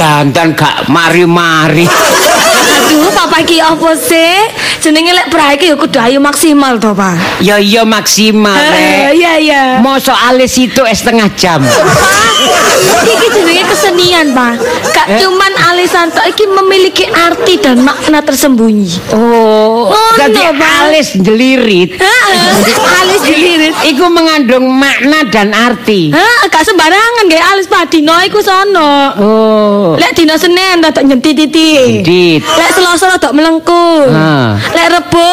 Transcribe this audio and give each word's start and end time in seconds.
Dandan 0.00 0.56
gak 0.56 0.88
mari-mari. 0.88 1.84
Aduh, 1.84 3.12
papa 3.12 3.44
iki 3.44 3.60
apa 3.60 3.92
sih? 4.00 4.32
Jenenge 4.80 5.12
lek 5.12 5.28
bra 5.28 5.52
iki 5.52 5.68
ya 5.68 5.76
kudu 5.76 6.00
ayu 6.00 6.16
maksimal 6.16 6.80
to, 6.80 6.96
Pak. 6.96 7.44
Ya 7.44 7.60
iya 7.60 7.84
maksimal 7.84 8.56
rek. 8.56 9.12
Iya, 9.12 9.32
iya. 9.36 9.62
Mosok 9.84 10.16
alis 10.16 10.56
itu 10.56 10.80
setengah 10.88 11.28
jam. 11.36 11.60
Pak, 11.60 13.12
iki 13.12 13.28
jenenge 13.28 13.68
kesenian, 13.68 14.32
Pak. 14.32 14.56
Gak 14.88 15.06
Eh? 15.12 15.20
cuman 15.20 15.52
alisan 15.80 16.12
tok 16.12 16.28
iki 16.28 16.44
memiliki 16.44 17.08
arti 17.08 17.56
dan 17.56 17.80
makna 17.80 18.20
tersembunyi. 18.20 19.16
Oh, 19.16 19.88
Oh, 19.88 20.12
jadi 20.20 20.52
no, 20.52 20.60
alis 20.60 21.16
jelirit. 21.16 21.96
Heeh, 21.96 22.52
alis 23.00 23.20
dilirit. 23.24 23.72
Iku 23.88 24.04
mengandung 24.12 24.68
makna 24.68 25.24
dan 25.32 25.56
arti. 25.56 26.12
Hah, 26.12 26.52
gak 26.52 26.68
sembarangan 26.68 27.24
nggih 27.24 27.40
alis 27.40 27.64
Pak 27.64 27.88
dino 27.88 28.12
iku 28.28 28.44
sono. 28.44 29.16
Oh. 29.16 29.96
Lek 29.96 30.12
dino 30.12 30.36
Senin 30.36 30.84
rada 30.84 31.00
nyentiti. 31.00 31.48
Dit. 32.04 32.44
Lek 32.44 32.70
Selasa 32.76 33.16
rada 33.16 33.32
melengkung. 33.32 34.12
Ah. 34.12 34.60
Lek 34.76 35.00
Rebo 35.00 35.32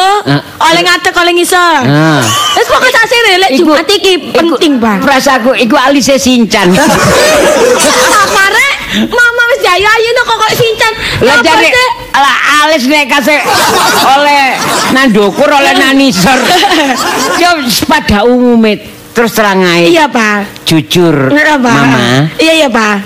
oleh 0.64 0.80
ngadeg 0.80 1.12
oleh 1.12 1.32
ngisor. 1.36 1.84
Ah. 1.84 2.24
Wis 2.56 2.64
pokoke 2.72 2.88
sak 2.88 3.04
sire 3.04 3.36
lek 3.36 3.52
Jumat 3.52 3.84
iki 3.84 4.32
penting, 4.32 4.80
Bang. 4.80 5.04
Rasaku 5.04 5.52
iku 5.60 5.76
alisnya 5.76 6.16
sincan. 6.16 6.72
Apa 8.24 8.44
rek? 8.48 8.74
Mama 9.12 9.42
wis 9.52 9.60
jayu-ayu 9.60 10.10
no 10.16 10.22
sincan. 11.20 11.58
Lah 12.14 12.18
lah 12.18 12.36
alis 12.64 12.84
nek 12.90 13.06
kasih 13.06 13.38
oleh 14.04 14.58
nandukur 14.92 15.46
oleh 15.46 15.74
nanisor. 15.76 16.38
Yo 17.42 17.62
pada 17.86 18.26
umumnya 18.26 18.82
terus 19.14 19.34
terang 19.34 19.62
ae. 19.66 19.90
Iya, 19.90 20.06
Pak. 20.06 20.62
Jujur, 20.62 21.34
Iya, 21.34 21.58
Pak. 21.58 21.74
Mama, 21.74 22.30
Iya, 22.38 22.52
iya, 22.64 22.68
Pak. 22.70 22.96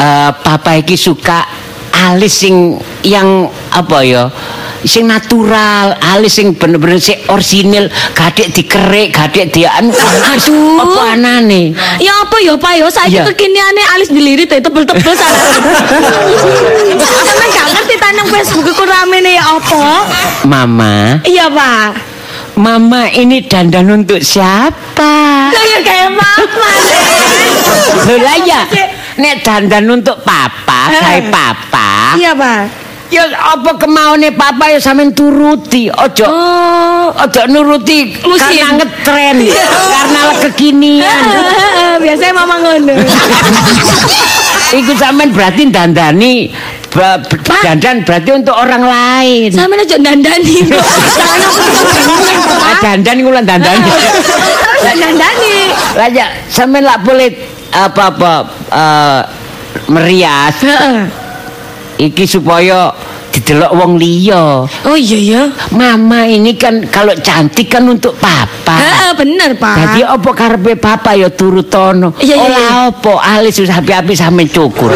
eh, 0.00 0.30
papa 0.40 0.80
iki 0.80 0.96
suka 0.96 1.44
alis 1.92 2.32
sing 2.32 2.78
yang 3.04 3.44
apa 3.68 4.06
ya? 4.06 4.32
Sing 4.82 5.06
natural, 5.06 5.96
alis 5.98 6.38
sing 6.38 6.54
bener-bener 6.54 6.98
sing 6.98 7.18
orisinil, 7.26 7.86
gadek 8.12 8.52
dikerik, 8.52 9.10
gadek 9.10 9.50
dia 9.50 9.74
anu. 9.74 9.90
Aduh. 10.32 10.78
Apa 10.78 11.18
anane? 11.18 11.74
Ya 11.98 12.14
apa 12.18 12.36
ya 12.38 12.54
Pak 12.54 12.72
ya 12.74 12.86
saiki 12.86 13.18
Iya. 13.18 13.24
kekiniane 13.26 13.82
alis 13.94 14.08
dilirit 14.08 14.46
tebel-tebel 14.46 15.14
sana. 15.14 15.38
Sampe 17.26 17.44
gak 17.48 17.66
ngerti 17.68 17.94
tanang 17.96 18.28
Facebook 18.28 18.68
ku 18.70 18.84
ramene 18.84 19.34
ya 19.34 19.44
apa? 19.48 19.82
Mama, 20.44 21.18
Iya 21.24 21.46
Pak. 21.48 21.88
Mama 22.58 23.06
ini 23.08 23.46
dandan 23.46 23.86
untuk 23.86 24.18
siapa? 24.18 25.14
Lah 25.54 25.64
ya 25.64 25.78
kayak 25.78 26.10
mama. 26.10 26.70
Loh 28.02 28.18
lah 28.18 28.36
ya, 28.42 28.66
nek 29.16 29.46
dandan 29.46 29.86
untuk 29.86 30.18
papa, 30.22 30.90
Eh. 30.90 30.98
kayak 30.98 31.24
papa. 31.30 32.18
Iya 32.18 32.34
Pak. 32.34 32.87
Ya 33.08 33.24
apa 33.32 33.72
kemauane 33.80 34.28
papa 34.36 34.68
ya 34.68 34.76
sampean 34.76 35.16
turuti. 35.16 35.88
Ojo 35.88 36.28
Oh. 36.28 37.08
ojo 37.08 37.40
nuruti 37.48 38.12
Musim. 38.20 38.36
karena 38.60 38.68
ngetren, 38.84 39.36
karena 39.96 40.20
kekinian. 40.44 41.24
Biasanya 42.04 42.32
mama 42.36 42.54
ngono. 42.60 42.92
Iku 44.78 44.92
sampean 45.00 45.32
berarti 45.32 45.72
dandani 45.72 46.52
dandan 47.64 48.04
berarti 48.04 48.30
untuk 48.32 48.52
orang 48.52 48.84
lain. 48.84 49.48
Sampe 49.52 49.80
aja 49.80 49.96
dandani 49.96 50.68
Ah, 52.60 52.76
dandan 52.84 53.16
iku 53.16 53.30
lan 53.32 53.44
dandani. 53.48 53.88
Harus 53.88 54.98
dandani. 55.00 55.54
Lah 55.96 56.08
ya 56.12 56.26
sampean 56.52 56.84
lak 56.84 57.00
boleh 57.00 57.28
apa-apa 57.72 58.32
eh, 58.68 59.20
merias 59.88 60.56
Heeh. 60.60 61.27
Iki 61.98 62.24
supaya 62.24 62.94
didelok 63.34 63.72
wong 63.74 63.92
liya. 64.00 64.64
Oh 64.86 64.96
iya 64.96 65.18
ya. 65.18 65.42
Mama 65.74 66.24
ini 66.24 66.54
kan 66.54 66.86
kalau 66.88 67.12
cantik 67.18 67.68
kan 67.70 67.84
untuk 67.86 68.14
papa. 68.16 68.78
Heeh 68.78 69.12
bener 69.18 69.50
Pak. 69.58 69.76
Jadi 69.76 70.00
apa 70.06 70.30
karepe 70.32 70.72
papa 70.78 71.18
ya 71.18 71.28
turutono. 71.28 72.14
Iya, 72.22 72.34
iya, 72.34 72.36
Ora 72.38 72.64
apa 72.90 73.12
alis 73.38 73.58
wis 73.60 73.70
api-api 73.70 74.14
sampe 74.14 74.46
cukur. 74.48 74.94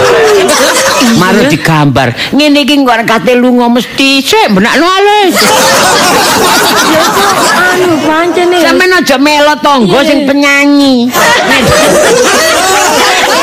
Maru 1.20 1.50
digambar. 1.50 2.14
Ngene 2.30 2.62
iki 2.62 2.78
kok 2.82 3.02
kate 3.04 3.34
lunga 3.34 3.66
mesti 3.66 4.22
sik 4.22 4.54
benakno 4.54 4.86
alis. 4.86 5.34
Ya 6.94 7.06
kok 7.10 7.34
anu 7.58 7.90
pancene. 8.06 8.58
Sampeyan 8.62 8.98
aja 9.02 9.16
melo 9.18 9.54
tangga 9.60 9.98
sing 10.06 10.24
penyanyi. 10.24 11.10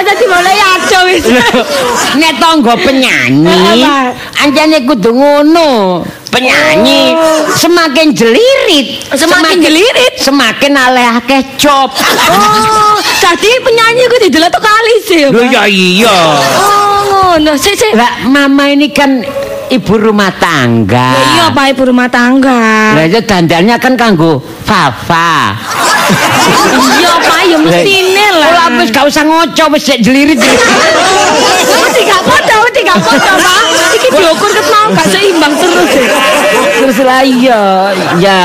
Usah 0.00 0.16
dimulai 0.16 0.56
aja 0.56 0.98
wis. 1.04 1.24
Nek 2.16 2.32
tangga 2.40 2.72
penyanyi, 2.72 3.84
anjane 4.40 4.78
kudu 4.88 5.12
ngono. 5.12 6.00
Penyanyi 6.30 7.10
Oh. 7.10 7.42
semakin 7.58 8.14
jelirit, 8.14 9.02
Semakin 9.12 9.58
jelirit? 9.60 10.14
semakin 10.16 10.72
aleh 10.78 11.18
akeh 11.18 11.42
job. 11.58 11.90
Oh, 11.90 12.96
jadi 13.18 13.50
penyanyi 13.60 14.02
ku 14.06 14.16
didelok 14.22 14.48
tok 14.48 14.62
kali 14.62 14.94
sih. 15.04 15.26
Lho 15.26 15.42
ya 15.50 15.66
iya. 15.66 16.16
Oh, 16.54 16.96
ngono. 17.34 17.58
Sik 17.58 17.74
sik. 17.74 17.92
Lah 17.98 18.22
mama 18.30 18.70
ini 18.70 18.94
kan 18.94 19.20
ibu 19.68 19.94
rumah 19.98 20.30
tangga. 20.38 21.18
Ya 21.18 21.22
iya 21.34 21.44
Pak 21.50 21.66
ibu 21.74 21.82
rumah 21.90 22.06
tangga. 22.06 22.94
Lah 22.94 23.04
itu 23.04 23.20
dandannya 23.26 23.76
kan 23.82 23.98
kanggo 23.98 24.38
Fafa. 24.62 25.58
Iya 27.00 27.12
Pak 27.22 27.40
ya 27.48 27.56
mestine 27.58 28.26
lah. 28.36 28.50
Lah 28.50 28.66
wis 28.80 28.90
gak 28.92 29.06
usah 29.06 29.22
ngoco 29.24 29.64
wis 29.74 29.82
sik 29.84 29.98
jelirit. 30.04 30.38
Mesti 31.80 32.00
gak 32.06 32.22
podo, 32.22 32.56
mesti 32.66 32.80
gak 32.86 33.00
podo 33.02 33.32
Pak. 33.40 33.64
Iki 33.98 34.08
diukur 34.14 34.50
ket 34.54 34.66
mau 34.70 34.86
gak 34.94 35.06
seimbang 35.10 35.52
terus. 35.58 35.90
ya. 35.94 36.10
Terus 36.80 36.98
lah 37.02 37.22
iya, 37.26 37.62
ya. 38.22 38.44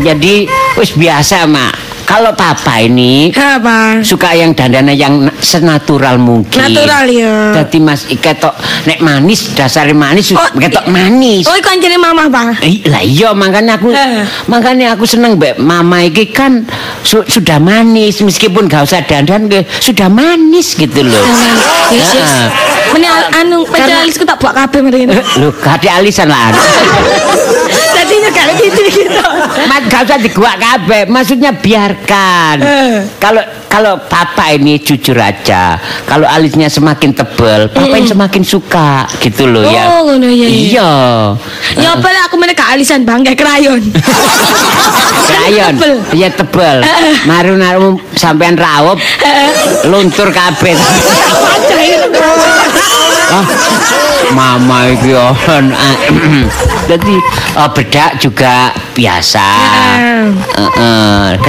Jadi 0.00 0.48
wis 0.80 0.90
biasa, 0.96 1.46
Mak. 1.46 1.91
Kalau 2.12 2.32
papa 2.36 2.76
ini 2.78 3.32
Ha 3.32 3.56
Pak. 3.56 4.04
suka 4.04 4.36
yang 4.36 4.52
dandannya 4.52 4.92
yang 4.92 5.24
na- 5.24 5.32
senatural 5.34 6.20
mungkin. 6.20 6.60
Natural 6.60 7.08
ya. 7.08 7.56
Jadi 7.56 7.80
Mas 7.80 8.04
ketok 8.04 8.52
nek 8.84 9.00
manis 9.00 9.56
dasare 9.56 9.92
manis 9.92 10.28
Oh, 10.32 10.44
ketok 10.52 10.86
manis. 10.86 11.48
Oh, 11.48 11.56
iku 11.56 11.72
anjene 11.72 11.96
mama 11.96 12.28
Pak. 12.28 12.60
Eh, 12.60 12.84
lah 12.84 13.00
iya 13.00 13.32
makanya 13.32 13.80
aku 13.80 13.88
Eh. 13.90 14.28
makanya 14.44 14.92
aku 14.92 15.08
seneng 15.08 15.40
mbak 15.40 15.56
mama 15.56 16.04
iki 16.04 16.28
kan 16.28 16.68
su- 17.00 17.24
sudah 17.24 17.56
manis 17.56 18.20
meskipun 18.20 18.68
gak 18.68 18.84
usah 18.84 19.00
dandan 19.00 19.48
ke 19.48 19.64
sudah 19.80 20.06
manis 20.06 20.76
gitu 20.76 21.00
loh. 21.00 21.24
Yes, 21.88 22.12
yes. 22.12 22.32
Meni 22.92 23.08
al- 23.08 23.32
anu 23.34 23.64
spesialisku 23.64 24.22
tak 24.22 24.36
buat 24.36 24.52
kabeh 24.52 24.84
mrene. 24.84 25.16
Loh, 25.40 25.48
gak 25.54 25.80
ada 25.80 25.96
alisan 25.96 26.28
lah. 26.28 26.52
Jadi 27.96 28.14
gak 28.28 28.48
gitu 28.58 28.80
gitu. 28.84 29.20
Mas 29.64 29.82
gak 29.88 30.04
usah 30.04 30.18
diguak 30.18 30.56
kabeh, 30.58 31.06
maksudnya 31.06 31.54
biarkan. 31.54 32.01
Eh. 32.62 32.98
Kalau 33.18 33.42
kalau 33.66 33.96
papa 34.04 34.52
ini 34.52 34.76
jujur 34.76 35.16
aja, 35.16 35.80
kalau 36.04 36.28
alisnya 36.28 36.68
semakin 36.68 37.16
tebel, 37.16 37.72
papa 37.72 37.94
ini 37.96 38.04
semakin 38.04 38.42
suka 38.44 39.08
gitu 39.22 39.48
loh 39.48 39.64
ya. 39.64 39.88
Oh, 39.88 40.12
ngono, 40.12 40.28
iya, 40.28 40.46
iya. 40.46 40.60
Iya. 40.68 40.92
Ya 41.80 41.88
apa 41.96 42.08
lah, 42.12 42.28
aku 42.28 42.36
meneh 42.36 42.52
gak 42.52 42.76
alisan 42.76 43.08
Bang, 43.08 43.24
kayak 43.24 43.40
krayon. 43.40 43.80
Krayon, 45.32 45.74
Tebel. 45.80 45.96
iya 46.12 46.28
tebel. 46.28 46.84
Maru 47.24 47.56
naru 47.56 47.96
sampean 48.12 48.58
rawup, 48.58 49.00
luntur 49.88 50.28
kabeh. 50.28 50.76
Ah, 53.32 53.48
mama 54.36 54.92
iki 54.92 55.08
ya. 55.16 55.32
Jadi 56.84 57.16
bedak 57.72 58.20
juga 58.20 58.76
biasa. 58.92 59.48
Heeh. 60.52 61.40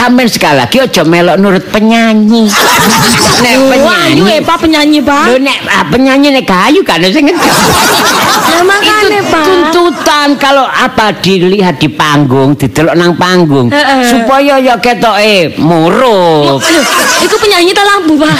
Sampeyan 0.00 0.32
sekali 0.32 0.56
lagi 0.56 0.76
aja 0.80 1.04
melok 1.04 1.36
nurut 1.36 1.64
penyanyi. 1.68 2.48
Nek 3.44 3.56
Wah, 3.84 4.08
penyanyi. 4.08 4.32
eh 4.32 4.40
Pak 4.40 4.56
penyanyi 4.58 4.98
Pak. 5.00 5.24
Lho 5.28 5.36
nek 5.38 5.58
ah, 5.66 5.84
penyanyi 5.84 6.28
nek 6.32 6.44
kayu 6.44 6.80
kan 6.80 7.04
sing. 7.04 7.28
Ya 7.28 8.60
makane 8.62 9.20
Pak. 9.22 9.44
tuntutan 9.44 10.36
kalau 10.36 10.64
apa 10.64 11.12
dilihat 11.14 11.76
di 11.76 11.88
panggung, 11.88 12.52
didelok 12.52 12.96
nang 12.96 13.12
panggung 13.14 13.68
Heeh. 13.68 14.00
supaya 14.08 14.56
ya 14.56 14.76
ketoke 14.76 15.56
murup. 15.56 16.60
Aduh, 16.60 16.84
itu 17.20 17.36
penyanyi 17.36 17.72
tak 17.72 17.84
lampu 17.86 18.16
Pak. 18.16 18.36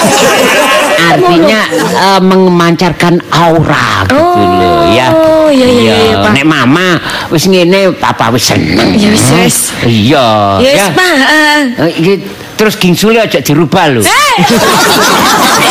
Artinya 1.03 1.61
eh, 1.73 2.21
memancarkan 2.21 3.21
aura 3.31 4.05
gitu 4.05 4.17
Oh, 4.17 4.37
loh 4.37 4.81
ya. 4.87 5.09
iya, 5.49 5.67
iya, 5.67 5.95
iya, 5.97 6.15
Pak. 6.21 6.33
Nek 6.35 6.45
mama 6.45 6.89
wis 7.29 7.45
ngene 7.45 7.93
papa 7.97 8.29
wis 8.31 8.45
seneng. 8.47 8.97
Ya 8.97 9.09
wis, 9.09 9.25
wis. 9.35 9.57
Iya. 9.83 10.29
Yes 10.61 10.77
ya. 10.77 10.87
Pak. 10.93 11.15
Eh, 11.77 11.91
iki 11.97 12.15
terus 12.55 12.75
gingsule 12.75 13.17
aja 13.17 13.39
dirubah 13.39 13.85
lho. 13.89 14.01
Eh. 14.01 14.37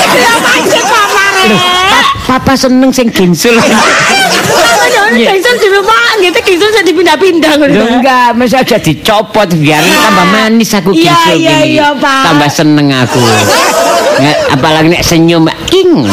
Kenapa 0.09 0.51
sih 0.63 0.81
Papa 0.81 1.25
Pa- 1.39 2.07
Papa 2.29 2.53
seneng 2.53 2.89
sing 2.89 3.09
gingsul. 3.09 3.55
Jangan 4.89 5.11
Iya. 5.11 5.29
gengsul 5.31 5.55
di 5.57 5.69
rumah 5.69 5.97
gitu, 6.19 6.37
gengsul 6.39 6.69
bisa 6.69 6.81
dipindah-pindah 6.83 7.51
gitu. 7.57 7.81
enggak, 7.89 8.29
masa 8.33 8.61
aja 8.61 8.77
dicopot 8.77 9.49
biar 9.51 9.81
tambah 9.81 10.25
manis 10.27 10.69
aku 10.71 10.91
Iya, 10.91 11.09
gingsul 11.09 11.35
iya, 11.35 11.49
gini. 11.57 11.73
iya, 11.73 11.87
Pak. 11.95 12.23
Tambah 12.25 12.49
seneng 12.49 12.87
aku. 12.91 13.21
Apalagi 14.51 14.87
nek 14.89 15.01
senyum 15.01 15.45
king. 15.65 16.05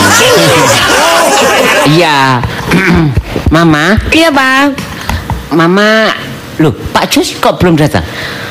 Iya. 1.87 2.41
Mama, 3.55 3.97
Iya, 4.11 4.29
Pak. 4.31 4.65
Mama, 5.53 6.11
loh 6.59 6.73
Pak 6.91 7.05
Jus 7.09 7.37
kok 7.37 7.57
belum 7.57 7.77
datang? 7.77 8.03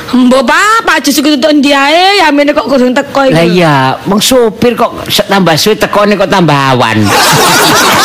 Mbok 0.07 0.43
Pak, 0.43 0.85
Pak 0.85 0.97
Jus 1.01 1.17
iku 1.17 1.33
tutuk 1.33 1.49
ndi 1.55 1.69
ae, 1.69 2.19
ya 2.19 2.29
mene 2.29 2.51
kok 2.51 2.65
kurang 2.65 2.93
teko 2.93 3.25
Lah 3.25 3.41
iku. 3.41 3.51
iya, 3.51 3.75
wong 4.05 4.21
sopir 4.21 4.73
kok 4.73 4.93
tambah 5.25 5.55
suwe 5.55 5.73
tekone 5.73 6.13
kok 6.13 6.29
tambah 6.29 6.53
awan. 6.53 7.01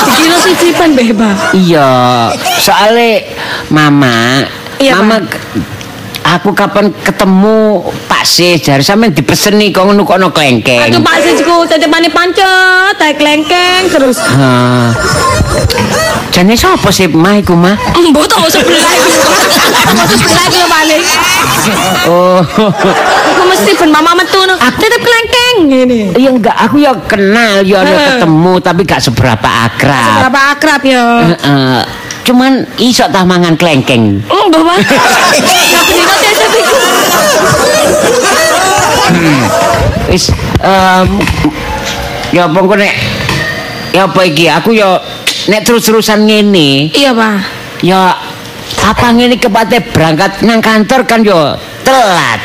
Dikira 0.00 0.36
sisipan 0.40 0.88
Mbah, 0.90 1.06
Pak. 1.12 1.36
iya, 1.54 1.88
soalnya 2.58 3.20
Mama, 3.68 4.48
Iya, 4.76 4.96
Mama 4.96 5.20
aku 6.24 6.52
kapan 6.52 6.92
ketemu 7.02 7.84
Pak 8.06 8.24
Sis 8.26 8.62
jare 8.62 8.84
sampean 8.84 9.12
dipeseni 9.14 9.72
kok 9.72 9.88
ngono 9.88 10.04
kok 10.04 10.16
ono 10.20 10.28
klengkeng. 10.30 10.80
Aduh 10.90 11.00
Pak 11.02 11.16
Sisku, 11.24 11.56
tetepane 11.66 12.08
pancet, 12.12 12.94
tae 12.96 13.12
klengkeng 13.16 13.90
terus. 13.90 14.18
Ha. 14.20 14.92
Jane 16.30 16.54
sapa 16.54 16.88
sih 16.94 17.10
mah 17.10 17.42
iku 17.42 17.58
mah? 17.58 17.74
Mbok 17.98 18.26
tau 18.30 18.46
sebelah 18.46 18.92
iku. 18.94 19.10
Sebelah 20.14 20.44
iku 20.46 20.58
paling. 20.70 21.02
Oh. 22.06 22.40
Aku 23.34 23.42
mesti 23.50 23.70
ben 23.76 23.90
mama 23.90 24.14
metu 24.14 24.38
no. 24.46 24.54
Tetep 24.56 25.00
klengkeng 25.02 25.56
ngene. 25.66 26.00
Iya 26.14 26.30
enggak, 26.30 26.56
aku 26.56 26.78
ya 26.78 26.94
kenal 27.04 27.66
ya 27.66 27.82
Heeh. 27.82 27.98
ketemu 28.16 28.52
tapi 28.62 28.80
gak 28.86 29.02
seberapa 29.02 29.48
akrab. 29.66 30.24
Berapa 30.24 30.40
akrab 30.54 30.80
ya. 30.86 31.04
Heeh. 31.34 31.80
Cuman 32.24 32.62
iso 32.78 33.04
tah 33.10 33.24
mangan 33.24 33.56
klengkeng. 33.56 34.22
Oh, 34.28 34.44
tetep 36.20 36.50
iku. 36.54 36.76
Wis 40.10 40.30
em 40.60 41.08
ya 42.30 42.46
apa 42.46 42.58
engko 42.62 42.74
nek 42.78 42.94
ya 43.90 44.06
apa 44.06 44.20
iki 44.26 44.46
aku 44.46 44.70
ya 44.74 44.98
nek 45.50 45.66
terus-terusan 45.66 46.26
ngene 46.26 46.94
Iya, 46.94 47.10
Pak. 47.10 47.36
ya 47.82 48.14
apa 48.86 49.06
ngene 49.14 49.38
kepate 49.38 49.82
berangkat 49.90 50.42
nang 50.46 50.62
kantor 50.62 51.00
kan 51.06 51.20
yo 51.26 51.58
telat. 51.82 52.38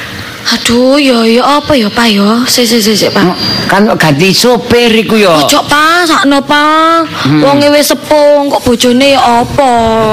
Aduh, 0.45 1.01
yo 1.01 1.25
yo 1.25 1.41
apa 1.41 1.73
ya, 1.73 1.89
Pak 1.89 2.07
yo? 2.13 2.45
Sik 2.45 2.69
sik 2.69 2.81
sik 2.85 3.09
Pak. 3.09 3.33
Kan 3.65 3.89
kok 3.89 3.97
ganti 3.97 4.29
sopir 4.29 4.93
iku 4.93 5.17
yo. 5.17 5.33
Ojo 5.41 5.65
Pak, 5.65 6.05
sakno 6.05 6.37
Pak. 6.45 7.09
Wong 7.41 7.65
wis 7.73 7.89
sepung 7.89 8.53
kok 8.53 8.61
bojone 8.61 9.17
ya 9.17 9.41
apa? 9.41 9.71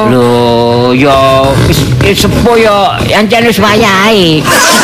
Lho, 0.09 0.97
ya 0.97 1.45
wis 1.69 1.85
wis 2.01 2.17
sepo 2.25 2.57
ya 2.57 2.97
ancen 3.13 3.45
wis 3.45 3.61
wayahe. 3.61 4.41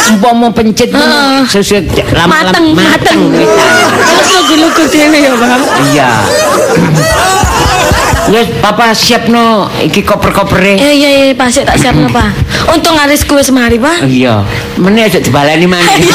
Umpama 0.09 0.53
pencet 0.53 0.89
Heeh. 0.93 1.45
sesuai 1.49 1.85
lama-lama 2.17 2.49
Mateng, 2.49 2.67
mateng. 2.73 3.21
Terus 3.29 4.29
lugu-lugu 4.37 4.85
dhewe 4.89 5.19
ya, 5.21 5.33
Pak. 5.37 5.61
Iya. 5.93 6.11
Ya, 8.29 8.45
papa 8.61 8.93
siap 8.93 9.33
no 9.33 9.73
iki 9.81 10.05
koper-kopere. 10.05 10.77
Iya 10.77 10.93
iya 10.93 11.09
iya, 11.11 11.33
Pak, 11.33 11.49
sik 11.49 11.65
tak 11.65 11.81
siapno, 11.81 12.13
Pak. 12.13 12.29
Untung 12.77 12.93
arisku 13.01 13.41
wis 13.41 13.49
mari, 13.49 13.81
Pak. 13.81 14.05
Iya, 14.05 14.45
meneh 14.77 15.09
aja 15.09 15.17
dibaleni 15.17 15.65
maneh. 15.65 15.97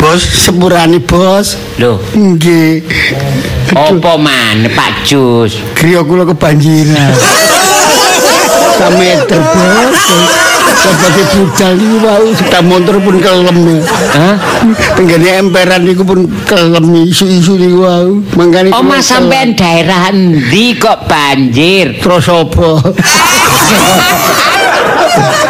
Bos, 0.00 0.20
sepurane 0.20 1.00
bos. 1.00 1.56
Lho, 1.80 1.96
Nggih. 2.12 2.84
opo 3.72 4.20
man 4.20 4.68
Pak 4.76 5.08
Jus? 5.08 5.56
Griya 5.72 6.04
kula 6.04 6.28
kebanjiran. 6.28 7.12
Sameter 8.78 9.40
bos. 9.40 9.98
Sebagai 10.64 11.24
budal 11.32 11.72
niku 11.80 11.96
wau 12.04 12.26
sepeda 12.36 12.60
motor 12.60 12.96
pun 13.00 13.16
kelem. 13.20 13.58
Hah? 14.12 14.34
Tenggene 14.96 15.40
emperan 15.40 15.80
niku 15.84 16.04
pun 16.04 16.28
kelem 16.44 16.84
isu-isu 17.08 17.56
niku 17.56 17.78
wau. 17.84 18.08
Mangkane 18.36 18.68
Oma 18.72 19.00
telat. 19.00 19.08
sampean 19.08 19.56
daerah 19.56 20.12
endi 20.12 20.76
kok 20.76 21.08
banjir? 21.08 21.96
terus 22.00 22.28
apa? 22.28 22.84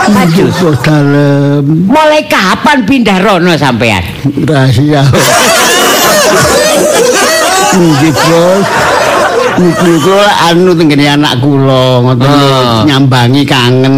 Nggih 0.05 0.49
bos 0.61 0.77
dalem. 0.85 1.65
Mulai 1.89 2.29
kapan 2.29 2.85
pindah 2.85 3.19
rono 3.25 3.57
sampean? 3.57 4.05
Rahasia. 4.45 5.03
Nggih 7.75 8.13
bos. 8.13 8.67
Niku 9.55 9.91
kula 10.03 10.29
anu 10.51 10.75
tenggene 10.75 11.07
anak 11.07 11.39
kula 11.39 12.03
ngoten 12.03 12.27
Ah. 12.27 12.83
nyambangi 12.83 13.43
kangen. 13.47 13.97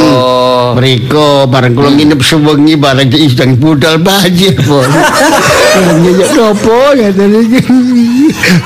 Oh. 0.00 0.72
Mriko 0.74 1.44
bareng 1.44 1.76
kula 1.76 1.92
nginep 1.92 2.20
sewengi 2.24 2.74
bareng 2.80 3.12
sedang 3.12 3.60
budal 3.60 4.00
banjir, 4.00 4.56
Bos. 4.64 4.88
Ya 5.74 6.26
nopo 6.38 6.94
ya 6.96 7.10
iki. 7.10 7.60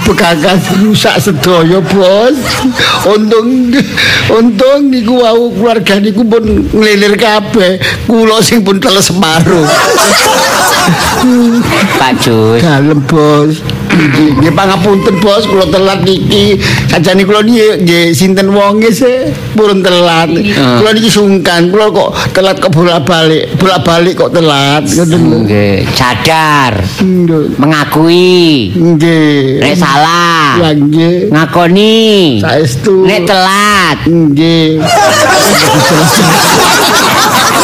Bekakas 0.06 0.62
rusak 0.78 1.16
sedaya, 1.18 1.80
Bos. 1.82 2.36
Untung 3.08 3.74
untung 4.30 4.80
niku 4.92 5.18
wau 5.24 5.50
keluarga 5.52 5.98
niku 5.98 6.22
pun 6.22 6.68
ngelilir 6.70 7.18
kabeh. 7.18 7.82
Kula 8.06 8.38
sing 8.44 8.62
pun 8.62 8.78
teles 8.78 9.10
separuh. 9.10 9.66
Pak 11.98 12.12
Jus. 12.22 12.62
Dalem, 12.62 13.00
Bos. 13.04 13.58
Nggih 13.98 14.52
pangapunten, 14.54 15.18
Bos, 15.18 15.44
kula 15.44 15.66
telat 15.66 16.00
niki. 16.00 16.56
Sajane 16.86 17.22
kula 17.22 17.42
niki 17.42 17.82
nggih 17.82 18.04
sinten 18.14 18.48
wonge 18.48 18.88
sih 18.90 19.28
purun 19.52 19.82
telat. 19.82 20.30
Kula 20.78 20.90
niki 20.94 21.08
sungkan, 21.08 21.68
kula 21.68 21.90
kok 21.90 22.08
telat 22.30 22.56
kok 22.56 22.70
bolak-balik. 22.70 23.50
Bolak-balik 23.58 24.14
kok 24.16 24.30
telat. 24.30 24.86
Nggih, 24.86 25.82
sadar, 25.92 26.78
mengakui 27.58 28.70
Nggih. 28.70 29.58
nek 29.58 29.74
salah, 29.74 30.54
Ya 30.60 30.68
nggih. 30.72 31.28
ngakoni 31.28 32.38
Saestu. 32.38 33.02
nek 33.02 33.26
telat. 33.26 33.98
Nggih. 34.06 34.78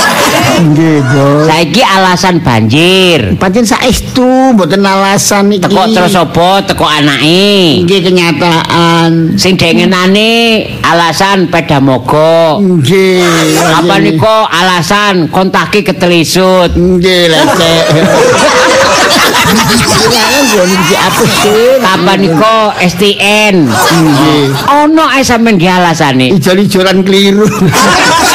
Nggih. 0.54 1.02
Saiki 1.50 1.82
alasan 1.82 2.38
banjir. 2.38 3.34
Pancen 3.40 3.66
saestu 3.66 4.54
mboten 4.54 4.87
alasan 4.87 5.50
iki. 5.50 5.66
Teko 5.66 5.82
terus 5.90 6.14
apa? 6.14 6.62
Teko 6.62 6.87
anake. 6.87 7.82
nggih 7.82 8.00
kenyataan. 8.06 9.34
Sing 9.34 9.58
dengenane 9.58 10.62
alasan 10.87 11.50
peda 11.50 11.82
mogok. 11.82 12.62
Nggih. 12.62 13.26
Apa 13.75 13.99
niko 13.99 14.46
alasan 14.46 15.26
kontaki 15.32 15.82
ketelisut? 15.82 16.70
Nggih, 16.78 17.32
lecek. 17.32 17.84
Sih? 21.45 21.81
Kapan 21.81 22.19
niko 22.25 22.57
STN? 22.81 23.69
Nggih. 23.69 24.45
Ono 24.85 25.05
ae 25.09 25.23
sampean 25.25 25.61
ge 25.61 25.69
alasane. 25.69 26.33
Ijol-ijolan 26.33 27.05
keliru. 27.05 27.45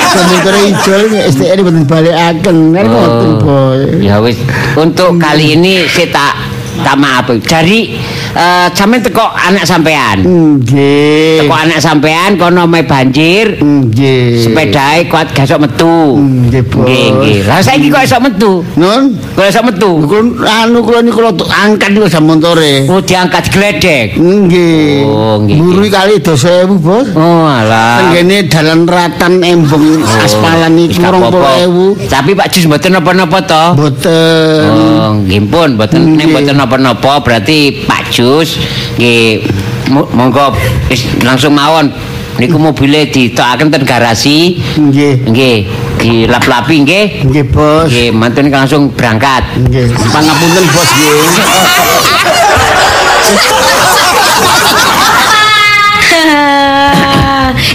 Sementara 0.10 0.60
ijol 0.66 1.04
STN 1.30 1.58
mboten 1.66 1.86
balekaken. 1.90 2.58
Kan 2.74 2.86
ngoten, 2.90 3.32
Boy. 3.42 3.80
Ya 4.06 4.22
wis, 4.22 4.38
untuk 4.78 5.18
kali 5.22 5.58
ini 5.58 5.86
saya 5.90 6.10
tak 6.14 6.34
tak 6.82 6.96
maaf. 6.98 7.28
Dari 7.44 7.98
eh, 8.32 8.68
sampean 8.72 9.02
teko 9.02 9.26
anak 9.26 9.64
sampean. 9.64 10.18
Nggih. 10.22 11.44
Teko 11.46 11.56
anak 11.56 11.80
sampean 11.80 12.36
kono 12.36 12.66
me 12.66 12.82
banjir, 12.82 13.58
Nggih. 13.58 14.44
sepedae 14.44 15.08
kuat 15.08 15.32
gasok 15.32 15.60
metu. 15.62 16.18
Nggih, 16.18 16.64
Bos. 16.64 16.86
Nggih, 16.86 17.08
nggih. 17.16 17.40
Lah 17.46 17.60
saiki 17.60 17.88
kok 17.88 18.04
esok 18.04 18.22
metu? 18.22 18.52
Nun, 18.76 19.16
Kok 19.36 19.46
esok 19.46 19.64
metu? 19.66 19.90
kula 20.04 20.30
anu 20.64 20.82
kula 20.82 21.00
niku 21.02 21.20
kula 21.20 21.32
angkat 21.50 21.90
niku 21.92 22.08
sak 22.08 22.22
montore. 22.22 22.86
Oh 22.88 23.00
diangkat 23.00 23.50
gledek. 23.50 24.08
Nggih. 24.16 25.06
Oh, 25.06 25.36
nggih, 25.40 25.58
Mburi 25.60 25.90
kali 25.90 26.16
2000, 26.20 26.80
Bos. 26.80 27.08
Oh 27.14 27.46
alah. 27.46 28.02
Tenggene 28.04 28.48
dalan 28.48 28.86
ratan 28.86 29.42
embung 29.42 30.02
aspalan 30.20 30.74
Wis 30.76 30.98
niku 30.98 31.02
gak 31.02 31.14
apa-apa. 31.14 31.52
20.000. 31.68 32.10
Tapi 32.10 32.32
Pak 32.34 32.48
Jus 32.50 32.66
mboten 32.66 32.92
napa-napa 32.94 33.38
to? 33.44 33.64
Boten. 33.76 34.70
Oh, 35.00 35.12
nggih 35.20 35.42
pun 35.48 35.70
mboten 35.76 36.16
nek 36.16 36.26
mboten 36.30 36.56
napa-napa 36.56 37.12
berarti 37.22 37.86
Pak 37.86 38.12
Jus 38.20 38.60
nggih 39.00 39.48
mo- 39.88 40.08
monggo 40.12 40.52
wis 40.88 41.08
langsung 41.24 41.56
mawon 41.56 41.88
niku 42.36 42.56
mobile 42.56 43.06
ditokaken 43.06 43.70
ten 43.70 43.82
garasi 43.82 44.60
Nggih. 44.76 45.24
nggih 45.24 45.56
dilap-lapi 45.96 46.84
nggih 46.84 47.06
Nggih, 47.24 47.44
Bos. 47.48 47.88
nggih 47.88 48.08
mantun 48.12 48.50
langsung 48.50 48.82
berangkat 48.92 49.42
Nggih. 49.58 49.88
Pangapunten, 50.12 50.64
Bos 50.68 50.90
nggih. 50.90 51.20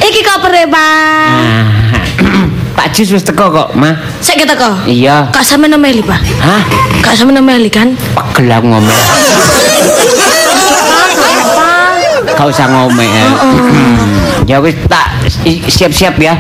Iki 0.04 0.20
kopere, 0.22 0.62
Pak. 0.66 1.28
Pak 2.76 2.86
Jus 2.90 3.08
wis 3.10 3.22
teko 3.22 3.48
kok 3.48 3.68
mah 3.72 3.94
Sik 4.18 4.36
kita 4.36 4.52
kok. 4.54 4.84
iya 4.84 5.30
Kak 5.30 5.40
sampe 5.40 5.66
nomeli, 5.66 6.02
Pak. 6.02 6.18
hah 6.40 6.60
Kak 7.00 7.14
sampe 7.14 7.30
nomeli 7.30 7.70
kan? 7.70 7.94
pegel 7.94 8.50
aku 8.50 8.66
ngomel 8.66 8.90
Kau 12.34 12.50
usah 12.50 12.66
ngomel 12.66 13.28
ya 14.50 14.58
wis 14.60 14.74
tak 14.90 15.06
siap-siap 15.70 16.18
ya 16.18 16.34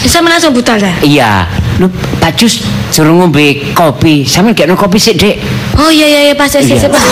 Bisa 0.00 0.20
langsung 0.20 0.52
butal 0.52 0.76
dah. 0.76 0.94
iya 1.00 1.48
Lho, 1.80 1.90
Pak 2.22 2.38
Jus 2.38 2.62
durung 2.94 3.18
ngombe 3.18 3.74
kopi. 3.74 4.22
Sampeyan 4.22 4.54
gekno 4.54 4.74
kopi 4.78 4.94
sik, 5.02 5.18
Dik. 5.18 5.36
Oh 5.74 5.90
iya 5.90 6.06
iya 6.06 6.20
iya 6.30 6.34
pas 6.38 6.46
pas 6.46 6.62
pas. 6.62 6.86
pas. 6.86 7.02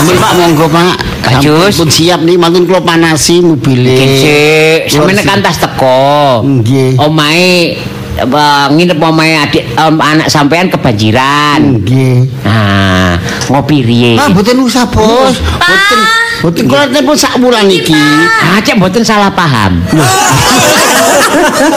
Ampun 0.00 0.16
Pak 0.16 0.32
monggo 0.40 0.66
Pak. 0.72 0.96
Pak 1.20 1.32
Jus. 1.44 1.76
Pun 1.76 1.92
siap 1.92 2.24
nih 2.24 2.40
mantun 2.40 2.64
kula 2.64 2.80
panasi 2.80 3.44
mobile. 3.44 3.92
Sik, 3.92 4.88
sampeyan 4.88 5.20
kan 5.20 5.44
tas 5.44 5.60
teko. 5.60 6.40
Nggih. 6.48 6.96
Omahe 6.96 7.76
apa 8.18 8.72
nginep 8.74 8.98
omahe 8.98 9.34
adik 9.38 9.64
em, 9.64 9.96
anak 9.98 10.28
sampean 10.28 10.66
kebanjiran. 10.68 11.82
Nggih. 11.82 12.26
Nah, 12.42 13.14
ngopi 13.48 13.82
riye. 13.86 14.12
Ah, 14.18 14.28
mboten 14.28 14.58
usah, 14.60 14.84
Bos. 14.90 15.38
Mboten. 15.38 16.00
Mboten 16.38 16.64
kula 16.70 16.84
telepon 16.86 17.16
sak 17.18 17.34
wulan 17.42 17.66
iki. 17.66 17.94
Ah, 17.94 18.58
cek 18.62 18.78
mboten 18.78 19.02
salah 19.02 19.30
paham. 19.30 19.82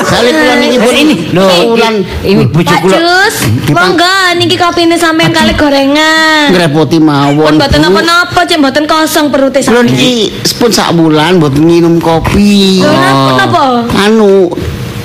Kali 0.02 0.30
kula 0.32 0.54
niki 0.64 0.78
pun 0.80 0.96
ini 0.96 1.16
lho, 1.36 1.76
wulan 1.76 1.96
ini 2.24 2.44
bojo 2.48 2.76
kula. 2.82 2.96
Jus, 2.98 3.36
monggo 3.74 4.16
niki 4.40 4.56
kopine 4.56 4.96
sampean 4.96 5.34
kali 5.34 5.54
gorengan. 5.58 6.54
ngrepoti 6.56 6.98
mawon. 7.02 7.46
Pun 7.52 7.56
mboten 7.60 7.80
napa-napa, 7.84 8.42
cek 8.48 8.58
mboten 8.62 8.86
kosong 8.88 9.28
perute 9.34 9.60
Kula 9.66 9.82
sampean. 9.84 9.92
niki 9.92 10.32
sepun 10.46 10.72
sak 10.72 10.94
wulan 10.96 11.42
mboten 11.42 11.62
minum 11.66 11.98
kopi. 12.00 12.80
Lho, 12.86 13.36
napa? 13.38 13.86
Anu 14.08 14.50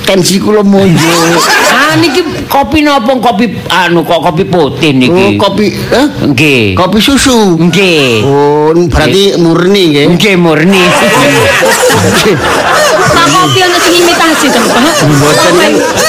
tensi 0.06 0.38
kula 0.38 0.62
monjo. 0.62 1.10
Ah 1.66 1.98
niki 1.98 2.22
kopi 2.46 2.80
napa 2.80 3.10
kopi 3.18 3.50
anu 3.68 4.06
kok 4.06 4.22
kopi 4.22 4.46
putih 4.46 4.90
Oh, 4.94 4.98
niki. 5.02 5.26
kopi 5.36 5.66
eh? 5.74 6.06
Nggih. 6.24 6.78
Kopi 6.78 6.98
susu. 7.02 7.58
Nggih. 7.58 8.22
Oh, 8.22 8.70
berarti 8.86 9.34
murni 9.36 9.82
nggih. 9.90 10.06
Nggih 10.14 10.34
murni. 10.38 10.82
Pak 13.06 13.26
kopi 13.28 13.58
ono 13.62 13.78
sing 13.78 13.94
imitasi 13.96 14.46
to, 14.50 14.60
Pak. 14.62 14.82
Mboten 15.06 15.54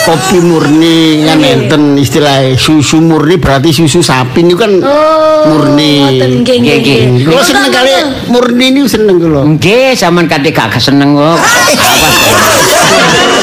kopi 0.06 0.38
murni 0.42 0.98
kan 1.26 1.40
enten 1.42 1.84
istilahnya 1.96 2.54
susu 2.56 3.02
murni 3.02 3.38
berarti 3.38 3.70
susu 3.72 4.00
sapi 4.00 4.42
ini 4.42 4.54
kan 4.54 4.72
Oh, 4.82 5.50
murni. 5.50 6.22
nggih 6.42 6.58
nggih. 6.62 7.02
Kula 7.26 7.42
seneng 7.42 7.74
kali 7.74 7.92
murni 8.30 8.66
ini 8.72 8.82
seneng 8.86 9.18
kula. 9.18 9.42
Nggih, 9.48 9.94
sampean 9.94 10.30
kate 10.30 10.54
gak 10.54 10.78
seneng 10.78 11.18
kok. 11.18 11.38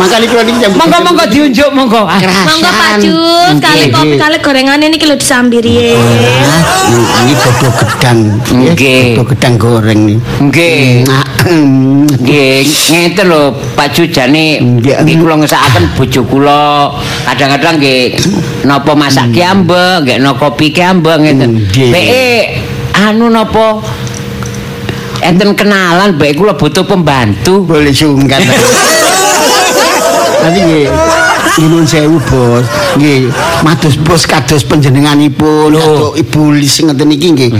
Makanya 0.00 0.26
kula 0.32 0.42
niki 0.46 0.58
jam 0.62 0.72
Monggo 0.78 0.98
monggo 1.04 1.24
diunjuk 1.28 1.70
monggo. 1.76 2.02
Monggo 2.08 2.70
Pak 2.72 2.92
Jus, 3.04 3.54
kali 3.60 3.92
kopi 3.92 4.14
kali 4.16 4.36
gorengane 4.40 4.86
niki 4.88 5.04
lho 5.04 5.16
disambiri. 5.18 5.92
Ah, 6.46 6.62
ini 7.26 7.34
godo 7.36 7.68
gedang. 7.76 8.18
Nggih. 8.48 9.20
Godo 9.20 9.24
gedang 9.34 9.54
goreng 9.60 10.00
nih. 10.08 10.18
Nggih. 10.40 11.04
Nggih, 12.20 12.58
ngeten 12.64 13.26
lho 13.28 13.52
Pak 13.76 13.92
Jujane 13.92 14.60
Nggih. 14.60 15.04
nggih 15.04 15.16
kula 15.20 15.34
ngesakaken 15.44 15.84
bojo 15.98 16.20
kula. 16.24 16.94
Kadang-kadang 17.28 17.76
nggih 17.76 18.16
napa 18.64 18.92
masak 18.96 19.34
ki 19.36 19.42
ambek, 19.44 20.06
nggih 20.06 20.16
no 20.22 20.32
kopi 20.38 20.72
ki 20.72 20.80
ambek 20.80 21.16
ngeten. 21.20 21.60
Nggih. 21.68 21.90
Beke 21.92 22.26
anu 22.96 23.28
napa 23.28 23.82
enten 25.20 25.54
kenalan 25.54 26.16
baik 26.16 26.36
kula 26.36 26.54
butuh 26.54 26.82
pembantu. 26.82 27.62
boleh 27.62 27.92
sungkan. 27.92 28.40
Nanti 30.40 30.60
nggih 30.60 30.88
Nyuwun 31.50 31.84
sewu 31.84 32.16
bos, 32.24 32.64
nggih 32.96 33.26
mados 33.60 33.98
bos 34.00 34.22
kados 34.24 34.62
panjenenganipun, 34.64 35.74
kados 35.74 36.14
ibu 36.16 36.54
lis 36.54 36.78
ngeten 36.78 37.10
iki 37.10 37.26
nggih. 37.34 37.50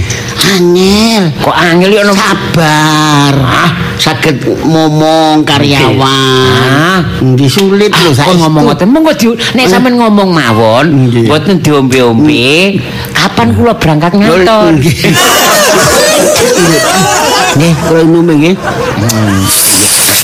Angel, 0.57 1.25
Kok 1.43 1.53
angel 1.53 1.91
yo 1.99 2.03
sabar. 2.15 3.35
Ah, 3.35 3.71
saged 3.99 4.41
momong 4.65 5.43
karyawan. 5.45 6.01
Ah. 6.01 7.03
Nggih 7.21 7.51
sulit 7.51 7.91
lho 7.93 8.15
Kok 8.15 8.17
saestu. 8.17 8.41
ngomong 8.41 8.63
ngoten 8.71 8.89
monggo 8.89 9.13
di 9.13 9.27
nek 9.53 9.67
sampean 9.69 10.01
ngomong 10.01 10.31
mawon 10.33 10.87
Nggih. 11.11 11.27
mboten 11.29 11.61
diombe-ombe 11.61 12.81
kapan 13.13 13.49
kula 13.53 13.75
berangkat 13.77 14.17
ngantor 14.17 14.81
Nggih. 17.51 17.73
Nggih, 17.73 17.73
kula 17.89 18.03
nume 18.07 18.33
nggih. 18.39 18.57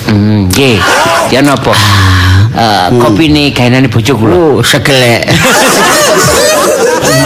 Hmm, 0.07 0.47
nggih 0.47 0.79
ya 1.35 1.43
napa 1.43 1.75
Eh, 2.57 2.89
kopi 3.03 3.29
ini 3.29 3.51
gaenane 3.53 3.91
bojo 3.91 4.15
kula 4.17 4.33
Oh, 4.33 4.57
segelek. 4.65 5.27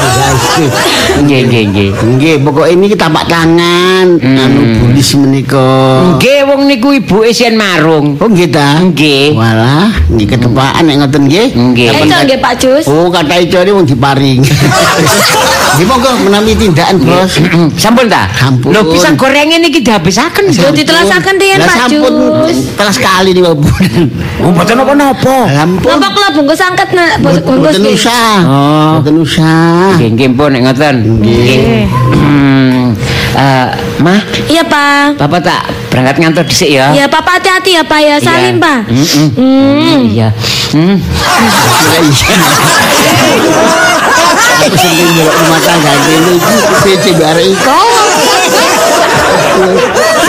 nggih 1.21 1.41
nggih 1.43 1.63
nggih 1.67 1.91
Nggih, 1.91 2.35
pokoke 2.41 2.71
ini 2.71 2.93
tapak 2.93 3.25
tangan 3.27 4.07
anu 4.19 4.61
bulis 4.79 5.09
menika. 5.17 5.71
nggih 6.15 6.39
wong 6.45 6.61
niku 6.67 6.89
ibuke 6.93 7.31
sen 7.31 7.55
marung 7.55 8.17
Oh 8.17 8.27
nggih 8.27 8.49
ta? 8.49 8.81
nggih 8.81 9.33
Walah, 9.33 9.91
nggih 10.09 10.27
ketepaan 10.27 10.83
nek 10.83 10.97
ngoten 10.99 11.23
nggih. 11.25 11.49
Nggih. 11.51 11.87
Kapan- 11.91 12.25
nggih 12.27 12.39
Pak 12.39 12.55
Jus. 12.57 12.85
Oh, 12.87 13.09
kata 13.09 13.35
ijone 13.39 13.71
wong 13.73 13.87
diparing. 13.87 14.41
Nggih 15.71 15.87
monggo 15.87 16.13
menawi 16.21 16.53
tindakan, 16.53 16.99
Bos. 17.01 17.41
sampun 17.83 18.05
ta 18.05 18.29
Sampun. 18.29 18.69
lho 18.69 18.85
pisang 18.91 19.15
goreng 19.15 19.49
ini 19.49 19.71
kita 19.71 19.97
habisaken 19.97 20.51
Lho 20.51 20.69
ditelasaken 20.69 21.35
riyen 21.39 21.57
Lah 21.57 21.67
Pak 21.67 21.77
sampun 21.79 22.13
Jus. 22.45 22.59
telas 22.75 22.97
kali 22.99 23.33
Bapak. 23.33 23.79
oh 24.41 24.51
mboten 24.51 24.75
napa-napa. 24.77 25.37
Napa 25.49 26.09
kula 26.11 26.29
bungkus 26.35 26.61
angkat 26.61 26.91
nak 26.91 27.23
bungkus 27.23 27.41
Mboten 27.71 27.81
nggih. 27.81 27.97
usah. 27.97 28.35
Oh. 28.43 28.91
Mboten 28.99 29.15
usah. 29.23 29.95
Nggih 30.11 30.29
pun 30.33 30.51
nek 30.51 30.63
ngoten 30.65 30.95
Nggih. 31.21 31.87
Hmm, 32.11 32.91
eh, 33.33 33.67
mah 33.99 34.21
Iya 34.47 34.63
Pak. 34.63 35.17
bapak 35.17 35.41
tak 35.41 35.63
berangkat 35.89 36.17
ngantor 36.19 36.45
dhisik 36.45 36.71
ya 36.71 36.91
Ya 36.91 37.07
Papa 37.07 37.39
hati-hati 37.39 37.75
ya 37.75 37.83
Pak 37.83 38.01
ya. 38.01 38.17
Salim 38.19 38.57
Iya. 38.57 38.63
Pak. 38.63 38.79
Hmm. 39.37 39.99
iya 40.05 40.29
hmm. 40.73 40.97
Iya. 42.01 42.39
Aku 44.61 44.77
ndelok 44.77 45.35
rumah 45.37 45.61
tangga 45.61 45.93
iki 45.97 46.17
PC 46.85 47.05
bareng. 47.17 47.53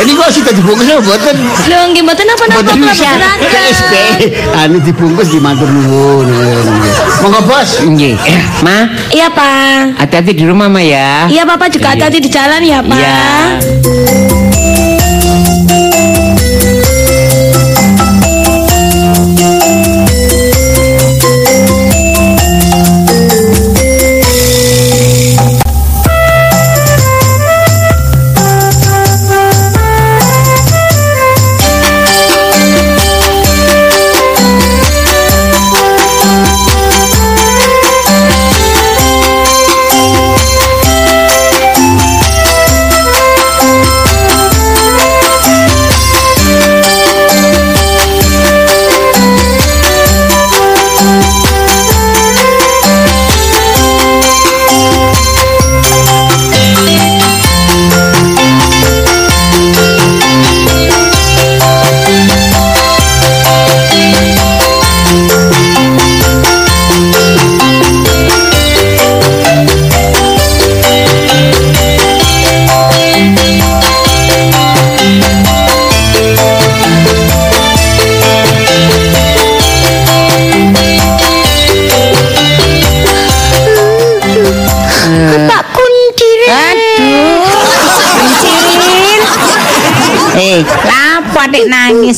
Ini 0.02 0.18
kok 0.18 0.30
sih 0.30 0.42
dibungkus 0.42 0.82
lho 0.84 0.98
mboten. 1.00 1.36
Lho 1.68 1.80
nggih 1.90 2.02
mboten 2.02 2.26
napa-napa 2.26 2.58
Mboten 2.58 2.78
kula 2.80 2.90
bisa. 2.92 3.06
berangkat. 3.12 3.62
SB. 3.72 3.94
Anu 4.56 4.78
dibungkus 4.82 5.28
di 5.30 5.38
matur 5.38 5.70
nuwun. 5.70 6.26
Monggo 7.22 7.42
Bos. 7.44 7.70
nggih 7.80 8.18
mah 8.62 8.90
Iya 9.10 9.30
Pak. 9.30 10.02
hati-hati 10.02 10.32
di 10.34 10.44
rumah 10.44 10.66
mah 10.68 10.82
ya 10.82 11.26
Iya 11.28 11.46
Papa 11.46 11.70
juga 11.70 11.94
hati-hati 11.94 12.18
di 12.18 12.30
jalan 12.30 12.62
ya 12.62 12.82
Pak. 12.82 12.98
Iya. 12.98 14.61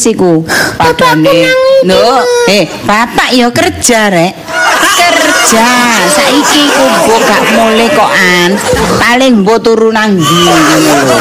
Iku? 0.07 0.43
Padane. 0.75 1.48
Lho, 1.88 2.24
eh, 2.51 2.63
bapak 2.83 3.31
yo 3.36 3.51
kerja 3.55 4.12
rek. 4.12 4.33
Kerja. 4.93 5.67
Saiki 6.10 6.72
mbok 6.72 7.19
gak 7.24 7.41
mulai 7.55 7.89
kokan. 7.91 8.50
Paling 9.00 9.33
mbok 9.43 9.60
turu 9.63 9.89
nang 9.91 10.15
ndi 10.15 10.39
ngono. 10.48 11.17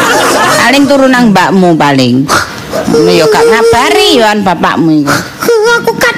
Paling 0.58 0.82
turun 0.86 1.10
nang 1.10 1.34
mbakmu 1.34 1.74
paling. 1.74 2.26
Ngono 2.92 3.10
ya 3.10 3.26
gak 3.28 3.44
ngabari 3.44 4.18
yoan 4.20 4.40
bapakmu 4.46 5.02
iku. 5.02 5.14
Aku 5.72 5.92
diajak. 5.96 6.11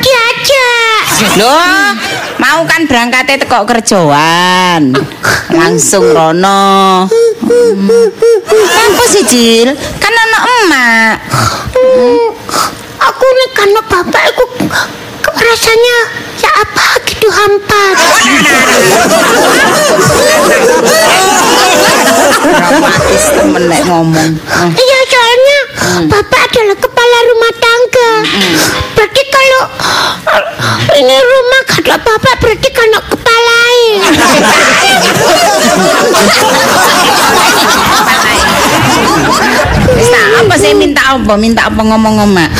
Loh, 1.34 1.94
mau 2.38 2.62
kan 2.66 2.86
berangkatnya 2.86 3.42
teko 3.42 3.66
kerjaan. 3.66 4.94
Langsung 5.50 6.14
rono. 6.14 7.06
Hmm. 7.10 7.90
Apa 8.54 9.02
sih, 9.10 9.26
Cil? 9.26 9.74
Kan 9.98 10.14
anak 10.14 10.42
emak. 10.46 11.14
Aku 13.02 13.26
nih 13.26 13.48
karena 13.52 13.80
bapak 13.84 14.22
aku 14.32 14.44
rasanya 15.34 15.96
ya 16.40 16.50
apa 16.62 16.86
gitu 17.04 17.28
hampa. 17.28 17.84
Dramatis 22.44 23.24
temen 23.34 23.62
nek 23.68 23.82
ngomong. 23.84 24.30
Iya 24.72 25.00
soalnya 25.10 25.58
bapak 26.08 26.40
adalah 26.48 26.76
kepala 26.78 27.18
rumah 27.28 27.52
tangga. 27.58 27.73
Berarti 28.94 29.22
kalau 29.30 29.62
eh, 30.34 30.42
ini 30.98 31.16
rumah 31.18 31.60
gak 31.68 31.80
ada 31.86 31.96
bapak 32.02 32.34
berarti 32.42 32.68
kalau 32.74 33.00
kepalain. 33.10 34.00
Wis 39.94 40.08
tak, 40.10 40.26
apa 40.42 40.54
sih 40.58 40.72
minta 40.74 41.02
apa? 41.14 41.32
Minta 41.38 41.70
apa 41.70 41.80
ngomong 41.82 42.26
emak? 42.30 42.50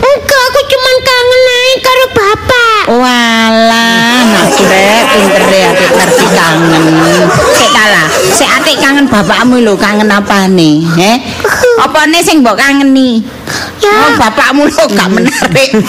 Enggak, 0.00 0.42
aku 0.50 0.60
cuman 0.70 0.96
kangen 1.02 1.42
aja 1.50 1.74
karo 1.82 2.06
bapak. 2.14 2.82
Walah, 2.90 4.26
nak 4.26 4.50
rek 4.58 5.04
pinter 5.14 5.44
ya 5.46 5.70
atik 5.70 5.90
ngerti 5.94 6.26
kangen. 6.34 6.84
Sik 7.54 7.70
kalah, 7.70 8.08
sik 8.34 8.50
atik 8.50 8.76
kangen 8.82 9.06
bapakmu 9.06 9.62
lho, 9.62 9.78
kangen 9.78 10.10
apa 10.10 10.50
nih? 10.50 10.82
Eh? 10.98 11.18
Apa 11.78 12.10
nih 12.10 12.22
sing 12.22 12.42
mbok 12.42 12.58
kangeni? 12.58 13.22
Oh, 13.80 14.10
bapakmu 14.20 14.68
lho 14.68 14.84
gak 14.92 15.08
menarik. 15.08 15.70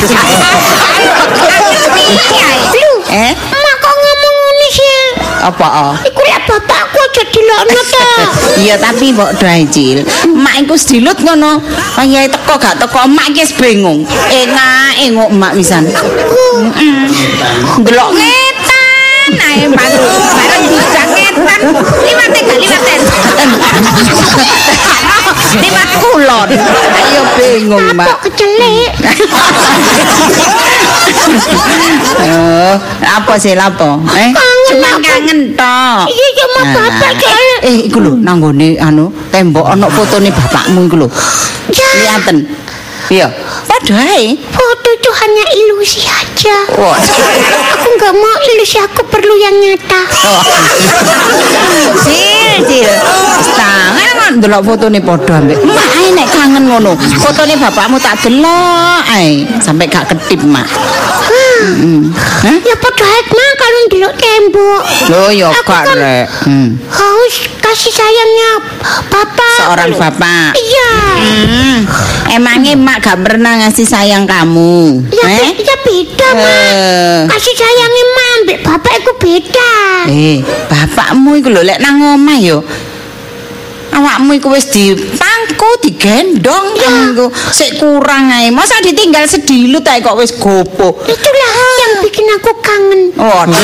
eh? 3.12 3.32
Mak 3.36 3.76
kok 3.84 3.96
ngomong 4.00 4.36
ini 4.48 4.68
sih? 4.72 4.96
Apa 5.42 5.68
oh? 5.92 5.94
Iku 6.00 6.22
lek 6.24 6.40
bapakku 6.48 6.98
aja 7.02 7.24
dilokno 7.28 7.82
ta. 7.94 8.08
Iya 8.62 8.76
tapi 8.80 9.12
mbok 9.12 9.36
doae 9.36 9.68
Cil. 9.68 10.08
Mak 10.32 10.64
iku 10.64 10.80
sedilut 10.80 11.20
ngono. 11.20 11.60
Kaya 12.00 12.32
teko 12.32 12.56
gak 12.56 12.80
teko 12.80 13.04
mak 13.12 13.28
iki 13.36 13.44
bingung. 13.60 14.08
Enak 14.32 14.96
engok 15.04 15.30
mak 15.36 15.52
wisan. 15.60 15.84
Heeh. 15.92 17.12
Delok 17.84 18.10
ngetan 18.16 19.30
ae 19.36 19.68
baru 19.68 20.00
bareng 20.08 20.64
dijak 20.72 21.08
ngetan. 21.12 21.60
Liwate 22.08 22.40
gak 22.48 22.60
liwaten. 22.64 23.00
Liwat 25.60 25.90
kulon. 26.00 26.50
Bingung 27.38 27.86
Kok 27.92 27.96
mak. 27.96 28.18
kecelik? 28.26 28.92
Oh, 32.22 32.76
apa 33.02 33.34
sih 33.40 33.54
lapo? 33.58 33.98
Eh, 34.14 34.32
cuma 34.70 34.90
kangen 35.02 35.40
tok. 35.58 36.06
Iya 36.08 36.28
sama 36.38 36.62
Nah, 36.62 36.74
bapak 36.78 37.12
soalnya. 37.18 37.58
Eh, 37.66 37.78
iku 37.90 37.98
lho 38.02 38.14
nang 38.18 38.38
nggone 38.42 38.78
anu 38.78 39.10
tembok 39.34 39.66
ana 39.66 39.88
fotone 39.90 40.30
bapakmu 40.30 40.86
iku 40.86 40.96
lho. 41.02 41.08
Ya. 41.72 41.88
Liaten. 41.98 42.38
Iya. 43.12 43.28
Padha 43.68 44.08
ae. 44.16 44.40
Foto 44.40 44.88
itu 44.88 45.10
hanya 45.12 45.46
ilusi 45.52 46.00
aja. 46.08 46.58
Wah. 46.80 46.96
Aku 47.76 47.88
nggak 48.00 48.14
mau 48.16 48.38
ilusi 48.56 48.80
aku 48.80 49.04
perlu 49.12 49.36
yang 49.36 49.60
nyata. 49.60 50.02
Sil, 52.08 52.64
sil. 52.72 52.88
Tangan 53.60 54.08
kok 54.16 54.32
ndelok 54.40 54.62
fotone 54.64 55.04
padha 55.04 55.44
ambek. 55.44 55.60
Mak 55.60 55.90
ae 56.00 56.08
nek 56.16 56.28
kangen 56.32 56.64
ngono. 56.72 56.96
Fotone 57.20 57.60
bapakmu 57.60 58.00
tak 58.00 58.16
delok 58.24 59.04
ae 59.12 59.44
sampai 59.60 59.92
gak 59.92 60.08
ketip, 60.08 60.48
Mak. 60.48 60.72
Ya 62.62 62.76
padha 62.78 63.10
mah 63.32 63.52
kalau 63.58 63.80
ndelok 63.88 64.14
tembok. 64.18 64.82
Lho 65.10 65.24
ya 65.34 65.50
gak 65.62 65.84
rek. 65.94 66.28
Hmm. 66.46 66.78
Haus 66.90 67.36
kasih 67.62 67.94
sayangnya 67.94 68.50
bapak. 69.08 69.58
Seorang 69.62 69.92
bapak. 69.96 70.52
Iya. 70.58 70.92
Hmm. 71.22 71.78
Emangnya 72.34 72.74
mak 72.78 73.04
gak 73.06 73.20
pernah 73.22 73.62
ngasih 73.62 73.86
sayang 73.86 74.26
kamu? 74.26 75.06
Ya, 75.14 75.26
Eh? 75.28 75.54
ya 75.62 75.76
beda 75.86 76.28
mah. 76.34 76.50
Eh. 76.72 77.20
Kasih 77.30 77.54
sayangnya 77.56 78.04
ambek 78.42 78.58
bapak 78.66 78.94
itu 78.98 79.12
beda. 79.22 79.74
Eh, 80.10 80.38
bapakmu 80.66 81.38
iku 81.38 81.50
lho 81.54 81.62
lek 81.62 81.78
nang 81.78 82.02
omah 82.02 82.38
yo. 82.42 82.66
Awakmu 84.02 84.42
iku 84.42 84.50
wis 84.50 84.66
dipangku, 84.74 85.70
digendong 85.86 86.74
iku. 86.74 87.30
Sik 87.54 87.78
kurang 87.78 88.34
ae. 88.34 88.50
Masa 88.50 88.82
ditinggal 88.82 89.30
sedilut 89.30 89.86
ae 89.86 90.02
kok 90.02 90.18
wis 90.18 90.34
gopo. 90.34 91.06
Itulah 91.06 91.50
bikin 92.02 92.26
aku 92.36 92.52
kangen. 92.62 93.02
Waduh. 93.16 93.56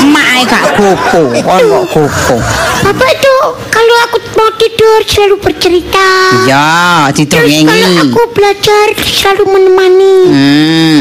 Emak 0.00 0.26
ae 0.32 0.42
gak 0.48 0.64
gopo, 0.80 1.20
kon 1.44 1.60
kok 1.60 1.84
gopo. 1.92 2.36
Bapak 2.80 3.10
itu 3.12 3.34
kalau 3.68 3.94
aku 4.08 4.16
mau 4.34 4.48
tidur 4.56 4.98
selalu 5.04 5.36
bercerita. 5.36 6.08
Ya, 6.48 7.04
Terus 7.12 7.28
kalau 7.28 7.44
didongengi. 7.44 8.08
aku 8.08 8.22
belajar 8.32 8.86
selalu 8.96 9.44
menemani. 9.52 10.16
Hmm. 10.32 10.98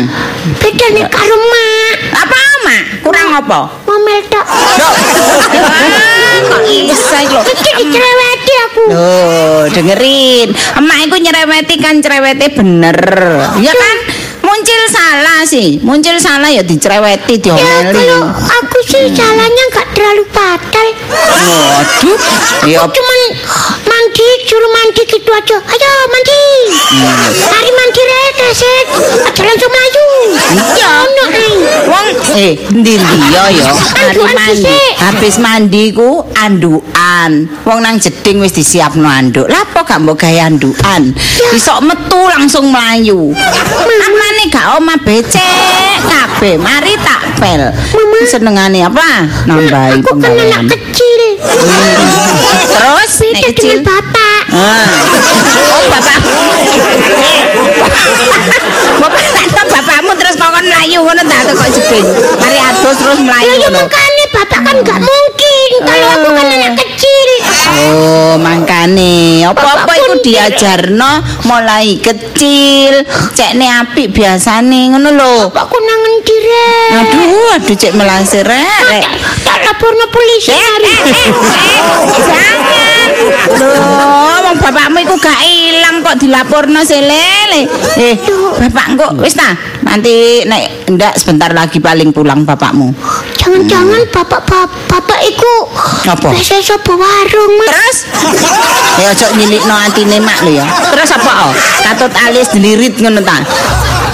Beda 0.60 0.86
nih 0.92 1.08
karo 1.08 1.36
mak. 1.40 1.96
Apa, 2.28 2.38
Mak? 2.60 2.84
Kurang 3.08 3.30
apa? 3.32 3.72
Ngomel 3.88 4.20
tok. 4.28 4.44
kok 6.44 6.62
lho. 6.68 7.40
Iki 7.40 7.72
dicereweti 7.80 8.54
aku. 8.68 8.82
Loh, 8.92 9.64
dengerin. 9.72 10.48
Emak 10.76 10.98
iku 11.08 11.16
nyereweti 11.24 11.76
kan 11.80 12.04
cerewete 12.04 12.52
bener. 12.52 13.00
Ya 13.64 13.72
kan? 13.72 13.96
Muncul 14.60 14.84
salah 14.92 15.48
sih. 15.48 15.80
Muncul 15.80 16.20
salah 16.20 16.52
ya 16.52 16.60
dicereweti, 16.60 17.40
Ya 17.48 17.96
kalau 17.96 18.28
aku 18.28 18.78
sih 18.84 19.08
salahnya 19.16 19.64
nggak 19.72 19.88
terlalu 19.96 20.28
fatal. 20.36 20.88
Waduh. 21.08 22.20
Ya 22.68 22.84
Aku 22.84 22.92
cuman 22.92 24.04
mandi, 24.20 24.48
suruh 24.48 24.72
mandi 24.76 25.02
gitu 25.08 25.32
aja. 25.32 25.58
Ayo 25.64 25.92
mandi. 26.12 26.42
Mari 27.48 27.72
mandi 27.72 28.02
rek, 28.04 28.36
resek. 28.44 28.86
Aja 29.24 29.42
langsung 29.48 29.72
melayu. 29.72 30.08
Ya, 30.76 30.90
ono. 31.08 31.24
Wong 31.88 32.08
eh 32.36 32.54
ndi 32.76 33.00
ya 33.32 33.44
ya. 33.48 33.72
Mari 33.72 34.20
Andukan 34.20 34.36
mandi. 34.36 34.80
Habis 35.00 35.36
mandi 35.40 35.84
ku 35.96 36.10
andukan. 36.36 37.32
Wong 37.64 37.80
nang 37.80 37.96
jeding 37.96 38.44
wis 38.44 38.52
disiapno 38.52 39.08
anduk. 39.08 39.48
Lapo 39.48 39.88
gak 39.88 40.04
mbok 40.04 40.20
gawe 40.20 40.40
andukan? 40.52 41.16
Isok 41.56 41.80
metu 41.88 42.20
langsung 42.28 42.68
melayu. 42.76 43.32
Amane 43.80 44.44
gak 44.52 44.76
omah 44.80 45.00
becek 45.00 45.96
kabeh. 46.04 46.60
Mari 46.60 46.94
tak 47.00 47.40
pel. 47.40 47.72
Senengane 48.28 48.84
apa? 48.84 49.26
Nambahi 49.48 50.04
Aku 50.04 50.20
kan 50.20 50.36
anak 50.36 50.68
penggawean. 50.68 50.68
kecil. 50.68 51.09
Terus 51.40 53.12
nek 53.22 53.32
Beda 53.34 53.48
kecil. 53.56 53.78
bapak. 53.82 54.42
Ah. 54.52 54.88
Oh 55.72 55.84
bapak. 55.88 56.18
Bapak 59.00 59.24
tak 59.32 59.48
tahu 59.56 59.68
bapakmu 59.72 60.12
terus 60.16 60.36
kokon 60.36 60.66
melayu 60.66 61.00
ngono 61.00 61.22
tak 61.24 61.40
kok 61.48 61.70
jeding. 61.72 62.06
Mari 62.36 62.58
adus 62.60 62.98
terus 62.98 63.20
melayu 63.20 63.52
Ya, 63.56 63.68
ngono. 63.68 63.80
makanya 63.80 64.26
bapak 64.36 64.60
kan 64.62 64.76
nggak 64.78 65.00
mungkin 65.00 65.70
kalau 65.82 66.08
aku 66.12 66.28
kan 66.36 66.48
anak 66.50 66.74
kecil. 66.76 66.99
Oh, 67.70 68.34
mangkane 68.42 69.46
apa-apa 69.46 69.94
iku 69.94 70.14
diajarno 70.26 71.22
mulai 71.46 72.02
kecil. 72.02 73.06
Cekne 73.38 73.70
apik 73.70 74.14
biasane 74.14 74.90
ngono 74.94 75.10
lho. 75.14 75.36
Bapakku 75.54 75.78
nangen 75.78 76.14
direk. 76.26 76.90
Aduh, 76.98 77.48
aduh 77.62 77.76
cek 77.78 77.94
melasir 77.94 78.46
rek. 78.46 78.82
rek. 78.90 79.06
Tak 79.46 79.58
laporno 79.66 80.06
polisi 80.10 80.54
hari. 80.54 80.96
Jangan. 82.26 83.08
Loh, 83.60 84.38
wong 84.50 84.58
bapakmu 84.64 84.98
iku 85.04 85.16
gak 85.20 85.40
ilang 85.44 86.02
kok 86.02 86.18
dilaporno 86.18 86.82
selele. 86.82 87.68
Eh, 88.00 88.16
bapak 88.58 88.88
kok 88.96 89.12
wis 89.22 89.36
ta? 89.36 89.54
Nanti 89.84 90.46
nek 90.46 90.90
ndak 90.90 91.14
sebentar 91.20 91.52
lagi 91.52 91.82
paling 91.84 92.14
pulang 92.16 92.48
bapakmu. 92.48 92.94
Jangan-jangan 93.40 94.04
bapak 94.14 94.40
bapak, 94.46 94.70
bapak 94.88 95.20
iku 95.26 95.54
Apa? 96.10 96.32
sopo 96.40 96.94
warung. 96.96 97.59
Terus 97.60 97.98
ya 99.00 99.08
ojo 99.12 99.28
nyilikno 99.36 99.76
atine 99.76 100.18
mak 100.24 100.40
lho 100.48 100.60
ya. 100.60 100.66
Terus 100.92 101.10
apa? 101.16 101.32
Oh? 101.50 101.54
Katut 101.84 102.14
alis 102.24 102.48
delirit 102.52 102.96
ngono 103.00 103.20
ta? 103.24 103.44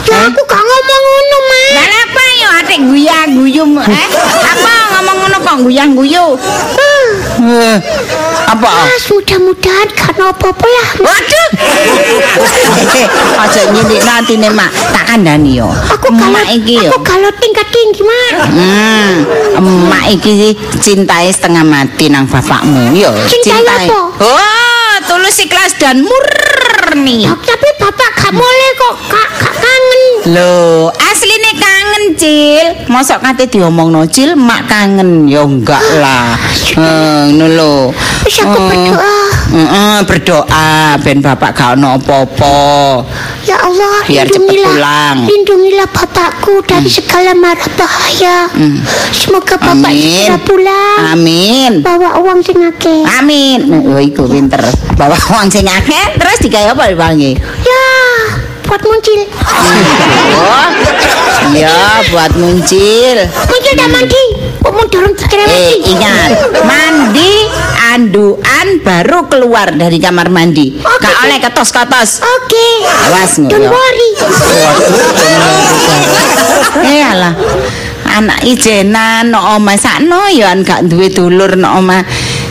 Ya 0.06 0.18
aku 0.30 0.42
gak 0.46 0.64
ngomong 0.64 1.04
ngono 1.06 1.38
mas. 1.50 1.74
Lah 1.74 1.88
apa 2.06 2.22
yo 2.38 2.50
atik 2.62 2.80
guyang 2.86 3.30
guyum 3.38 3.72
eh? 3.82 4.08
Apa 4.46 4.85
kok 5.46 5.62
guyang 5.62 5.94
guyu? 5.94 6.34
Ah, 6.34 7.06
Eh, 7.36 7.78
apa? 8.50 8.72
Mas, 8.90 9.06
mudah-mudahan 9.12 9.90
kan 9.94 10.16
apa-apa 10.18 10.66
lah. 10.66 10.90
Waduh. 11.04 11.50
Aja 13.38 13.62
nyindik 13.70 14.02
nanti 14.02 14.34
nih 14.40 14.50
mak. 14.50 14.72
Tak 14.72 15.04
kandani 15.14 15.60
yo. 15.62 15.70
Aku 15.70 16.10
kalau 16.10 16.32
mak 16.32 16.48
iki 16.50 16.80
yo. 16.80 16.90
aku 16.90 17.00
kalau 17.04 17.30
tingkat 17.38 17.68
tinggi, 17.70 18.02
Mak. 18.02 18.34
Hmm, 18.50 19.14
emak 19.60 20.06
iki 20.18 20.56
cintai 20.80 21.30
setengah 21.30 21.62
mati 21.68 22.08
nang 22.10 22.26
bapakmu 22.26 22.96
yo. 22.96 23.12
Cintai 23.30 23.86
apa? 23.86 24.00
Oh, 24.24 24.94
tulus 25.06 25.38
ikhlas 25.44 25.76
dan 25.78 26.02
murni. 26.02 27.28
Tapi 27.28 27.70
bapak 27.78 28.10
gak 28.16 28.34
boleh 28.34 28.70
kok 28.80 28.96
kak 29.12 29.30
kangen. 29.60 30.04
Loh, 30.34 30.90
asline 31.12 31.52
kangen, 31.60 31.85
Cil. 32.14 32.68
Mosok 32.86 33.26
kate 33.26 33.50
diomongno, 33.50 34.06
Cil, 34.06 34.38
mak 34.38 34.70
kangen. 34.70 35.26
Ya 35.26 35.42
enggak 35.42 35.82
lah. 35.98 36.38
Heh, 36.78 37.34
ngono 37.34 37.46
lho. 37.50 37.74
Wis 38.22 38.38
aku 38.42 38.54
Oh. 38.54 38.68
berdoa. 38.70 39.18
Heeh, 39.46 39.98
berdoa 40.04 40.70
ben 41.00 41.22
bapak 41.22 41.52
gak 41.54 41.70
ono 41.78 41.96
apa-apa. 41.96 42.58
Ya 43.46 43.62
Allah, 43.62 44.02
Biar 44.04 44.26
cepet 44.26 44.42
pulang. 44.50 45.16
Hmm. 45.22 45.30
lindungilah 45.30 45.88
bapakku 45.88 46.66
dari 46.66 46.90
segala 46.90 47.32
mara 47.32 47.64
bahaya. 47.78 48.50
Semoga 49.14 49.56
bapak 49.56 49.94
segera 49.94 50.38
pulang. 50.42 51.00
Amin. 51.14 51.86
Bawa 51.86 52.18
uang 52.20 52.42
sing 52.42 52.58
akeh. 52.60 53.06
Amin. 53.22 53.70
Oh, 53.70 54.02
iku 54.02 54.26
pinter. 54.26 54.60
Bawa 54.98 55.14
uang 55.14 55.48
sing 55.48 55.70
akeh 55.70 56.18
terus 56.18 56.42
digawe 56.42 56.74
apa 56.74 56.90
dipanggil? 56.90 57.38
Ya, 57.62 57.86
buat 58.66 58.82
muncul. 58.82 59.20
Oh. 60.36 60.70
Ya, 61.54 62.02
buat 62.10 62.34
muncil. 62.36 63.18
Muncul 63.30 63.74
dah 63.78 63.88
mandi. 63.88 64.24
Kok 64.60 64.72
mau 64.74 64.86
dorong 64.90 65.14
Eh, 65.14 65.22
cerewet 65.22 65.78
ingat, 65.86 66.32
mandi 66.66 67.46
anduan 67.94 68.82
baru 68.82 69.30
keluar 69.30 69.70
dari 69.72 70.02
kamar 70.02 70.34
mandi. 70.34 70.74
Oke. 70.82 71.06
Gak 71.06 71.16
oleh 71.22 71.38
ketos-ketos. 71.38 72.26
Oke. 72.26 72.68
Awas, 73.08 73.38
Don't 73.38 73.54
ngono. 73.54 73.70
worry. 73.70 74.12
Eh 76.86 77.02
alah. 77.02 77.34
Anak 78.06 78.44
ijenan 78.44 79.34
no 79.34 79.58
oma 79.58 79.74
sakno 79.76 80.30
ya 80.30 80.54
gak 80.60 80.86
duwe 80.86 81.10
dulur 81.10 81.56
no 81.56 81.80
oma. 81.80 82.04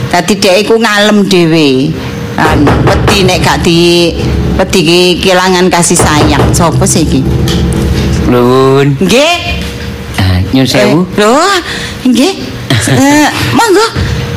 Dadi 0.09 0.35
dhek 0.35 0.65
iku 0.65 0.75
ngalem 0.79 1.25
dhewe. 1.25 1.91
Anu, 2.35 2.67
wedi 2.83 3.23
nek 3.23 3.39
gak 3.39 3.57
di 3.63 4.11
wedi 4.55 4.79
ki 4.81 4.99
kelangan 5.21 5.67
kasih 5.67 5.97
sayang. 5.97 6.43
Sopo 6.51 6.85
sih 6.87 7.03
iki? 7.03 7.21
Lun. 8.27 8.95
Nggih. 8.97 9.35
Ah, 10.17 10.39
nyun 10.51 10.65
sewu. 10.65 11.03
Eh, 11.03 11.19
Lho, 11.19 11.35
nggih. 12.07 12.33
Eh, 12.85 13.27
monggo. 13.51 13.85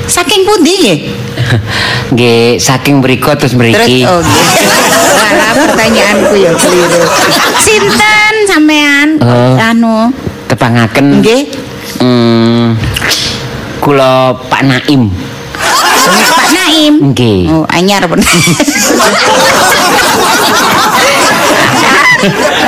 Saking 0.09 0.43
pundi 0.43 0.73
nggih? 0.81 0.99
Nggih, 2.17 2.57
saking 2.57 3.05
mriku 3.05 3.29
terus 3.37 3.53
Terus 3.53 3.77
mriki. 3.77 4.09
oh 4.09 4.19
nggih. 4.19 4.49
Alah 5.29 5.53
pertanyaanku 5.53 6.35
ya 6.35 6.53
keliru. 6.57 7.05
Sinten 7.61 8.35
sampean? 8.49 9.09
Oh. 9.21 9.61
Anu, 9.61 10.09
Tepangaken. 10.49 11.21
nggih. 11.21 11.53
Hmm. 12.01 12.73
Kula 13.79 14.33
Pak 14.49 14.63
Naim. 14.65 15.13
Naim. 16.79 17.11
Nggih. 17.11 17.51
Oh, 17.51 17.67
anyar 17.75 18.07
pun. 18.07 18.23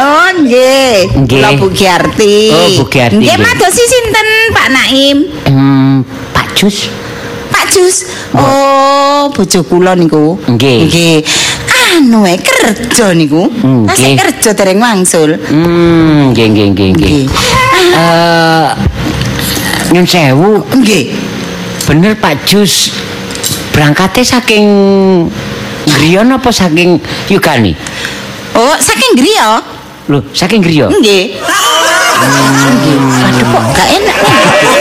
oh, 0.02 0.28
nggih. 0.34 1.14
Nggih. 1.14 1.38
Kula 1.38 1.54
Bu 1.54 1.70
Giarti. 1.70 2.50
Oh, 2.50 2.82
Bu 2.82 2.90
Giarti, 2.90 3.22
Nggih, 3.22 3.38
madosi 3.38 3.84
sinten 3.86 4.28
Pak 4.50 4.66
Naim? 4.74 5.18
Hmm, 5.46 6.02
Pak 6.34 6.58
Jus. 6.58 6.90
Pak 7.54 7.70
Jus. 7.70 8.10
Oh, 8.34 9.30
bojo 9.30 9.62
kula 9.62 9.94
niku. 9.94 10.42
Nggih. 10.42 10.90
Nggih. 10.90 11.22
Anu 11.70 12.26
e 12.26 12.34
kerja 12.34 13.14
niku. 13.14 13.46
Nggih. 13.46 13.86
Tasik 13.86 14.18
kerja 14.18 14.50
dereng 14.58 14.82
wangsul. 14.82 15.38
Hmm, 15.38 16.34
nggih 16.34 16.50
nggih 16.50 16.66
nggih. 16.74 16.90
Nggih. 16.98 17.22
Eh 17.94 18.68
nyun 19.94 20.06
sewu, 20.06 20.66
Nggih. 20.82 21.14
bener 21.86 22.14
Pak 22.14 22.46
Jus 22.46 22.94
berangkatnya 23.70 24.24
saking 24.26 24.66
Griyon 25.86 26.28
apa 26.30 26.50
saking 26.50 27.00
Yugani? 27.26 27.72
Oh, 28.52 28.74
saking 28.76 29.16
griya? 29.16 29.62
Loh, 30.10 30.22
saking 30.30 30.60
Griya? 30.60 30.90
Nggih. 30.90 31.38
Nggih. 32.20 32.98
Aduh 33.24 33.46
kok 33.46 33.64
gak 33.72 33.88
enak. 33.88 34.16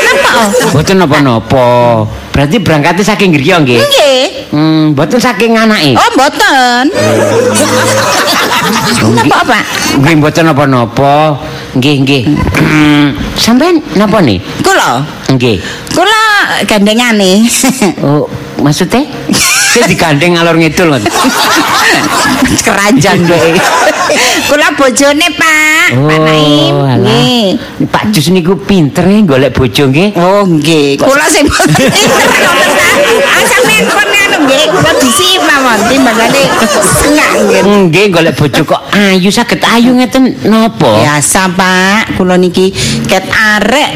Napa? 0.03 0.29
oh? 0.35 0.49
Mboten 0.73 0.95
napa-napa. 0.97 1.67
Berarti 2.33 2.57
berangkatnya 2.59 3.05
saking 3.05 3.31
Griya 3.31 3.61
nggih? 3.61 3.79
Nggih. 3.79 4.21
Hmm, 4.51 4.83
mboten 4.91 5.21
saking 5.21 5.53
anake. 5.53 5.93
Oh, 5.95 6.09
mboten. 6.17 6.83
Napa, 9.15 9.37
Pak? 9.45 9.63
Nggih 10.01 10.15
mboten 10.17 10.43
napa-napa. 10.49 11.37
Nggih 11.77 11.95
nggih. 12.03 12.23
Hmm, 12.57 13.05
Sampeyan 13.37 13.79
napa 13.95 14.19
nih? 14.19 14.41
Kula, 14.59 15.05
Nggih. 15.29 15.61
kula 15.93 16.23
gandengane. 16.65 17.45
Oh, 18.03 18.25
maksudnya? 18.61 19.03
Saya 19.73 19.85
digandeng 19.85 20.35
ngalor 20.35 20.55
ngidul. 20.57 20.89
Keranjang 22.65 23.21
deh. 23.25 23.57
Kula 24.49 24.73
bojone, 24.73 25.27
Pak. 25.37 25.87
Pak 25.93 26.19
Naim. 26.25 26.73
Oh. 26.73 26.89
Nggih. 26.97 27.45
Pak 27.89 28.09
Jus 28.09 28.33
niku 28.33 28.57
pinter 28.57 29.05
ya 29.05 29.21
golek 29.21 29.53
bojo 29.53 29.83
nggih. 29.89 30.17
Oh, 30.17 30.41
nggih. 30.49 30.97
Kula 30.97 31.25
sing 31.29 31.45
ta. 31.53 32.89
Asal 33.37 33.61
pun 33.89 34.09
anu 34.09 34.37
nggih, 34.49 34.63
kula 34.73 34.91
disip 34.97 35.41
mawon 35.45 35.79
timbangane 35.89 36.43
sengak 36.97 37.29
nggih. 37.37 37.61
Nggih 37.89 38.05
golek 38.09 38.33
bojo 38.37 38.61
kok 38.65 38.81
ayu 38.93 39.29
saged 39.29 39.61
ayu 39.61 39.93
ngeten 39.93 40.33
napa? 40.49 41.05
Biasa 41.05 41.49
Pak, 41.53 42.17
kula 42.17 42.35
niki 42.37 42.73
ket 43.05 43.25
arek 43.29 43.89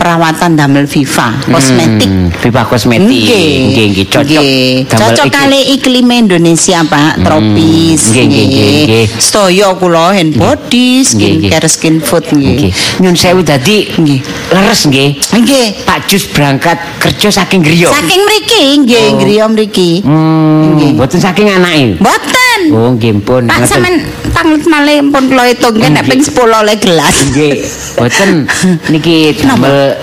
perawatan 0.00 0.56
damel 0.56 0.88
Viva 0.88 1.36
kosmetik. 1.44 2.08
Hmm, 2.08 2.32
Viva 2.40 2.64
kosmetik. 2.64 3.20
Nggih 3.20 3.86
nggih 3.92 4.06
cocok. 4.08 4.44
Cocok 4.88 5.26
kali 5.28 5.76
iklim 5.76 6.08
Indonesia, 6.08 6.80
Pak. 6.88 7.20
Tropis. 7.20 8.08
nggih, 8.08 8.24
nggih, 8.24 8.44
nggih. 8.48 9.06
Sedaya 9.20 9.76
kula 9.76 10.16
hand 10.16 10.40
body, 10.40 11.04
nggih. 11.04 11.52
skincare, 11.52 11.68
skin 11.68 12.00
food 12.00 12.24
nggih. 12.32 12.72
Nyun 13.04 13.12
sewu 13.12 13.44
dadi 13.44 13.92
Nggih. 13.92 14.20
leres 14.56 14.88
nggih. 14.88 15.20
Nggih. 15.36 15.66
Pak 15.84 16.08
Jus 16.08 16.24
berangkat 16.32 16.80
kerja 16.96 17.28
saking 17.44 17.60
griya. 17.60 17.92
Saking 17.92 18.20
mriki 18.24 18.62
nggih, 18.80 19.06
griya 19.20 19.44
mriki. 19.52 20.00
Hmm, 20.00 20.96
mboten 20.96 21.20
saking 21.20 21.52
anake. 21.52 22.00
Mboten. 22.00 22.49
Oh, 22.68 22.92
nggih 22.92 23.24
pun. 23.24 23.48
Pak 23.48 23.64
sampean 23.64 24.04
tanglet 24.36 24.64
malih 24.68 25.00
pun 25.08 25.24
kula 25.32 25.48
hitung 25.48 25.80
nek 25.80 26.04
ping 26.04 26.20
10 26.20 26.36
oleh 26.36 26.76
gelas. 26.76 27.16
Nggih. 27.32 27.54
Mboten 27.96 28.30
niki 28.92 29.32
damel 29.40 29.96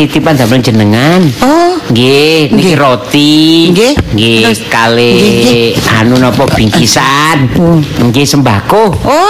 titipan 0.00 0.32
damel 0.32 0.64
jenengan. 0.64 1.20
Oh, 1.44 1.76
Nggih, 1.92 2.54
niki 2.56 2.72
roti. 2.72 3.68
Nggih. 3.68 3.92
Nggih, 4.16 4.56
kali 4.72 5.12
Nggih, 5.12 5.68
anu 6.00 6.16
napa 6.16 6.48
bingkisan. 6.48 7.50
Nggih 8.00 8.24
sembako. 8.24 8.96
Oh. 9.04 9.28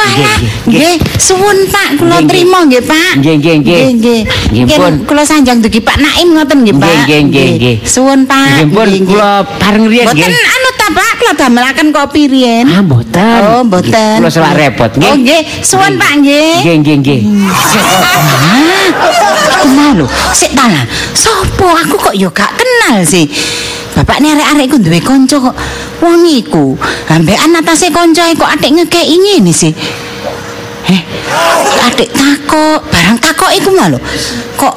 Nggih, 0.71 1.03
suwun 1.19 1.67
Pak, 1.67 1.99
kula 1.99 2.23
trima 2.23 2.69
nggih, 2.71 2.87
Pak. 2.87 3.19
Nggih, 3.19 3.35
nggih, 3.43 3.55
nggih. 3.65 3.83
Nggih, 3.99 4.21
Nggih, 4.51 5.03
kula 5.11 5.27
sanjang 5.27 5.59
dugi 5.59 5.83
Pak 5.83 5.99
Naim 5.99 6.39
ngoten 6.39 6.63
nggih, 6.63 6.77
Pak. 6.79 7.03
Nggih, 7.09 7.21
nggih, 7.27 7.49
nggih. 7.59 7.77
Suwun, 7.83 8.31
Pak. 8.31 8.63
Nggih 8.63 8.69
pun 8.71 8.89
kula 9.11 9.43
pareng 9.59 9.91
riyen 9.91 10.07
Mboten 10.07 10.31
nggih. 10.31 10.55
anu 10.55 10.71
ta, 10.79 10.87
Pak, 10.95 11.11
kula 11.19 11.33
damelaken 11.35 11.89
kopi 11.91 12.23
riyen. 12.31 12.67
Ah, 12.71 12.83
mboten. 12.85 13.41
Oh, 13.59 13.63
mboten. 13.67 14.17
Kula 14.23 14.31
selak 14.31 14.55
repot 14.55 14.91
nggih. 14.95 15.11
Oh, 15.11 15.17
nggih. 15.19 15.41
Suwun, 15.67 15.99
Pak, 15.99 16.13
nggih. 16.23 16.53
Nggih, 16.63 16.75
nggih, 16.79 16.97
nggih. 17.03 17.21
Kenal 19.61 19.93
lho. 20.03 20.07
Sik 20.33 20.57
ta 20.61 20.69
lah. 20.69 20.85
Sopo 21.17 21.73
aku 21.73 21.97
kok 21.97 22.15
ya 22.17 22.29
gak 22.29 22.53
kenal 22.61 23.01
sih. 23.01 23.25
Bapak 23.97 24.21
ini 24.21 24.37
arek-arek 24.37 24.65
iku 24.69 24.77
duwe 24.77 25.01
kanca 25.01 25.37
kok 25.41 25.57
wong 26.05 26.29
iku. 26.29 26.77
Ambekan 27.09 27.57
atase 27.57 27.89
kancae 27.89 28.37
kok 28.37 28.45
atik 28.49 28.77
ngekeki 28.77 29.17
ngene 29.17 29.53
sih. 29.53 29.73
Eh, 30.91 31.01
adik 31.89 32.13
takok, 32.13 32.85
barang 32.93 33.17
takok 33.17 33.51
iku 33.57 33.73
mah 33.73 33.89
lho. 33.97 33.99
Kok 34.61 34.75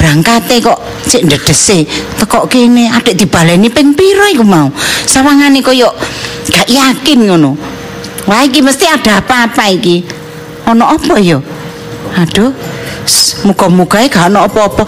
berangkate 0.00 0.60
kok 0.64 0.78
sik 1.04 1.28
ndedese 1.28 1.84
tekok 2.16 2.48
kene 2.48 2.88
adik 2.88 3.20
dibaleni 3.20 3.68
ping 3.68 3.92
pira 3.92 4.32
iku 4.32 4.44
mau. 4.44 4.72
Sawangane 5.04 5.60
koyo 5.60 5.92
gak 6.48 6.68
yakin 6.68 7.28
ngono. 7.28 7.52
Wah 8.26 8.42
iki 8.42 8.64
mesti 8.64 8.88
ada 8.88 9.20
apa-apa 9.22 9.68
iki. 9.70 10.02
Ono 10.66 10.82
apa 10.82 11.14
ya? 11.20 11.38
Aduh. 12.16 12.50
Muga-muga 13.46 14.02
gak 14.10 14.34
ono 14.34 14.42
apa-apa, 14.42 14.82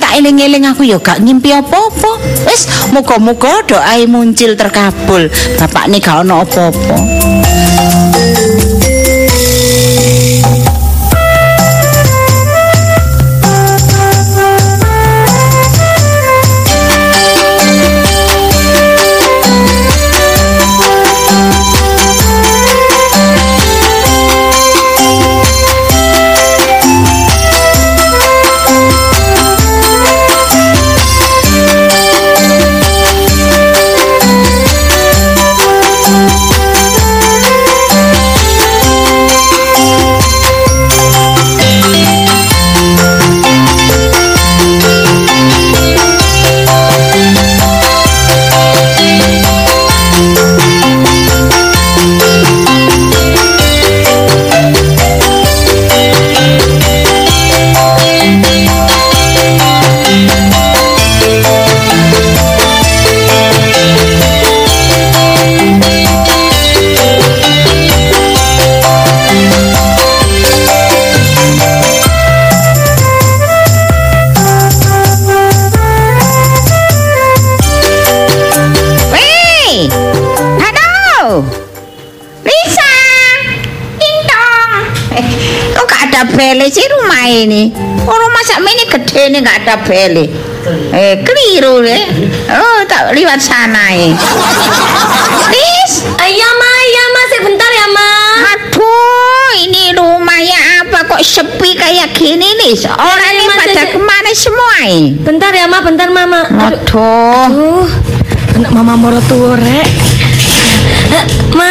tak 0.00 0.16
eling-eling 0.16 0.64
aku 0.64 0.88
ya 0.88 0.96
gak 0.96 1.20
ngimpi 1.20 1.52
apa-apa. 1.52 2.16
Wis, 2.48 2.64
muga-muga 2.90 3.60
doae 3.68 4.08
muncul 4.08 4.56
terkabul. 4.56 5.28
Bapakne 5.60 6.00
gak 6.00 6.24
ono 6.24 6.42
apa-apa. 6.42 7.19
Bele 86.40 86.66
sih 86.72 86.88
rumah 86.88 87.28
ini. 87.28 87.68
Oh, 88.08 88.16
rumah 88.16 88.40
sak 88.40 88.64
ini 88.64 88.84
gede 88.88 89.22
nih 89.28 89.38
nggak 89.44 89.58
ada 89.60 89.74
bele. 89.84 90.24
Eh, 90.88 91.20
keliru 91.20 91.84
deh. 91.84 92.00
Oh, 92.48 92.80
tak 92.88 93.12
liwat 93.12 93.36
sana 93.36 93.92
ya. 93.92 94.16
Tis, 95.52 95.92
Iya 96.16 96.48
ma, 96.56 96.70
iya 96.86 97.04
ma, 97.10 97.22
sebentar 97.28 97.70
ya 97.70 97.86
ma. 97.90 98.08
aduh, 98.54 99.48
ini 99.58 99.92
rumahnya 99.92 100.58
apa 100.80 101.04
kok 101.04 101.20
sepi 101.20 101.76
kayak 101.76 102.14
gini 102.14 102.48
nih? 102.56 102.74
Orang 102.88 103.32
ini 103.34 103.44
pada 103.50 103.74
saya- 103.74 103.92
kemana 103.92 104.30
semua 104.32 104.74
ini? 104.86 105.18
Bentar 105.18 105.52
ya 105.52 105.66
ma, 105.66 105.82
bentar 105.82 106.08
mama. 106.08 106.46
Aduh. 106.46 107.44
Aduh, 107.44 107.84
anak 108.56 108.70
mama 108.70 108.94
moro 108.96 109.20
tua 109.26 109.58
rek. 109.58 109.88
Eh, 110.90 111.24
Ma, 111.54 111.70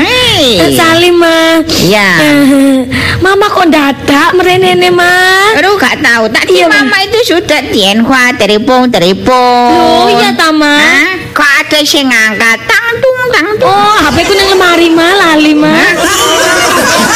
Hei. 0.00 0.56
Eh, 0.60 0.72
Salim 0.72 1.20
ma. 1.20 1.60
Ya. 1.84 2.08
Eh, 2.20 2.88
Mama 3.24 3.52
kok 3.52 3.68
dadak 3.68 4.32
merene 4.32 4.88
ma? 4.88 5.12
Aduh 5.60 5.76
gak 5.76 6.00
tahu 6.00 6.24
tadi 6.32 6.64
Iya, 6.64 6.72
Ma. 6.72 6.80
mama 6.82 6.96
itu 7.04 7.36
sudah 7.36 7.60
tianhua 7.68 8.32
telepon 8.40 8.88
telepon. 8.88 9.76
Oh 9.76 10.08
iya 10.08 10.32
ta 10.32 10.48
ma. 10.50 10.80
Hah? 10.80 11.20
Kok 11.30 11.46
ada 11.60 11.78
sing 11.84 12.08
ngangkat 12.08 12.58
tang 12.64 12.86
tung 12.98 13.28
tang 13.30 13.48
tung. 13.60 13.68
Oh, 13.68 13.92
HP 14.08 14.24
ku 14.24 14.32
nang 14.34 14.48
lemari 14.50 14.88
ma, 14.88 15.04
lali 15.14 15.52
ma. 15.52 15.68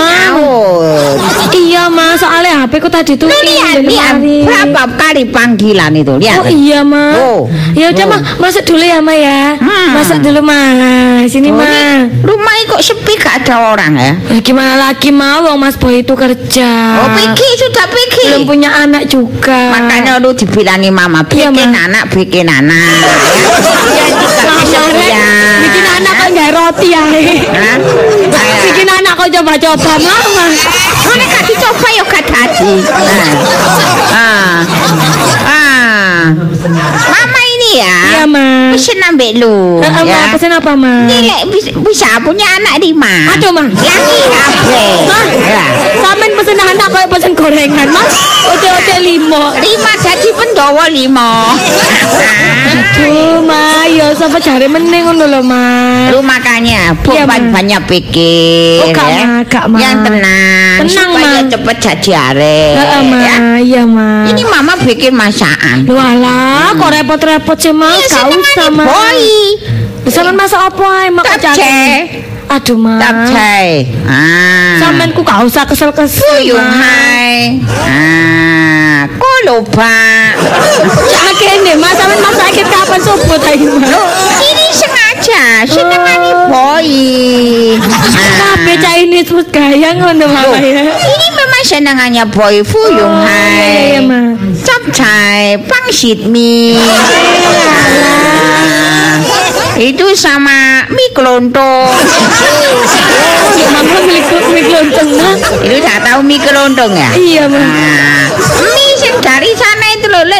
Iya 1.51 1.91
ma, 1.91 2.15
soalnya 2.15 2.63
HP 2.63 2.79
ku 2.79 2.87
tadi 2.87 3.19
tuh 3.19 3.27
lihat, 3.27 3.83
lihat 3.83 4.15
berapa 4.47 4.87
kali 4.95 5.27
panggilan 5.27 5.91
itu 5.91 6.15
lihat. 6.15 6.39
Oh 6.39 6.47
iya 6.47 6.79
ma. 6.79 7.11
Oh. 7.19 7.39
Ya 7.75 7.91
udah 7.91 8.07
Oh. 8.07 8.11
ma, 8.11 8.17
masuk 8.39 8.63
dulu 8.63 8.79
ya 8.79 9.03
ma 9.03 9.11
ya. 9.11 9.59
Hmm. 9.59 9.99
Masuk 9.99 10.23
dulu 10.23 10.39
ma. 10.39 10.59
Sini 11.27 11.51
Oh, 11.51 11.59
ma. 11.59 11.67
ini 11.67 12.23
rumah 12.23 12.55
kok 12.71 12.79
sepi 12.79 13.19
gak 13.19 13.43
ada 13.43 13.75
orang 13.75 13.99
ya? 13.99 14.13
Ya, 14.31 14.39
gimana 14.39 14.79
lagi 14.79 15.11
ma, 15.11 15.43
wong 15.43 15.59
Mas 15.59 15.75
Boy 15.75 16.07
itu 16.07 16.15
kerja. 16.15 16.71
Oh 17.03 17.09
pikir 17.11 17.51
sudah 17.59 17.85
pikir. 17.91 18.25
Belum 18.31 18.47
punya 18.47 18.69
anak 18.87 19.11
juga. 19.11 19.75
Makanya 19.75 20.23
lu 20.23 20.31
dibilangi 20.31 20.87
mama 20.87 21.27
bikin 21.27 21.51
anak 21.75 22.07
bikin 22.15 22.47
anak. 22.47 23.03
roti 26.71 26.87
ya. 26.95 27.03
Hah? 27.03 27.77
Ayo. 28.31 28.55
bikin 28.71 28.87
anak 28.87 29.13
kok 29.19 29.27
coba-coba 29.27 29.93
mama. 29.99 30.47
Mana 31.03 31.23
gak 31.27 31.43
dicoba 31.43 31.87
ya 31.91 32.03
gak 32.07 32.23
tadi. 32.23 32.73
Ah. 34.15 34.63
Ah. 35.43 36.23
Mama 37.11 37.30
ini 37.61 37.77
ya. 37.77 37.95
Iya 38.01 38.23
ma. 38.25 38.73
Pesen 38.73 38.97
ambek 38.99 39.37
lu. 39.37 39.77
Eh, 39.77 39.85
eh, 39.85 39.91
ma, 39.93 40.01
ya. 40.03 40.33
pesen 40.33 40.49
apa 40.49 40.73
ma? 40.73 41.05
Nilai 41.05 41.45
bisa, 41.45 41.69
bisa 41.77 42.09
punya 42.19 42.47
anak 42.57 42.81
lima. 42.81 43.37
Aduh 43.37 43.53
ma. 43.53 43.63
Lagi 43.69 44.19
apa? 44.25 44.65
Ma, 45.05 45.19
Ya. 45.31 45.65
Samen 46.01 46.31
pesen 46.33 46.57
anak 46.57 46.89
kayak 46.89 47.07
pesen 47.07 47.31
gorengan 47.37 47.87
mas. 47.87 48.13
Oke-oke 48.49 48.95
limo. 48.99 49.53
Lima 49.53 49.91
jadi 49.95 50.29
pendawa 50.33 50.89
lima. 50.89 51.53
Aduh 52.71 53.41
ma, 53.41 53.85
ya 53.85 54.09
sampai 54.11 54.41
cari 54.41 54.65
meneng 54.65 55.05
ngono 55.07 55.25
lho 55.27 55.41
ma. 55.43 55.63
Lu 56.09 56.19
makanya 56.21 56.95
bu, 56.97 57.13
Ma. 57.13 57.23
banyak, 57.27 57.51
banyak 57.51 57.81
pikir 57.85 58.81
Oh, 58.81 58.87
gak, 58.91 59.07
ya. 59.07 59.23
Ma, 59.23 59.39
gak, 59.45 59.65
Ma. 59.67 59.77
Yang 59.79 59.95
tenang, 60.03 60.75
Tenang, 60.81 61.09
supaya 61.11 61.39
Ma. 61.39 61.49
cepet 61.49 61.70
jadi 61.81 62.11
arek. 62.31 62.73
Heeh 62.77 63.01
ma, 63.09 63.17
ya. 63.17 63.35
iya 63.57 63.81
ma. 63.83 64.29
Ini 64.29 64.43
mama 64.45 64.77
bikin 64.77 65.11
masakan. 65.11 65.89
Lu 65.89 65.97
alah, 65.97 66.77
kok 66.77 66.89
repot-repot 66.93 67.57
sih 67.57 67.73
mas? 67.73 67.97
Iya, 67.97 68.07
Gak 68.07 68.25
usah 68.29 68.67
ma. 68.69 68.83
boy. 68.85 69.21
Sampean 70.05 70.37
masak 70.37 70.61
apa 70.61 70.85
ae 71.01 71.07
kok 71.09 71.25
Tapce. 71.25 71.77
Aduh 72.51 72.77
ma. 72.77 72.99
Tapcai. 72.99 73.87
Ah. 74.05 74.77
Sampean 74.77 75.09
ku 75.11 75.21
gak 75.21 75.41
usah 75.41 75.63
kesel-kesel. 75.65 76.53
Ma. 76.53 76.69
hai. 76.77 77.57
Ah, 77.85 78.99
kok 79.07 79.37
lupa. 79.47 79.97
Jangan 81.11 81.33
kene 81.37 81.73
mas, 81.77 81.97
sampean 81.97 82.21
masak 82.21 82.45
akhir 82.45 82.65
kapan 82.69 82.99
subuh 83.01 83.39
tadi 83.39 83.65
ma? 83.65 83.89
Ini 84.37 84.65
senengane 85.23 86.29
Oh. 86.31 86.47
boy. 86.49 86.89
Kabeh 88.41 88.75
Chinese 88.77 89.29
food 89.29 89.47
gaya 89.49 89.93
ngono 89.93 90.25
mama 90.27 90.57
ya. 90.57 90.81
Ini 90.89 91.27
memang 91.33 91.61
senengannya 91.63 92.25
boy 92.27 92.61
Fuyung 92.61 92.99
Oh, 92.99 93.25
hai. 93.25 93.61
iya, 93.61 93.99
iya, 93.99 94.01
Ma. 94.01 94.19
Capcai, 94.61 95.57
pangsit 95.65 96.25
mie. 96.25 96.77
Ah, 98.01 99.17
itu 99.77 100.05
sama 100.13 100.85
mie 100.89 101.09
kelontong. 101.13 101.89
Ya 103.51 103.67
mama 103.71 103.95
milik 104.05 104.25
milik 104.49 104.67
lontong 104.69 105.09
ma. 105.17 105.31
itu 105.61 105.77
tak 105.81 105.99
tahu 106.03 106.19
mie 106.21 106.39
kelontong 106.39 106.91
ya? 106.93 107.09
Iya 107.13 107.43
ma. 107.47 107.57
Nah, 107.59 108.25
mie 108.65 108.93
yang 109.01 109.17
dari 109.19 109.51
sana 109.53 109.80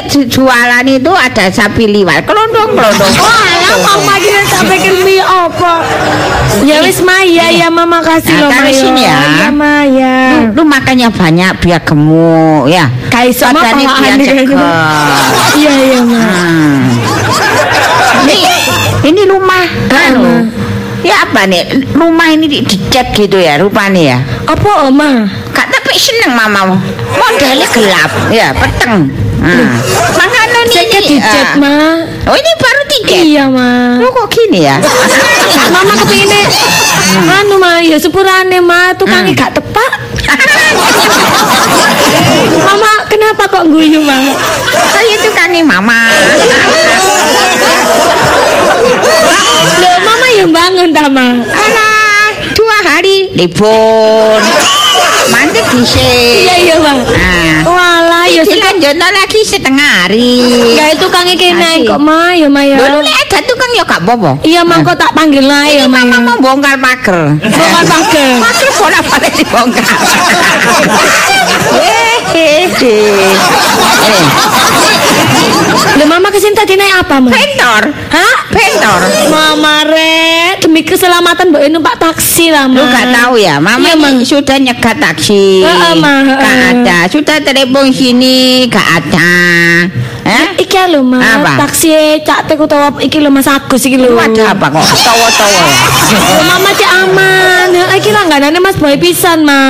ju- 0.05 0.23
jualan 0.23 0.85
itu 0.85 1.11
ada 1.11 1.45
sapi 1.47 1.85
liwat, 1.85 2.23
kelontong. 2.23 2.71
Wah, 2.77 3.51
ya 3.57 3.73
mama 3.77 4.13
kira 4.15 4.41
tak 4.45 4.61
pikir 4.67 4.93
mie 5.01 5.19
apa. 5.19 5.83
Ya 6.61 6.79
wis 6.79 7.01
ma, 7.01 7.19
ya 7.21 7.47
ya 7.47 7.67
mama 7.67 7.99
kasih 7.99 8.31
Nah, 8.37 8.41
loh 8.45 8.49
ma. 8.49 8.55
taruh 8.55 8.73
sini 8.73 9.01
ya. 9.01 9.15
Iya 9.17 9.49
ma 9.49 9.73
ya. 9.83 10.15
Lu, 10.31 10.61
lu 10.61 10.63
makannya 10.63 11.09
banyak 11.09 11.51
biar 11.59 11.81
gemuk 11.81 12.69
ya. 12.69 12.85
Kayak 13.09 13.27
iso 13.33 13.45
ma 13.49 13.59
Badannya 13.59 13.87
biar. 13.89 14.17
Iya 15.57 15.71
iya 15.73 15.99
ma. 16.03 16.21
Hmm. 16.21 16.79
Ini 18.21 18.35
ini 19.03 19.21
rumah 19.25 19.65
anu. 19.89 20.47
Ya 21.01 21.25
apa 21.25 21.49
nih? 21.49 21.65
Rumah 21.97 22.27
ini 22.29 22.45
di- 22.45 22.61
dicat 22.61 23.09
gitu 23.11 23.41
ya 23.41 23.57
rupanya 23.57 24.01
ya. 24.13 24.17
Apa 24.45 24.85
oma? 24.85 25.25
Kak 25.49 25.65
tapi 25.67 25.97
seneng 25.97 26.37
mama. 26.37 26.77
Modelnya 27.17 27.65
gelap 27.73 28.11
ya, 28.29 28.53
peteng. 28.53 29.09
Hmm. 29.41 29.73
Makanya 30.13 30.61
nih. 30.69 30.75
Saya 30.85 30.99
dicat 31.01 31.47
ah. 31.49 31.57
ma. 31.57 31.75
Oh 32.29 32.35
ini 32.37 32.51
baru 32.61 32.81
tiket. 32.87 33.21
Iya 33.25 33.45
ma. 33.49 33.97
Lu 33.97 34.07
kok 34.13 34.29
gini 34.29 34.69
ya? 34.69 34.77
Mama 35.73 35.93
kepingin 35.97 36.45
anu 37.11 37.55
ma 37.59 37.81
ya 37.83 37.97
sepurane 37.99 38.61
ma 38.63 38.93
tukangnya 38.95 39.33
Hmm. 39.33 39.39
gak 39.39 39.51
tepak. 39.57 39.91
Mama 42.61 42.91
kenapa 43.09 43.43
kok 43.49 43.65
guyu 43.67 43.99
ma? 43.99 44.15
Saya 44.93 45.11
itu 45.11 45.29
kan 45.33 45.49
nih 45.49 45.65
mama. 45.65 46.07
Loh 49.81 49.97
mama 50.05 50.27
yang 50.31 50.51
bangun 50.51 50.89
ta 50.93 51.09
ma. 51.09 51.27
Alah, 51.41 52.27
dua 52.53 52.77
hari 52.85 53.33
libur. 53.35 54.39
Mandek 55.31 55.65
disik. 55.73 56.47
Iya 56.47 56.55
iya 56.61 56.75
ma. 56.79 56.93
Nah, 56.95 57.57
Walah 57.65 57.90
ya 58.31 58.43
sudah. 58.43 58.55
dilanjutno 58.55 59.07
lagi 59.11 59.39
setengah 59.43 59.89
hari. 60.03 60.39
Gak 60.79 60.89
itu 60.95 61.05
kange 61.11 61.35
kene 61.35 61.71
Asik. 61.83 61.89
kok 61.91 61.99
ma 61.99 62.31
ya 62.31 62.47
ma 62.47 62.61
ya. 62.63 62.77
Dulu 62.79 62.99
lek 63.03 63.15
ada 63.27 63.39
tukang 63.43 63.71
ya 63.75 63.83
gak 63.83 64.01
apa-apa. 64.07 64.31
Iya 64.47 64.61
ma 64.63 64.75
kok 64.79 64.95
tak 64.95 65.11
panggil 65.11 65.43
lah 65.43 65.63
ya 65.67 65.85
ma. 65.87 66.01
Mama 66.01 66.15
ya. 66.15 66.19
mau 66.23 66.37
bongkar 66.39 66.75
pagar. 66.79 67.35
Bongkar 67.39 67.83
pagar. 67.85 68.29
Pagar 68.43 68.69
bola 68.79 68.99
balik 69.03 69.33
dibongkar. 69.35 69.85
Eh. 72.31 72.69
Loh 75.99 76.07
mama 76.07 76.31
ke 76.31 76.39
sini 76.39 76.55
tadi 76.55 76.73
naik 76.79 77.03
apa 77.05 77.15
ma? 77.19 77.29
Bentor. 77.29 77.83
Hah? 78.09 78.35
Bentor. 78.49 78.99
Mama 79.27 79.83
re 79.85 80.55
demi 80.61 80.81
keselamatan 80.87 81.51
mbak 81.51 81.67
numpak 81.67 81.95
taksi 81.99 82.53
lah 82.53 82.65
ma. 82.69 82.79
Lu 82.79 82.83
gak 82.87 83.07
tahu 83.11 83.33
ya, 83.41 83.59
Mama 83.59 83.91
Iya, 83.91 83.95
ini 84.15 84.23
sudah 84.25 84.57
nyegat 84.61 84.97
taksi. 85.01 85.65
Heeh, 85.65 85.93
Ma, 85.99 86.23
heeh. 86.23 86.37
Gak 86.39 86.57
ada. 86.77 86.97
Sudah 87.11 87.37
telepon 87.43 87.91
sini, 87.91 88.65
gak 88.71 88.87
ada. 89.03 89.31
Eh? 90.21 90.63
Iki 90.63 90.95
lho 90.95 91.01
ma, 91.01 91.17
Apa? 91.17 91.65
taksi 91.67 92.21
cak 92.21 92.45
teku 92.45 92.69
utawa 92.69 92.93
iki 93.01 93.17
lho 93.17 93.33
Mas 93.33 93.49
Agus 93.49 93.81
iki 93.83 93.97
lho. 93.97 94.13
Ada 94.15 94.53
apa 94.53 94.65
kok? 94.69 94.85
Tawa-tawa 94.85 95.61
mama 96.45 96.69
cek 96.77 96.89
aman. 97.03 97.67
Iki 97.97 98.09
langganane 98.13 98.57
Mas 98.61 98.77
Boy 98.77 98.95
pisan, 99.01 99.41
Ma. 99.43 99.61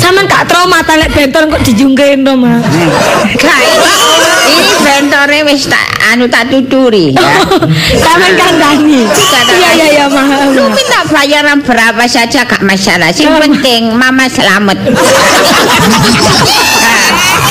Saman 0.00 0.24
gak 0.26 0.48
trauma 0.48 0.80
ta 0.82 0.96
lek 0.96 1.10
bentor 1.12 1.46
kok 1.50 1.60
dijungkein 1.66 2.24
to, 2.24 2.32
Ma. 2.38 2.58
Gak 3.36 3.60
ini, 3.60 3.94
bentore 4.80 5.38
wis 5.46 5.68
tak 5.68 5.86
anu 6.12 6.26
tak 6.30 6.48
tuturi 6.48 7.12
ya. 7.14 7.30
Saman 8.04 8.32
kandani. 8.38 9.04
Iya 9.06 9.40
iya 9.76 9.86
iya, 9.92 10.04
Ma. 10.08 10.22
Lu 10.50 10.70
minta 10.72 11.04
bayaran 11.10 11.60
berapa 11.60 12.04
saja 12.08 12.46
gak 12.48 12.62
masalah. 12.64 13.12
Sing 13.12 13.28
penting 13.38 13.92
mama 13.94 14.26
selamat. 14.30 14.78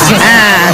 Ah, 0.09 0.73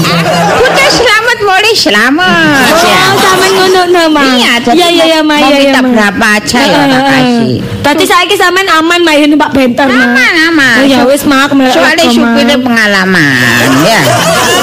ah. 1.47 1.57
Udah 1.57 1.75
selamat 1.75 2.13
mau 2.15 2.25
boleh 2.25 2.65
selamat. 2.65 2.73
ya. 2.81 3.01
Oh, 3.05 3.17
sampean 3.17 3.51
ngono 3.53 3.81
no, 3.87 4.03
Ma. 4.09 4.21
Iya, 4.27 4.53
jadi 4.59 4.75
Iya, 4.75 4.87
iya, 4.89 5.05
iya, 5.05 5.19
Ma. 5.19 5.27
mau 5.31 5.37
Iya, 5.39 5.47
iya, 5.47 5.59
minta 5.61 5.79
Ma. 5.79 5.89
berapa 5.91 6.25
aja 6.35 6.59
ya 6.59 6.73
tak 6.75 6.85
Heeh, 6.85 7.03
kasih. 7.05 7.39
heeh. 7.39 7.81
Tadi 7.81 8.03
saiki 8.03 8.35
sampean 8.35 8.67
aman 8.67 8.99
Ma 8.99 9.11
ini 9.13 9.35
Pak 9.35 9.51
Benter, 9.51 9.85
Ma. 9.85 10.03
Aman, 10.05 10.33
aman. 10.43 10.77
Oh, 10.79 10.85
ya 10.85 10.99
wis 11.03 11.23
Ma, 11.23 11.45
aku 11.45 11.53
melok 11.53 11.71
Soalnya 11.71 12.03
lego, 12.03 12.11
Ma. 12.11 12.13
supirnya 12.33 12.57
pengalaman, 12.57 13.35
ya. 13.83 14.01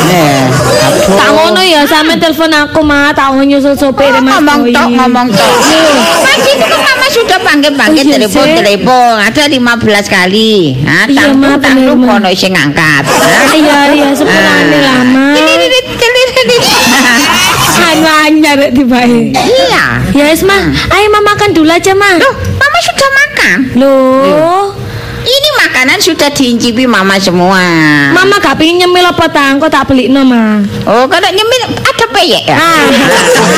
Nih, 0.03 0.42
aduh. 0.83 1.14
Tak 1.14 1.29
ngono 1.31 1.61
ya, 1.62 1.81
sampean 1.85 2.18
telepon 2.18 2.51
aku, 2.51 2.81
Ma. 2.83 3.12
Tak 3.12 3.27
mau 3.31 3.42
nyusul 3.42 3.75
sopir 3.75 4.11
Oh, 4.11 4.18
Mas 4.18 4.35
ngomong 4.35 4.61
Boy. 4.62 4.73
tok, 4.73 4.88
ngomong 4.90 5.27
tok. 5.31 5.55
Mas 6.23 6.42
itu 6.42 6.64
kan 6.64 6.81
mama 6.83 7.07
sudah 7.09 7.38
panggil-panggil 7.40 8.03
Oh, 8.03 8.09
iya, 8.09 8.14
telepon, 8.18 8.45
sih. 8.45 8.57
telepon. 8.57 9.14
Ada 9.21 9.42
15 9.47 10.07
kali. 10.09 10.55
Nah, 10.81 11.05
Iya, 11.05 11.16
tanggung, 11.23 11.38
Ma, 11.38 11.49
bener, 11.49 11.61
tanggung 11.62 12.01
Ma. 12.01 12.07
kono 12.11 12.29
isi 12.29 12.49
ngangkat. 12.49 13.03
Ah, 13.07 13.53
Iya, 13.53 13.79
iya, 13.92 14.09
sepurane 14.11 14.79
lah, 14.81 15.01
Ma. 15.05 15.25
Ini, 15.33 15.53
ini, 15.57 15.79
Anu 17.93 18.09
anyar 18.09 18.59
tibae. 18.73 19.31
Iya. 19.33 19.85
Ya 20.13 20.25
wis, 20.31 20.43
Ma. 20.43 20.71
Ayo 20.93 21.07
Ma 21.13 21.21
makan 21.23 21.51
dulu 21.55 21.71
aja, 21.71 21.93
Ma. 21.95 22.19
Loh, 22.19 22.35
mama 22.59 22.79
sudah 22.83 23.11
makan. 23.11 23.57
Loh. 23.79 24.63
Ini 25.23 25.49
makanan 25.55 26.03
sudah 26.03 26.35
diincipi 26.35 26.83
mama 26.83 27.15
semua. 27.15 27.63
Mama 28.11 28.43
gak 28.43 28.59
pengen 28.59 28.83
nyemil 28.83 29.07
apa 29.07 29.31
ta? 29.31 29.55
Engko 29.55 29.71
tak 29.71 29.87
beli 29.87 30.11
no, 30.11 30.27
Ma. 30.27 30.59
Oh, 30.83 31.07
kalau 31.07 31.31
nyemil 31.31 31.63
ada 31.79 32.07
peyek 32.11 32.43
ya? 32.51 32.59
Ah, 32.59 32.91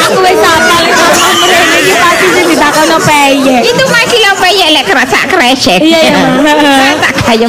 aku 0.05 0.20
wis 0.20 0.37
apal 0.44 0.83
ngomong 0.92 1.33
mrene 1.40 1.77
iki 1.81 1.94
pasti 1.97 2.27
sing 2.37 2.47
ditakono 2.53 2.97
peyek. 3.01 3.61
Itu 3.64 3.85
masih 3.88 4.18
lo 4.20 4.33
peyek 4.44 4.68
lek 4.77 4.85
kerasa 4.92 5.18
kresek. 5.25 5.81
Iya, 5.81 6.01
iya, 6.12 6.53
Ma. 6.61 7.01
tak 7.01 7.12
kayak 7.25 7.49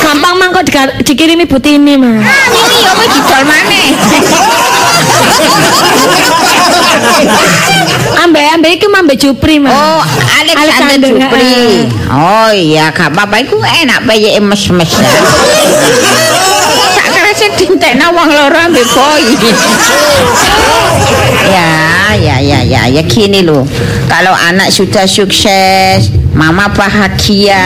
Gampang 0.00 0.34
mang 0.38 0.50
kok 0.52 0.64
dikirimi 1.06 1.44
butini, 1.46 1.94
Ma. 1.96 2.18
Ah, 2.20 2.46
ini 2.50 2.84
ya 2.84 2.92
wis 2.98 3.08
didol 3.14 3.42
maneh. 3.46 3.88
Ambek 8.20 8.46
ambek 8.54 8.70
iki 8.76 8.86
mambe 8.88 9.14
Jupri, 9.16 9.56
Ma. 9.62 9.70
Oh, 9.70 10.02
Alexander 10.40 11.08
Alexander, 11.08 11.10
Jupri. 11.14 11.88
Oh 12.10 12.50
iya, 12.52 12.92
gak 12.92 13.12
apa-apa 13.14 13.36
iku 13.40 13.56
enak 13.62 14.04
peyek 14.04 14.40
mes-mes. 14.44 14.92
ya. 14.98 15.20
Tak 17.00 17.08
kresek 17.16 17.50
dintekno 17.56 18.12
wong 18.12 18.28
loro 18.28 18.58
ambek 18.60 18.84
boy. 18.92 19.24
Ya, 21.50 21.72
ya, 22.18 22.36
ya, 22.42 22.58
ya, 22.66 22.82
ya 22.92 23.02
gini 23.08 23.40
loh. 23.46 23.64
Kalau 24.10 24.34
anak 24.34 24.68
sudah 24.74 25.06
sukses, 25.08 26.12
mama 26.34 26.70
bahagia. 26.70 27.64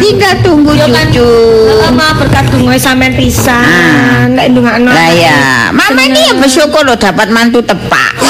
Tinggal 0.00 0.34
tunggu 0.42 0.72
Yo 0.74 0.86
kan, 0.88 1.06
cucu. 1.10 1.26
Heeh, 1.68 1.90
Ma 1.92 2.14
berkat 2.16 2.48
donga 2.50 2.74
sampean 2.78 3.14
pisan. 3.18 4.34
Nek 4.34 4.54
ndongakno. 4.54 4.90
Lah 4.90 5.10
ya, 5.12 5.70
mama 5.74 6.00
ini 6.06 6.30
ya 6.30 6.34
bersyukur 6.38 6.86
loh 6.86 6.96
dapat 6.96 7.28
mantu 7.30 7.60
tepak. 7.62 8.12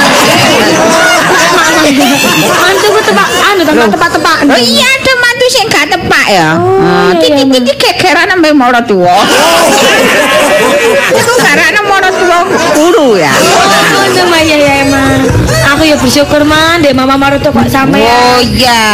Mantuku 2.61 3.01
tepak 3.03 3.29
anu 3.51 3.63
tepak 3.65 3.89
tepak-tepak. 3.89 4.39
Oh 4.53 4.61
iya 4.61 4.87
ada 4.87 5.13
mantu 5.19 5.45
sing 5.49 5.67
gak 5.67 5.89
tepak 5.89 6.27
ya. 6.29 6.49
Oh, 6.61 6.79
Oh, 6.81 7.11
iya, 7.17 7.33
iya, 7.33 7.45
Titi-titi 7.45 7.73
kekeran 7.77 8.29
sampe 8.31 8.53
moro 8.53 8.81
tuwa. 8.85 9.25
Iku 11.21 11.35
karena 11.41 11.81
moro 11.85 12.09
tuwa 12.15 12.39
guru 12.77 13.09
ya. 13.19 13.33
Oh, 13.97 14.05
ngono 14.07 14.39
ya 14.45 14.57
ya, 14.57 14.85
Ma. 14.87 15.03
Aku 15.81 15.89
ya 15.89 15.97
bersyukur, 15.97 16.45
Ma, 16.45 16.77
ndek 16.77 16.93
mama 16.93 17.17
maroto 17.17 17.49
kok 17.49 17.65
sampean. 17.65 18.05
Oh 18.05 18.37
iya. 18.45 18.85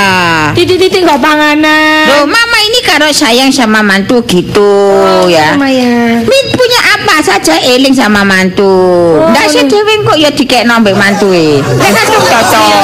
Titik-titik 0.54 1.02
kok 1.02 1.18
panganan. 1.18 2.06
Loh, 2.06 2.30
mama 2.30 2.58
ini 2.62 2.78
kalau 2.86 3.10
sayang 3.10 3.50
sama 3.50 3.82
mantu 3.82 4.22
gitu 4.22 4.94
ya. 5.26 5.58
Ma 5.58 5.66
ya. 5.66 6.22
Min 6.22 6.44
punya 6.54 6.80
apa 6.94 7.18
saja 7.26 7.58
eling 7.58 7.90
sama 7.90 8.22
mantu. 8.22 8.70
Oh, 9.18 9.26
Ndak 9.34 9.50
sih 9.50 9.66
iya. 9.66 9.70
dhewe 9.74 9.94
kok 10.06 10.14
ya 10.14 10.30
dikekno 10.30 10.78
ambek 10.78 10.94
mantue. 10.94 11.58
Nek 11.58 11.90
kadung 11.90 12.22
cocok. 12.22 12.78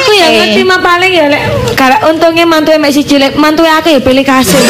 Aku 0.00 0.10
ya 0.16 0.24
Eh. 0.24 0.32
ngerti 0.40 0.60
mah 0.64 0.80
paling 0.80 1.12
ya 1.12 1.28
lek 1.28 1.44
gara 1.76 2.00
untungnya 2.08 2.48
mantu 2.48 2.72
mek 2.80 2.88
siji 2.88 3.20
lek 3.20 3.36
mantu 3.36 3.68
aku 3.68 3.92
ya 3.92 4.00
pilih 4.00 4.24
kasih. 4.24 4.64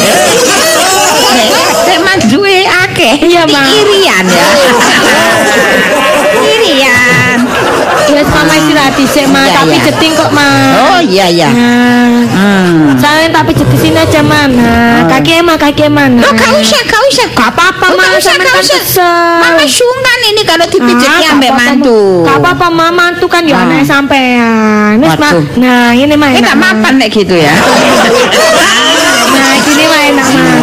Nek 1.87 1.99
mantue 2.03 2.67
akeh. 2.67 3.15
Iya, 3.31 3.47
Ma. 3.47 3.63
Irian 3.79 4.25
ya. 4.27 4.47
Irian. 6.59 7.39
Ya 8.09 8.23
mama 8.25 8.55
istirahat 8.55 8.95
dhisik 8.95 9.27
mah, 9.29 9.45
Iya, 9.45 9.55
tapi 9.55 9.77
iya. 9.77 9.85
jeting 9.87 10.13
kok 10.15 10.31
mah. 10.31 10.57
Oh 10.89 10.99
iya 11.01 11.27
iya. 11.29 11.49
Nah, 11.51 12.09
Hmm. 12.31 12.97
saya 12.97 13.29
tapi 13.29 13.53
jet 13.53 13.67
di 13.67 13.79
sini 13.79 13.97
aja 13.97 14.21
mana? 14.21 15.05
Kaki 15.07 15.39
emang 15.39 15.57
kaki 15.57 15.87
emang. 15.87 16.17
Oh, 16.17 16.33
gak 16.33 16.51
usah, 16.57 16.81
gak 16.83 17.03
usah. 17.07 17.27
Gak 17.31 17.49
apa-apa 17.51 17.85
Oh, 17.87 17.95
mah, 17.95 18.07
gak 18.07 18.17
usah, 18.17 18.33
sampean 18.33 18.47
gak 18.47 18.55
kan 18.55 18.65
usah. 18.65 18.81
kesel. 18.81 19.37
Mama 19.39 19.65
sungkan 19.67 20.19
ini 20.25 20.43
kalau 20.43 20.67
dipijitnya 20.67 21.29
Ah, 21.29 21.35
ambek 21.35 21.51
mantu. 21.53 21.99
Ma. 22.23 22.27
Gak 22.27 22.37
apa-apa 22.41 22.67
mama 22.69 22.87
mantu 22.91 23.27
kan 23.27 23.43
ya 23.45 23.55
Ah. 23.55 23.65
anak 23.65 23.85
sampean. 23.85 24.95
Wis. 24.99 25.11
Waduh. 25.13 25.45
Nah, 25.57 25.91
ini 25.93 26.15
Ini 26.15 26.41
tak 26.41 26.57
Ma. 26.57 26.73
mapan 26.73 26.95
nek 26.97 27.11
gitu 27.11 27.35
ya. 27.35 27.53
Nah, 29.31 29.55
gini 29.63 29.85
mah 29.87 30.01
enak 30.11 30.27
mah. 30.27 30.60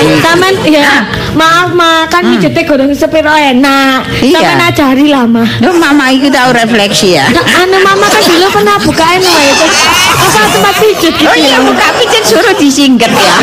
Sampean 0.00 0.54
ya, 0.64 1.04
maaf 1.36 1.70
mah 1.72 2.08
kan 2.08 2.24
mijete 2.24 2.64
gorong 2.64 2.92
sepiro 2.92 3.30
enak. 3.30 4.06
Iya. 4.20 4.40
Sampean 4.40 4.60
ajari 4.72 5.06
lah 5.08 5.24
mah. 5.28 5.48
Duh, 5.60 5.76
mama 5.76 6.08
itu 6.08 6.28
tahu 6.28 6.50
refleksi 6.52 7.16
ya. 7.18 7.28
Nah, 7.30 7.44
anu 7.64 7.78
mama 7.84 8.06
kan 8.08 8.22
dulu 8.22 8.46
pernah 8.50 8.76
bukain 8.80 9.20
mah 9.20 9.40
itu. 9.44 9.66
Apa 10.30 10.46
tempat 10.56 10.74
pijat 10.80 11.14
gitu 11.20 11.28
Oh 11.28 11.36
iya, 11.36 11.56
ya. 11.56 11.58
buka 11.60 11.86
pijat 12.00 12.24
suruh 12.24 12.54
disingkat 12.56 13.12
ya. 13.12 13.34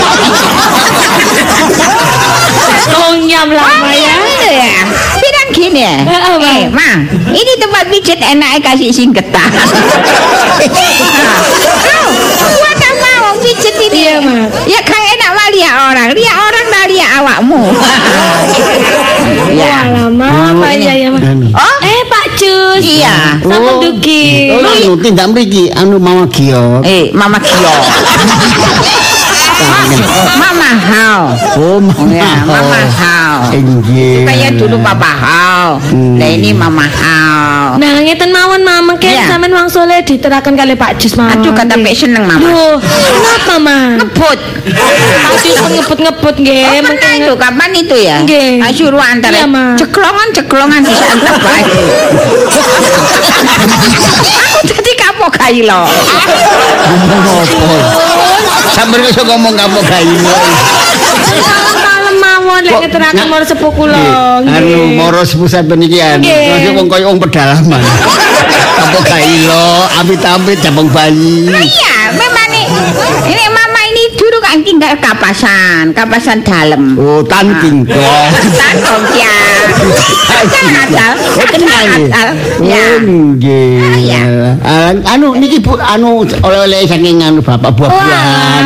Konyam 2.87 3.47
lah 3.51 3.63
Oh 3.83 3.91
iya, 3.91 4.15
ya. 4.47 4.63
ya. 4.65 4.69
Bilang 5.19 5.49
gini 5.53 5.81
ya. 5.83 5.95
Heeh, 6.01 6.35
Ma. 6.39 6.47
Eh, 6.47 6.63
ma, 6.71 6.89
ini 7.29 7.51
tempat 7.59 7.85
pijat 7.91 8.19
enak 8.23 8.63
kasih 8.63 8.89
singketan. 8.89 9.49
Aduh, 10.57 12.09
buat 12.57 12.79
apa 12.89 13.09
wong 13.27 13.37
pijat 13.43 13.75
ini? 13.77 13.99
Iya, 14.07 14.15
Ma. 14.23 14.47
Ya 14.65 14.79
kayak 14.81 15.09
enak 15.19 15.26
lihat 15.57 15.75
orang, 15.89 16.07
lihat 16.13 16.37
orang 16.37 16.65
dah 16.69 16.83
lihat 16.85 17.09
awakmu. 17.17 17.63
ya. 19.57 20.05
Mah. 20.07 20.53
Anu. 20.53 21.47
Oh, 21.51 21.75
Eh 21.81 22.01
Pak 22.05 22.25
Cus. 22.37 22.81
Iya. 22.85 23.41
Sama. 23.41 23.81
Duki. 23.81 24.53
Oh, 24.53 24.61
anu 24.61 24.91
tindak 25.01 25.27
mriki 25.33 25.73
anu 25.73 25.97
Mama 25.97 26.29
Gio. 26.29 26.81
eh, 26.85 27.09
Mama 27.11 27.41
Kio. 27.41 27.73
Mama 30.37 30.69
Hao. 30.77 31.21
Oh, 31.57 31.79
Oh 31.81 32.07
ya, 32.09 32.45
Mama 32.45 32.79
Hao. 32.93 33.49
Inggih. 33.51 34.23
Kayak 34.23 34.51
dulu 34.55 34.77
Papa 34.79 35.09
Hao. 35.09 35.81
Hmm. 35.81 36.17
Nah 36.19 36.27
ini 36.27 36.53
Mama 36.53 36.85
Hao. 36.85 37.77
Nah, 37.77 37.99
ngeten 38.01 38.31
mawon 38.31 38.61
mama 38.63 38.93
kan 38.95 39.11
Iya. 39.11 39.25
sampean 39.27 39.53
wang 39.53 39.69
soleh 39.69 39.99
diterakan 40.01 40.53
kali 40.55 40.73
Pak 40.73 40.97
Jus 40.97 41.13
mawon. 41.15 41.33
Aduh 41.35 41.51
kata 41.51 41.75
Pak 41.75 41.93
seneng 41.93 42.23
Mama. 42.25 42.41
Loh, 42.43 42.75
kenapa 42.79 43.53
ma? 43.59 43.77
Ngebut. 43.97 44.39
Pak 44.67 45.33
Jus 45.41 45.57
ngebut-ngebut 45.61 46.35
nggih. 46.37 46.63
Oh, 46.63 46.71
mungkin 46.79 46.95
pernah 46.95 47.13
itu 47.15 47.33
kapan 47.35 47.69
itu 47.73 47.95
ya? 47.97 48.15
Nggih. 48.23 48.51
Ah, 48.61 48.71
suruh 48.71 49.01
antara 49.01 49.37
Iya, 49.37 49.47
Ma. 49.47 49.75
ceklongan 49.75 50.27
ceklongan 50.33 50.81
bisa 50.81 51.05
antar 51.11 51.35
baik. 51.37 51.67
Aku 54.57 54.73
tadi 54.73 54.91
kapok 55.27 55.43
kai 55.43 55.59
lo. 55.59 55.83
Ngomong 56.87 57.43
apa? 57.43 57.77
Sampeyan 58.71 59.11
iso 59.11 59.21
ngomong 59.27 59.53
kapok 59.59 59.83
malam 61.83 62.15
mawon 62.23 62.61
lek 62.63 62.71
Kok 62.71 62.81
ngeteraken 62.87 63.15
nggak- 63.19 63.27
mor 63.29 63.43
sepuh 63.43 63.71
kula. 63.75 63.99
Anu 64.47 64.79
moro 64.95 65.21
sepuh 65.27 65.49
sampeyan 65.51 65.83
iki 65.83 65.99
anu. 65.99 66.23
Wong 66.79 66.87
koyo 66.87 67.11
wong 67.11 67.19
pedalaman. 67.19 67.83
Kapok 68.79 69.03
gawe 69.03 69.35
lo, 69.43 69.67
amit-amit 69.99 70.57
jabang 70.63 70.87
bayi. 70.87 71.51
Iya, 71.51 72.15
memang 72.15 72.47
nih. 72.47 72.67
Ini 73.27 73.43
mama 73.51 73.79
ini 73.83 74.15
dulu 74.15 74.37
kan 74.39 74.63
tinggal 74.63 74.95
kapasan, 75.01 75.91
kapasan 75.91 76.39
dalam. 76.39 76.95
Oh, 76.95 77.19
tanting 77.25 77.83
kok. 77.83 78.31
Tanong 78.55 79.03
ya. 79.11 79.35
Asal, 79.67 81.13
Oh, 81.17 81.47
kenal 81.51 81.83
nggih. 81.83 82.07
asal. 82.07 82.27
Ya. 82.63 82.79
Oh, 82.79 82.95
nggih. 83.03 83.79
Iya. 83.99 84.21
Ah, 84.63 84.91
Anu 85.11 85.35
niki 85.35 85.59
Bu 85.59 85.75
anu 85.75 86.23
oleh-oleh 86.23 86.85
saking 86.85 87.19
anu 87.19 87.41
Bapak 87.41 87.75
buah-buahan. 87.75 88.65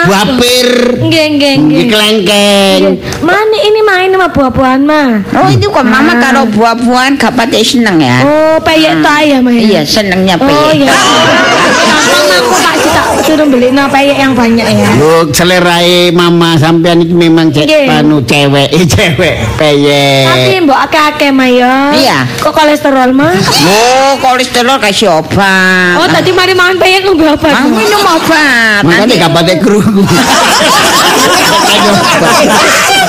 Buah 0.00 0.24
pir. 0.40 0.68
Nggih 0.98 1.26
nggih 1.36 1.54
Nggih 1.60 1.84
kelengkeng. 1.86 2.82
Mana 3.20 3.56
ini 3.56 3.80
main 3.84 4.08
sama 4.10 4.28
buah-buahan 4.28 4.80
mah? 4.82 5.08
Oh 5.36 5.46
itu 5.46 5.68
kok 5.68 5.84
mama 5.84 6.16
kalau 6.18 6.48
buah-buahan 6.48 7.14
gak 7.14 7.36
pati 7.36 7.60
seneng 7.60 8.00
ya? 8.00 8.24
Oh, 8.24 8.56
peyek 8.60 9.04
ta 9.04 9.20
ya 9.20 9.38
mah. 9.38 9.52
Iya 9.52 9.84
senengnya 9.84 10.34
Oh 10.36 10.48
peyek. 10.48 10.88
iya. 10.88 10.94
Aku 12.40 12.48
Jus 12.80 12.96
tak 12.96 13.06
suruh 13.28 13.44
beli 13.44 13.68
peyek 13.68 14.16
yang 14.16 14.32
banyak 14.32 14.64
ya. 14.64 14.88
Lu 14.96 15.28
selerae 15.30 16.08
mama 16.10 16.56
sampean 16.56 17.04
iki 17.04 17.12
memang 17.12 17.52
cek 17.52 17.68
Nggih. 17.68 17.92
anu 17.92 18.24
cewek, 18.24 18.72
cewek 18.96 19.36
peyek. 19.60 20.24
Tapi 20.40 20.56
mbok 20.64 20.78
akeh-akeh 20.88 21.30
mah 21.30 21.48
ya. 21.50 21.74
Iya. 21.92 22.18
Kok 22.40 22.52
kolesterol 22.52 23.10
mah? 23.12 23.32
Oh 23.66 24.12
kolesterol 24.18 24.78
kasih 24.78 25.08
obat. 25.12 26.00
Oh, 26.00 26.08
tadi 26.08 26.30
mari 26.30 26.56
makan 26.56 26.76
peyek 26.76 27.04
ngombe 27.04 27.26
obat. 27.28 27.52
Ah, 27.52 27.66
minum 27.66 28.00
obat. 28.00 28.82
Nanti- 28.84 29.18
gak 29.18 29.30
pate 29.30 29.54
krungu. 29.58 30.02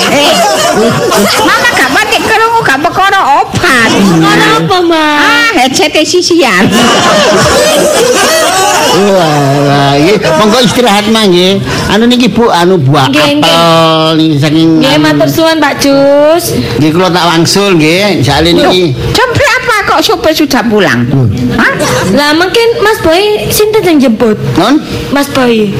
Eh, 0.09 0.33
Mama 1.45 1.69
gak 1.77 1.89
pati 1.93 2.17
krungu 2.25 2.59
gak 2.65 2.79
perkara 2.81 3.45
obat. 3.45 3.89
Ora 4.17 4.47
apa, 4.57 4.77
Mas? 4.81 5.21
Ah, 5.21 5.49
headset 5.61 5.93
sisian. 6.01 6.65
Wah, 8.91 9.95
iki 9.95 10.19
monggo 10.19 10.59
istirahat 10.59 11.07
mah 11.15 11.23
nggih. 11.23 11.63
Anu 11.87 12.11
niki 12.11 12.27
Bu, 12.27 12.51
anu 12.51 12.75
buah 12.75 13.07
apel 13.07 14.19
niki 14.19 14.35
saking 14.35 14.83
Nggih, 14.83 14.99
matur 14.99 15.29
suwun, 15.31 15.63
Pak 15.63 15.79
Jus. 15.79 16.59
Nggih 16.75 16.91
kula 16.91 17.07
tak 17.07 17.23
wangsul 17.23 17.79
nggih. 17.79 18.19
Jale 18.19 18.51
niki. 18.51 18.91
Jam 19.15 19.30
kok 19.85 19.99
supir 20.01 20.33
sudah 20.33 20.61
pulang? 20.65 21.05
Hah? 21.57 21.71
Lah 22.13 22.31
mungkin 22.35 22.81
Mas 22.81 22.99
Boy 23.01 23.47
sinten 23.49 23.83
yang 23.83 23.97
jemput? 23.99 24.37
Non, 24.57 24.81
Mas 25.13 25.27
Boy. 25.31 25.73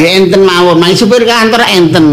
nggih 0.00 0.12
enten 0.16 0.42
mawon. 0.44 0.80
Mang 0.80 0.96
supir 0.96 1.22
kantor 1.28 1.60
enten. 1.68 2.04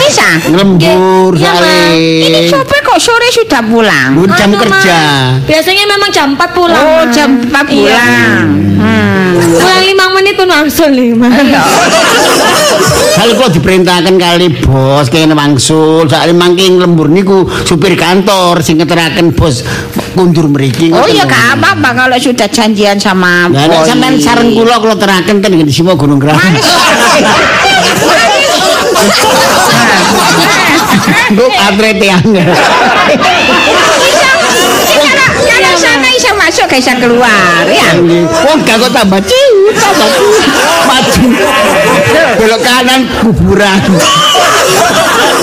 Nisa? 0.00 0.28
Iya, 0.48 0.96
jale. 1.36 1.76
Ini 2.24 2.40
supir 2.48 2.79
kok 2.90 2.98
sore 2.98 3.28
sudah 3.30 3.62
pulang? 3.62 4.18
Bu 4.18 4.26
jam 4.34 4.50
Anu, 4.50 4.58
kerja. 4.58 4.98
Mas. 5.38 5.46
Biasanya 5.46 5.84
memang 5.86 6.10
jam 6.10 6.28
4 6.34 6.50
pulang. 6.50 6.82
Oh, 6.82 7.02
Mas. 7.06 7.14
jam 7.14 7.30
4 7.38 7.46
Iya. 7.46 7.62
pulang. 7.70 8.46
Hmm. 8.80 9.30
Pulang 9.38 9.82
5 9.86 10.16
menit 10.18 10.34
pun 10.34 10.48
langsung 10.50 10.90
lima. 10.90 11.30
Kali 13.10 13.36
kok 13.36 13.50
diperintahkan 13.52 14.14
kali 14.16 14.46
bos 14.64 15.06
kene 15.06 15.36
wangsul. 15.36 16.08
Sakjane 16.08 16.34
mangke 16.34 16.66
lembur 16.66 17.06
niku 17.06 17.46
supir 17.62 17.94
kantor 17.94 18.58
sing 18.64 18.80
ngeteraken 18.80 19.30
bos 19.36 19.62
kundur 20.16 20.50
mriki. 20.50 20.90
Oh 20.90 21.06
ya 21.06 21.22
lho. 21.22 21.30
gak 21.30 21.60
apa-apa 21.60 21.88
kalau 21.94 22.16
sudah 22.18 22.48
janjian 22.50 22.98
sama 22.98 23.46
Lah 23.52 23.86
sampean 23.86 24.18
sareng 24.18 24.50
kula 24.56 24.82
kula 24.82 24.96
teraken 24.98 25.38
ten 25.38 25.52
di 25.54 25.70
Simo 25.70 25.94
Gunung 25.94 26.18
Keramat. 26.18 26.58
Nggo 31.30 31.46
atre 31.46 31.90
tiang. 31.96 32.24
Kalau 35.40 35.72
sana 35.78 36.08
bisa 36.10 36.30
masuk 36.34 36.64
gak 36.66 36.80
bisa 36.82 36.94
keluar 36.98 37.64
ya. 37.70 37.94
Wong 38.46 38.58
gak 38.66 38.76
kok 38.82 38.90
tambah 38.92 39.20
ciut, 39.22 39.74
tambah 39.78 40.08
ciut. 40.10 40.50
Maju. 40.88 41.26
Belok 42.40 42.60
kanan 42.64 43.00
kuburan. 43.22 43.80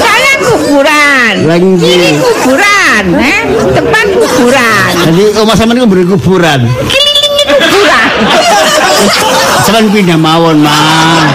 Kanan 0.01 0.37
kuburan. 0.43 1.35
Kiri 1.79 2.11
kuburan, 2.19 3.05
eh? 3.21 3.39
Depan 3.73 4.05
kuburan. 4.19 4.91
Jadi 5.07 5.23
omah 5.39 5.55
sampean 5.55 5.79
niku 5.79 5.87
beri 5.87 6.05
kuburan. 6.05 6.59
Kuburan. 6.67 7.16
Sampeyan 9.65 9.91
pindah 9.91 10.17
mawon, 10.19 10.63
Mas. 10.63 11.29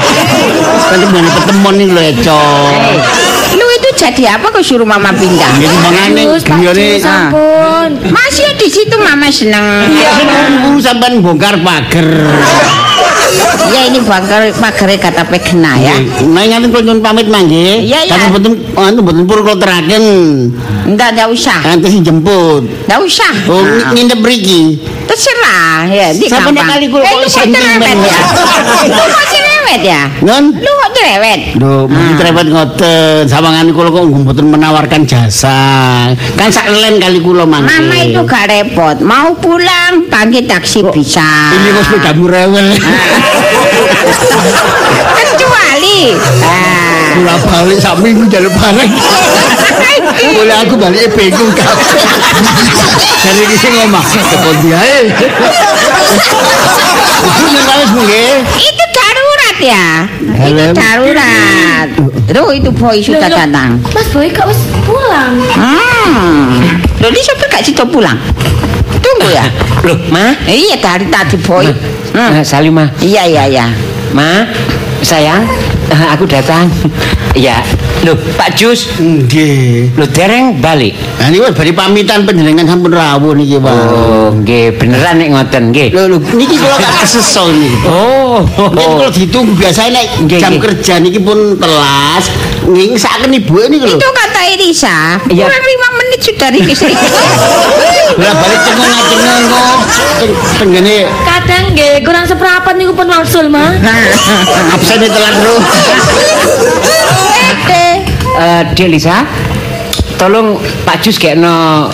Kan 0.89 1.01
mana 1.09 1.29
pertemuan 1.37 1.75
nih 1.79 1.89
lho, 1.89 2.05
Cok. 2.25 2.73
Lu 3.53 3.67
itu 3.69 3.89
jadi 3.97 4.41
apa 4.41 4.49
kok 4.49 4.65
suruh 4.65 4.89
mama 4.89 5.13
pindah? 5.13 5.53
Jadi 5.61 5.77
mangane 5.77 6.23
Jus, 6.25 6.43
Pak 6.49 6.57
griyane 6.57 6.87
Jus, 6.97 7.05
ampun. 7.05 7.91
Masih 8.09 8.49
di 8.57 8.69
situ 8.73 8.97
mama 8.97 9.29
seneng. 9.29 9.93
nunggu 10.65 10.81
sampean 10.81 11.21
bongkar 11.21 11.61
pager. 11.61 12.09
Ya 13.73 13.89
ini 13.89 13.99
bangker 14.01 14.53
pagere 14.55 14.97
kata 14.97 15.25
pegena 15.25 15.81
ya. 15.81 15.97
Nah, 16.23 16.45
ngaten 16.45 16.69
kula 16.69 16.83
nyuwun 16.85 17.01
pamit 17.01 17.25
mangke. 17.27 17.81
Iya, 17.81 18.05
iya. 18.05 18.13
Tapi 18.13 18.27
mboten 18.31 18.53
anu 18.75 18.99
mboten 19.01 19.25
purun 19.25 19.43
kula 19.43 19.57
teraken. 19.57 20.05
Enggak, 20.85 21.17
enggak 21.17 21.29
usah. 21.31 21.59
Nanti 21.65 21.89
si 21.89 21.99
jemput. 22.01 22.69
Enggak 22.85 23.01
usah. 23.01 23.33
Oh, 23.49 23.65
Nah, 23.65 23.91
nginep 23.91 24.19
mriki. 24.19 24.77
terserah 25.03 25.89
ya, 25.89 26.09
ini 26.11 26.25
Sampai 26.25 26.53
gampang. 26.55 26.69
kali 26.71 26.87
kula 26.89 27.03
Eh, 27.03 27.13
kok 27.19 27.29
sentimen 27.29 27.61
cerewet 27.81 27.99
ya? 27.99 28.13
ya. 28.13 28.21
Lu 28.89 29.05
kok 29.11 29.27
cerewet 29.29 29.81
ya? 29.83 30.03
Non? 30.23 30.45
Lu 30.55 30.71
kok 30.75 30.91
cerewet? 30.95 31.41
Lho, 31.55 31.73
Ah. 31.75 31.83
mungkin 31.87 32.17
repot 32.23 32.47
ngoten. 32.47 33.23
Sawangan 33.27 33.67
kula 33.73 33.89
kok 33.91 34.05
mboten 34.07 34.47
menawarkan 34.49 35.03
jasa. 35.03 35.59
Kan 36.33 36.49
sak 36.49 36.65
lelen 36.67 36.97
kali 36.99 37.19
kula 37.19 37.45
mangke. 37.45 37.69
Mama 37.69 37.97
itu 37.99 38.21
gak 38.23 38.45
repot, 38.47 38.97
mau 39.01 39.33
pulang 39.35 40.07
panggil 40.07 40.45
taksi 40.45 40.85
bisa. 40.91 41.29
Ini 41.51 41.69
kok 41.73 41.85
sepedamu 41.89 42.25
rewel. 42.27 42.69
Kecuali 45.13 45.99
ah, 46.43 47.13
Kula 47.13 47.37
balik 47.45 47.79
sak 47.79 47.95
minggu 48.01 48.25
jaluk 48.27 48.53
bareng. 48.57 48.91
Boleh 50.33 50.57
aku 50.65 50.75
balik 50.77 51.13
bingung 51.13 51.53
kabeh. 51.53 52.01
Dari 53.23 53.43
iki 53.47 53.57
sing 53.57 53.73
ngomong, 53.77 54.03
telepon 54.03 54.57
dia. 54.65 54.81
Itu 57.23 57.47
yang 57.47 57.65
kawis 57.65 57.91
nggih. 57.93 58.35
itu 58.59 58.85
darurat 58.91 59.57
ya. 59.61 59.89
Itu 60.09 60.41
Helm. 60.41 60.75
darurat. 60.75 61.87
Tuh 62.33 62.49
itu 62.51 62.71
boy 62.73 62.97
sudah 62.99 63.29
Loh, 63.29 63.31
loh. 63.31 63.39
datang. 63.45 63.71
Mas 63.93 64.09
Boy 64.09 64.27
kok 64.33 64.49
wis 64.49 64.59
pulang? 64.83 65.37
Hmm. 65.53 66.81
Loh, 66.99 67.09
ini 67.13 67.21
supir 67.21 67.47
gak 67.47 67.63
situ 67.63 67.85
pulang. 67.85 68.17
Tunggu 68.99 69.29
ya. 69.29 69.45
Loh, 69.85 69.99
Ma? 70.09 70.33
Iya 70.49 70.81
dari 70.81 71.07
tadi 71.07 71.37
boy. 71.39 71.69
Hmm. 72.13 72.31
Eh, 72.37 72.45
Salimah. 72.45 72.89
Iya 73.01 73.23
iya 73.25 73.45
iya. 73.49 73.67
Ma, 74.13 74.45
sayang, 75.01 75.49
eh, 75.89 76.01
aku 76.13 76.29
datang. 76.29 76.69
ya, 77.33 77.65
loh, 78.05 78.13
Pak 78.37 78.53
Jus, 78.53 78.93
Nggih. 79.01 79.97
loh 79.97 80.05
dereng 80.05 80.61
balik. 80.61 80.93
Nah 81.17 81.33
niku 81.33 81.49
bari 81.57 81.73
pamitan 81.73 82.29
panjenengan 82.29 82.69
sampun 82.69 82.93
rawuh 82.93 83.33
niki, 83.33 83.57
Pak. 83.57 83.73
Oh, 83.73 84.29
nggih, 84.37 84.77
beneran 84.77 85.17
nek 85.17 85.29
ngoten, 85.33 85.73
nggih. 85.73 85.89
Lho 85.97 86.03
lho 86.13 86.19
niki 86.37 86.61
kula 86.61 86.77
gak 86.77 86.93
kesesol 87.01 87.57
niki. 87.57 87.79
Oh, 87.89 88.45
Nek 88.77 88.85
kula 88.93 89.09
ditunggu 89.09 89.57
biasa 89.57 89.89
nek 89.89 90.07
jam 90.29 90.61
kerja 90.61 91.01
niki 91.01 91.25
pun 91.25 91.57
telas. 91.57 92.29
Nggih 92.69 93.01
saken 93.01 93.33
ibu 93.33 93.57
niki 93.65 93.89
lho. 93.89 93.97
Itu 93.97 94.09
kata 94.13 94.41
Elisa. 94.53 95.17
Iya. 95.33 95.49
Kurang 95.49 95.65
lima 96.13 96.21
menit 96.21 96.21
sudah 96.21 96.49
Riki 96.53 96.75
Lah 98.13 98.35
balik 98.37 98.61
cengung-cengung 98.61 99.45
kok. 99.49 99.77
Teng- 100.21 100.39
Tenggene 100.61 101.09
Kadang 101.25 101.65
nggih 101.73 102.05
kurang 102.05 102.29
seprapat 102.29 102.75
niku 102.77 102.93
pun 102.93 103.09
wangsul, 103.09 103.49
Ma. 103.49 103.73
absen 104.77 105.01
telat 105.01 105.35
terus. 105.41 105.65
Eh, 108.33 108.63
Dek 108.73 108.89
Lisa, 108.89 109.25
tolong 110.17 110.57
Pak 110.85 111.05
Jus 111.05 111.21
kekno 111.21 111.89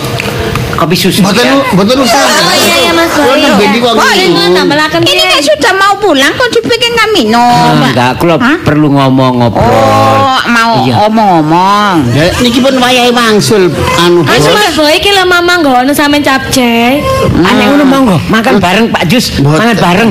kopi 0.79 0.95
susu. 0.95 1.19
Mboten 1.19 1.43
ya. 1.43 1.55
mboten 1.75 1.97
usah. 1.99 2.19
Oh 2.23 2.55
iya 2.55 2.75
ya 2.87 2.91
Mas 2.95 3.11
Boy. 3.11 3.39
nembe 3.43 3.65
niku 3.75 3.87
Oh, 3.91 4.11
ini 4.15 5.23
kan 5.27 5.41
sudah 5.43 5.73
mau 5.75 5.93
pulang 5.99 6.31
kok 6.39 6.49
dibikin 6.55 6.91
nggak 6.95 7.09
minum. 7.11 7.75
Ah, 7.75 7.91
enggak, 7.91 8.11
kula 8.19 8.35
perlu 8.63 8.87
ngomong 8.95 9.43
ngobrol. 9.43 9.67
Oh, 9.67 10.39
mau 10.47 10.79
omong-omong. 11.11 12.15
Ya 12.15 12.31
niki 12.39 12.63
pun 12.63 12.79
wayahe 12.79 13.11
wangsul 13.11 13.67
anu. 13.99 14.23
Mas. 14.23 14.47
Mas 14.47 14.73
Boy 14.79 14.95
iki 14.95 15.11
lho 15.11 15.27
mamang 15.27 15.61
nggono 15.61 15.91
sampean 15.91 16.23
capcay. 16.23 17.03
Aneh 17.43 17.65
ngono 17.75 17.83
monggo, 17.83 18.17
makan 18.31 18.63
bareng 18.63 18.87
Pak 18.89 19.03
Jus, 19.11 19.35
makan 19.43 19.75
bareng. 19.75 20.09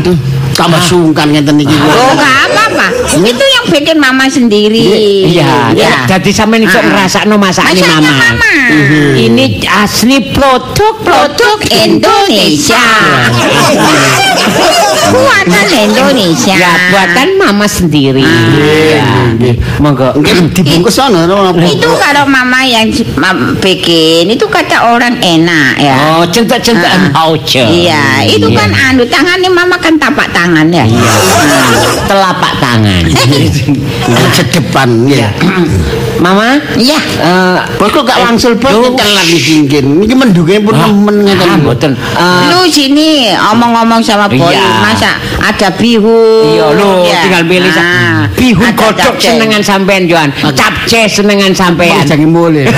Tambah 0.59 0.83
sungkan 0.83 1.31
ngeten 1.31 1.55
niki. 1.55 1.71
Oh, 1.71 2.11
nggak 2.13 2.37
apa-apa. 2.51 2.87
Itu 3.15 3.45
yang 3.47 3.67
bikin 3.71 3.95
mama 3.97 4.27
sendiri. 4.27 4.83
Iya, 5.31 5.71
Ya. 5.71 6.03
jadi 6.11 6.31
sampean 6.35 6.67
iso 6.67 6.75
Ah. 6.75 6.83
ngrasakno 6.83 7.39
masakane 7.39 7.79
mama. 7.79 8.11
Mama. 8.11 8.53
Ini 9.15 9.63
asli 9.71 10.35
produk 10.35 10.99
Produk 10.99 11.63
Indonesia. 11.71 12.83
Buatan 15.09 15.67
Indonesia. 15.71 16.55
Ya, 16.55 16.73
buatan 16.91 17.29
mama 17.37 17.67
sendiri. 17.67 18.23
Ya. 18.23 19.07
Monggo. 19.79 20.13
Nggih 20.15 20.51
dibungkus 20.53 20.99
ana 20.99 21.25
napa? 21.25 21.59
Itu 21.61 21.89
kalau 21.97 22.27
mama 22.27 22.63
yang 22.63 22.91
bikin 23.59 24.29
itu 24.29 24.47
kata 24.47 24.93
orang 24.93 25.17
enak 25.19 25.79
ya. 25.79 25.97
Oh, 26.19 26.25
centak-centakan 26.27 27.09
Ah. 27.09 27.31
voucher. 27.31 27.67
Iya, 27.67 28.27
itu 28.27 28.49
kan 28.51 28.69
anu 28.73 29.07
tangannya 29.07 29.49
mama 29.49 29.77
kan 29.79 29.95
tapak 29.97 30.29
tangan 30.31 30.67
ya. 30.69 30.85
telapak 32.05 32.53
tangan. 32.59 33.05
sedepan 34.33 34.89
Ya. 35.05 35.29
ya. 35.29 35.29
Mama, 36.19 36.59
Iya. 36.75 36.99
eh 36.99 37.57
Bos 37.79 37.95
kok 37.95 38.03
gak 38.03 38.19
wangsul 38.19 38.59
bos 38.59 38.75
Loh. 38.75 38.91
telat 38.99 39.23
niki 39.23 40.15
menduge 40.15 40.59
pun 40.59 40.75
ah, 40.75 40.91
nemen 40.91 41.23
ngeten. 41.23 41.47
ah, 41.47 41.57
mboten. 41.57 41.93
Eh, 41.95 42.43
Lu 42.51 42.67
sini 42.67 43.31
omong-omong 43.39 44.03
sama 44.03 44.27
Boy, 44.27 44.51
Iya. 44.51 44.83
Masa 44.99 45.15
ada 45.39 45.69
bihun. 45.71 46.59
Iya 46.59 46.67
lo 46.75 47.07
ya. 47.07 47.23
tinggal 47.23 47.43
pilih 47.47 47.71
sa- 47.71 47.87
Ah, 47.87 48.27
bihun 48.35 48.67
capcay. 48.75 49.39
senengan 49.39 49.63
sampean 49.63 50.11
Joan. 50.11 50.35
Capce 50.35 51.07
senengan 51.07 51.55
sampean. 51.55 52.03
Jangan 52.03 52.27
mulai. 52.27 52.67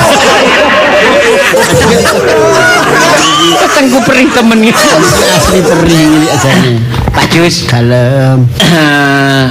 Ketengku 3.61 3.99
perih 4.05 4.29
temen. 4.29 4.59
Asli 4.69 5.61
perih 5.65 5.99
ini 5.99 6.29
ajane. 6.29 6.73
Pak 7.11 7.27
Jus, 7.33 7.67
Dalem. 7.67 8.47
eh, 8.61 9.45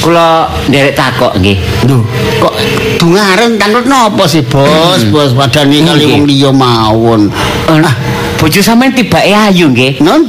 kula 0.00 0.48
nderek 0.66 0.96
takok 0.96 1.36
nggih. 1.38 1.58
Duh, 1.86 2.02
kok 2.40 2.54
dungaren 2.98 3.54
tanglet 3.54 3.86
nopo 3.86 4.24
sih, 4.26 4.42
Bos? 4.42 5.04
Bos 5.12 5.30
padane 5.32 5.78
kali 5.78 5.92
Nggih. 6.00 6.10
wong 6.10 6.24
liya 6.26 6.50
mawon. 6.50 7.22
Ah, 7.68 7.94
bojo 8.40 8.58
sampean 8.58 8.90
tibake 8.90 9.30
ayu 9.30 9.68
nggih. 9.70 10.00
Non? 10.02 10.26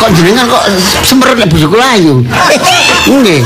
Kok 0.00 0.10
jenengan 0.16 0.48
kok 0.48 0.64
semerut 1.04 1.36
lek 1.36 1.48
bojoku 1.52 1.76
layu? 1.76 2.24
Nggih. 3.04 3.44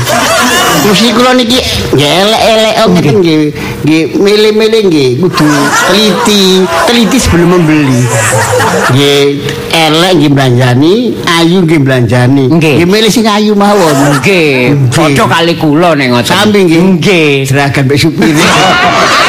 Mesti 0.85 1.11
kula 1.11 1.35
niki 1.35 1.59
elek-elek 1.91 2.73
oh 2.79 2.87
ngeten 2.95 3.15
nggih. 3.19 3.41
Nggih 3.83 4.03
milih-milih 4.15 4.81
nggih 4.87 5.09
kudu 5.19 5.47
teliti, 5.91 6.63
teliti 6.87 7.17
sebelum 7.19 7.59
membeli. 7.59 7.99
Nggih 8.95 9.23
elek 9.75 10.11
nggih 10.15 10.31
belanjani, 10.31 10.95
ayu 11.27 11.59
nggih 11.67 11.79
belanjani. 11.83 12.45
Nggih. 12.47 12.87
Milih 12.87 13.11
sing 13.11 13.27
ayu 13.27 13.51
mawon. 13.51 14.23
Nggih, 14.23 14.79
padha 14.95 15.25
kali 15.27 15.53
kula 15.59 15.91
ning 15.99 16.15
ngoten. 16.15 16.31
Sampe 16.31 16.63
nggih. 16.63 16.79
Nggih. 17.01 17.31
Seragam 17.43 17.83
mbek 17.83 17.99
supir. 17.99 18.31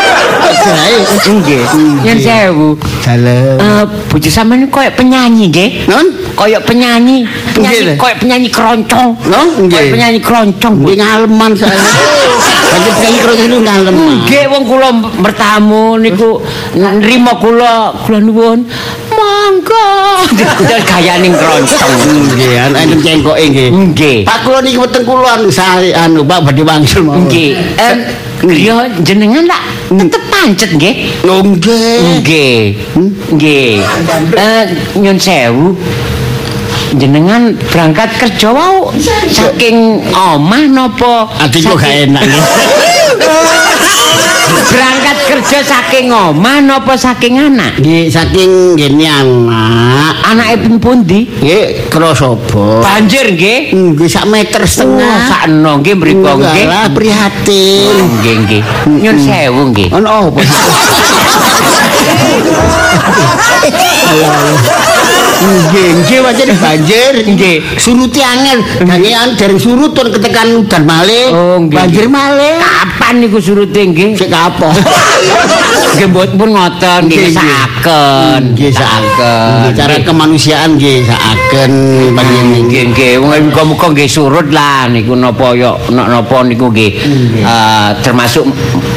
Jae. 0.67 0.99
Nggih. 1.31 1.63
Yen 2.03 2.19
sewu. 2.19 2.75
Dalem. 3.07 3.59
Eh, 3.63 3.85
bojo 4.11 4.29
sampean 4.31 4.67
koyo 4.67 4.91
penyanyi 4.99 5.47
nggih. 5.51 5.71
Non? 5.87 6.07
Koyo 6.35 6.59
penyanyi, 6.67 7.23
penyanyi 7.55 7.95
koyo 7.95 8.15
penyanyi 8.19 8.49
keroncong. 8.51 9.11
No, 9.31 9.41
nggih. 9.63 9.79
Koyo 9.79 9.93
penyanyi 9.95 10.19
keroncong. 10.21 10.75
Bu. 10.83 10.91
Nggih 10.91 10.99
ngaleman 10.99 11.51
saya. 11.55 11.79
Banyak 12.67 12.93
sekali 12.99 13.19
kalau 13.23 13.35
itu 13.39 13.59
ngaleman. 13.63 14.15
Nggih, 14.27 14.45
wong 14.51 14.63
kula 14.67 14.89
bertamu 15.23 15.85
niku 16.03 16.43
nrimo 16.75 17.33
kula, 17.39 17.95
kula 18.05 18.19
nuwun. 18.19 18.59
Monggo. 19.17 19.89
Dadi 20.35 20.65
gayane 20.85 21.29
keroncong. 21.31 21.95
Nggih, 22.35 22.53
anak 22.59 22.81
itu 22.91 22.97
cengkok 23.07 23.37
nggih. 23.39 23.69
Nggih. 23.71 24.19
Pak 24.27 24.39
kula 24.45 24.59
niki 24.61 24.77
weteng 24.83 25.05
kula 25.07 25.41
anu 25.41 25.49
anu 25.95 26.21
Pak 26.27 26.39
badhe 26.51 26.63
wangsul 26.67 27.07
mawon. 27.07 27.31
Nggih. 27.31 27.55
Griya 28.37 28.93
jenengan 29.01 29.49
tak 29.49 29.63
tetep 29.97 30.23
pancet 30.29 30.71
nggih. 30.77 30.95
Oh, 31.25 31.41
nggih. 31.41 32.21
Nggih. 32.21 32.61
Nggih. 33.33 33.75
Eh 34.37 34.63
nyun 35.01 35.17
sewu. 35.17 35.73
Jenengan 36.97 37.57
berangkat 37.73 38.15
kerja 38.21 38.55
wau 38.55 38.95
saking 39.33 40.07
omah 40.15 40.65
napa? 40.71 41.27
Ati 41.41 41.65
kok 41.65 41.81
gak 41.81 42.09
enak 42.09 42.23
nggih. 42.23 42.45
Berangkat 44.57 45.19
kerja 45.29 45.61
saking 45.61 46.09
omah 46.09 46.65
napa 46.65 46.97
saking 46.97 47.37
anak? 47.37 47.77
Nggih, 47.77 48.09
saking 48.09 48.81
ngene 48.81 49.05
anak. 49.05 50.17
Anake 50.25 50.65
ping 50.65 50.81
pundi? 50.81 51.29
Nggih, 51.29 51.93
krosobo. 51.93 52.81
Banjir 52.81 53.37
nggih. 53.37 53.77
Nggih 53.77 54.09
sak 54.09 54.25
meter 54.25 54.65
setengah. 54.65 55.29
sakno 55.29 55.85
nggih 55.85 56.01
mriku 56.01 56.41
nggih. 56.41 56.65
Lah 56.65 56.89
prihatin. 56.89 58.09
Nggih 58.21 58.35
nggih. 58.49 58.63
Nyun 58.89 59.17
sewu 59.21 59.61
nggih. 59.77 59.93
Ono 59.93 60.33
apa? 60.33 60.41
Nggih, 65.37 65.89
nggih 66.01 66.19
wajan 66.25 66.51
banjir. 66.57 67.13
Nggih. 67.29 67.57
Suruti 67.77 68.21
angel. 68.25 68.65
Gangean 68.83 69.37
dari 69.37 69.57
surut 69.61 69.93
turun 69.93 70.11
ketekan 70.17 70.57
udan 70.57 70.83
malih. 70.89 71.27
Oh, 71.33 71.57
nggih, 71.61 71.77
Banjir 71.77 72.07
malih. 72.09 72.57
Kapan 72.63 73.15
niku 73.21 73.39
surute 73.39 73.81
nggih? 73.85 74.17
Sik 74.17 74.33
kapok. 74.33 74.73
Nggih 75.97 76.09
pun 76.13 76.49
ngoten 76.53 77.01
nggih 77.09 77.17
Nggih, 77.17 77.33
nggih. 77.33 77.41
saken. 77.41 78.41
Nggih 78.53 78.73
saken. 78.73 79.49
Nggih 79.65 79.73
cara 79.73 79.95
kemanusiaan 80.05 80.71
nggih 80.77 80.99
saken 81.09 81.71
panjenengan. 82.13 82.63
Nggih 82.69 82.83
nggih 82.93 83.13
muga-muga 83.25 83.87
nggih 83.97 84.09
surut 84.09 84.49
lah 84.53 84.93
niku 84.93 85.17
napa 85.17 85.57
ya 85.57 85.73
napa 85.89 86.45
niku 86.45 86.69
nggih 86.69 86.91
eh, 87.41 87.89
termasuk 88.05 88.45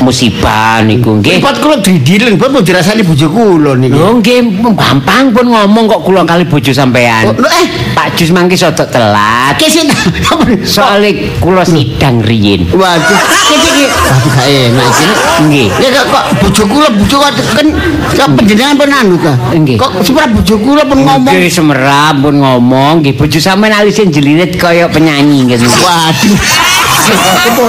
musibah 0.04 0.84
niku 0.84 1.24
nggih. 1.24 1.39
Pot 1.39 1.64
kula 1.64 1.80
didilen, 1.80 2.36
pot 2.36 2.52
mau 2.52 2.60
dirasani 2.60 3.08
bojo 3.08 3.28
kula 3.32 3.80
niku. 3.80 3.95
Lho 3.95 4.10
nggih 4.20 4.38
gampang 4.76 5.32
pun 5.32 5.47
ngomong 5.47 5.88
kok 5.88 6.02
kula 6.04 6.28
kali 6.28 6.43
bojo 6.43 6.76
sampean. 6.76 7.32
Oh, 7.32 7.36
eh. 7.47 7.68
Pak 7.95 8.16
Jus 8.20 8.36
mangke 8.36 8.60
soto 8.60 8.84
telat. 8.88 9.56
Kesin. 9.56 9.88
Soale 10.76 11.39
kula 11.39 11.64
sidang 11.64 12.20
riyin. 12.20 12.68
Waduh, 12.72 13.20
iki 13.32 13.56
iki. 13.60 13.86
Waduh 13.88 14.32
gak 14.36 14.47
enak 14.47 14.88
iki. 14.91 15.06
Nggih. 15.47 15.68
Ya 15.80 15.89
kok 15.95 16.06
kok 16.12 16.26
bojo 16.43 16.64
kula 16.68 16.89
bojo 16.94 17.16
kok 17.22 17.32
kan 17.56 17.68
panjenengan 18.36 18.76
pun 18.76 18.90
anu 18.92 19.16
ta. 19.18 19.34
Nggih. 19.54 19.78
Kok 19.80 20.04
sepra 20.04 20.26
bojo 20.30 20.56
kula 20.60 20.84
pun 20.86 21.00
ngomong. 21.06 21.34
Nggih 21.34 21.52
semerap 21.52 22.16
pun 22.20 22.36
ngomong 22.42 22.94
nggih 23.02 23.14
bojo 23.16 23.40
sampean 23.40 23.74
alise 23.74 24.06
jelinet 24.10 24.54
kaya 24.60 24.90
penyanyi 24.92 25.48
nggih. 25.48 25.58
Waduh. 25.64 26.38
Niku. 27.10 27.66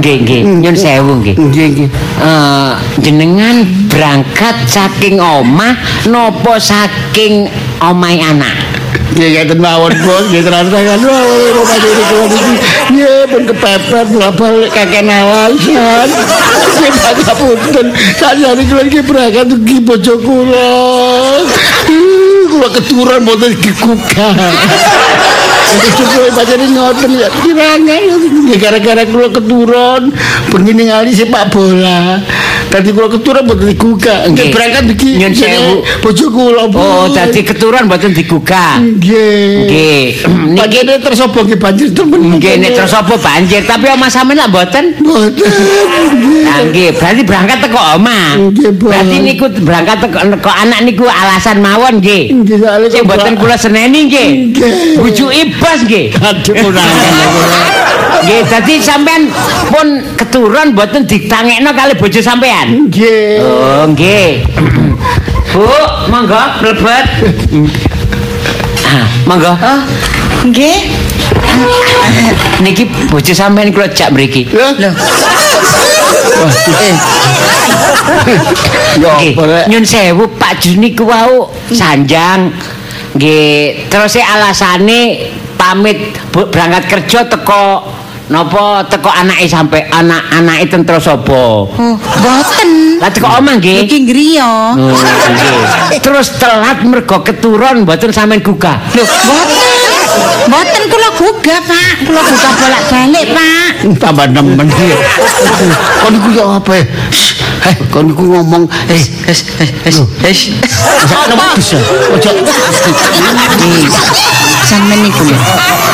Nggih 0.00 0.14
nggih 0.24 0.40
nyun 0.64 0.76
sewu 0.76 1.20
nggih. 1.20 1.34
Nggih 1.36 1.66
nggih. 1.74 1.88
Eh, 2.20 2.72
jenengan 3.00 3.64
berangkat 3.88 4.54
saking 4.68 5.18
omah 5.18 5.74
nopo 6.08 6.56
saking 6.60 7.48
omai 7.80 8.20
anak 8.20 8.69
Nggih 9.10 9.28
ngeten 9.42 9.58
mawon 9.58 9.92
bos, 10.06 10.24
nggih 10.30 10.42
terus 10.46 10.68
kan. 10.70 11.00
Wah, 11.02 11.22
rumah 11.54 11.78
diri 11.82 12.02
kula 12.08 12.24
niki. 12.30 12.54
Nggih 12.94 13.20
pun 13.26 13.42
kepepet 13.50 14.06
balik 14.38 14.70
kakek 14.70 15.02
alasan. 15.04 16.08
Nggih 16.78 16.92
pangapunten. 16.94 17.86
Sajane 18.16 18.62
kula 18.70 18.82
iki 18.86 19.00
berangkat 19.02 19.50
ugi 19.50 19.76
bojo 19.82 20.14
kula. 20.22 20.72
Kula 22.50 22.68
keturunan 22.74 23.22
mboten 23.26 23.50
dikuka. 23.58 24.28
Itu 25.70 26.02
cukup 26.02 26.34
bacane 26.34 26.66
ngoten 26.70 27.10
ya. 27.18 27.28
Nggih 27.30 28.58
gara-gara 28.58 29.02
kula 29.10 29.28
keturun 29.34 30.02
begini 30.54 30.90
ngali 30.90 31.10
sepak 31.14 31.50
bola. 31.50 32.22
Tadi 32.70 32.88
kula 32.94 33.10
keturun 33.10 33.42
mboten 33.50 33.66
dikuka. 33.74 34.14
Nggih 34.30 34.46
Nggih. 34.46 34.48
berangkat 34.54 34.84
iki. 34.94 35.10
Nyun 35.18 35.32
sewu. 35.34 35.72
Bojo 36.06 36.26
kula. 36.30 36.62
oh 36.70 37.10
dadi 37.10 37.40
keturunan 37.42 37.90
mboten 37.90 38.14
digugah 38.14 38.78
Nggih. 38.78 39.66
Nggih. 39.66 40.06
Niki 40.54 40.60
Pakene 40.62 40.94
terus 41.02 41.20
apa 41.20 41.38
nggih 41.42 41.58
banjir 41.58 41.88
temen. 41.90 42.20
nggih 42.38 42.54
nek 42.62 42.70
terus 42.78 42.94
apa 42.94 43.14
banjir 43.18 43.62
tapi 43.66 43.86
omah 43.90 44.06
sampean 44.06 44.38
lah 44.38 44.48
mboten 44.48 44.94
Mboten. 45.02 45.50
Nggih, 46.70 46.88
berarti 46.94 47.22
berangkat 47.26 47.58
teko 47.66 47.80
omah. 47.98 48.28
Nggih, 48.38 48.70
Bos. 48.78 48.90
Berarti 48.94 49.16
niku 49.18 49.46
berangkat 49.66 49.96
teko 50.06 50.18
teko 50.38 50.50
anak 50.50 50.80
niku 50.86 51.04
alasan 51.10 51.58
mawon 51.58 51.98
nggih. 51.98 52.30
Nggih 52.38 52.56
soalé 52.62 52.86
Sing 52.86 53.02
mboten 53.02 53.34
kula 53.34 53.56
seneni 53.58 54.06
nggih. 54.06 54.28
Nggih. 54.54 54.72
Bujuki 55.02 55.42
bos 55.58 55.80
nggih. 55.86 56.04
Aduh 56.22 56.54
punangan 56.54 57.12
aku. 57.26 57.40
Nggih, 58.20 58.40
dadi 58.52 58.74
sampean 58.84 59.22
pun 59.72 59.86
keturun 60.18 60.76
mboten 60.76 61.08
ditangekno 61.08 61.70
kali 61.72 61.92
bojo 61.96 62.20
sampean. 62.20 62.59
Nggih. 62.68 63.40
Oh, 63.40 63.82
nggih. 63.88 64.44
Bu, 65.50 65.66
monggo 66.12 66.42
mlebet. 66.60 67.06
Ah, 68.84 69.04
monggo. 69.26 69.52
Oh, 69.56 69.80
nggih. 70.46 70.78
Niki 72.60 72.84
bojo 73.08 73.32
sampean 73.32 73.72
kula 73.72 73.88
jak 73.90 74.12
mriki. 74.12 74.46
Lho. 74.50 74.90
Eh, 76.80 76.96
Ya 79.00 79.66
nyun 79.70 79.84
sewu 79.86 80.26
Pak 80.34 80.58
Jus 80.60 80.76
niku 80.76 81.06
wau 81.06 81.48
sanjang. 81.70 82.50
Nggih, 83.14 83.90
terus 83.90 84.14
e 84.14 84.22
alasane 84.22 85.30
pamit 85.58 85.98
bu- 86.30 86.46
berangkat 86.46 86.86
kerja 86.86 87.26
teko 87.26 87.82
napa 88.30 88.86
teko 88.86 89.10
anake 89.10 89.50
sampe 89.50 89.82
anak-anake 89.90 90.64
tentara 90.70 91.02
sapa. 91.02 91.66
oh, 91.66 91.94
boten. 91.98 92.70
Lah 93.02 93.10
teko 93.10 93.26
omah 93.26 93.58
nggih. 93.58 93.90
Iki 93.90 93.98
griya. 94.06 94.78
Oh, 94.78 94.94
nggih. 94.94 95.98
Terus 95.98 96.38
telat 96.38 96.86
mergo 96.86 97.26
keturun 97.26 97.82
mboten 97.82 98.14
sampean 98.14 98.38
gugah. 98.38 98.78
Lho, 98.94 99.02
boten. 99.02 99.90
Boten 100.46 100.82
kula 100.86 101.08
gugah, 101.18 101.60
Pak. 101.66 101.92
Kula 102.06 102.22
gugah 102.22 102.52
bolak-balik, 102.54 103.26
Pak. 103.34 103.70
tambah 103.98 104.26
nemen 104.30 104.66
dia. 104.70 104.96
Kon 106.06 106.14
iku 106.14 106.30
apa? 106.46 106.74
Eh, 107.60 107.76
kon 107.92 108.08
iku 108.08 108.24
ngomong 108.24 108.64
eh 108.88 109.02
hes, 109.28 109.44
hes, 109.84 110.00
hes. 110.24 110.38
Sak 111.04 111.22
nemu 111.28 111.44
bisa. 111.58 111.76
Ojo. 112.16 112.30
Eh, 112.32 112.44
Sampeyan 114.64 115.02
niku 115.02 115.26
lho. 115.26 115.36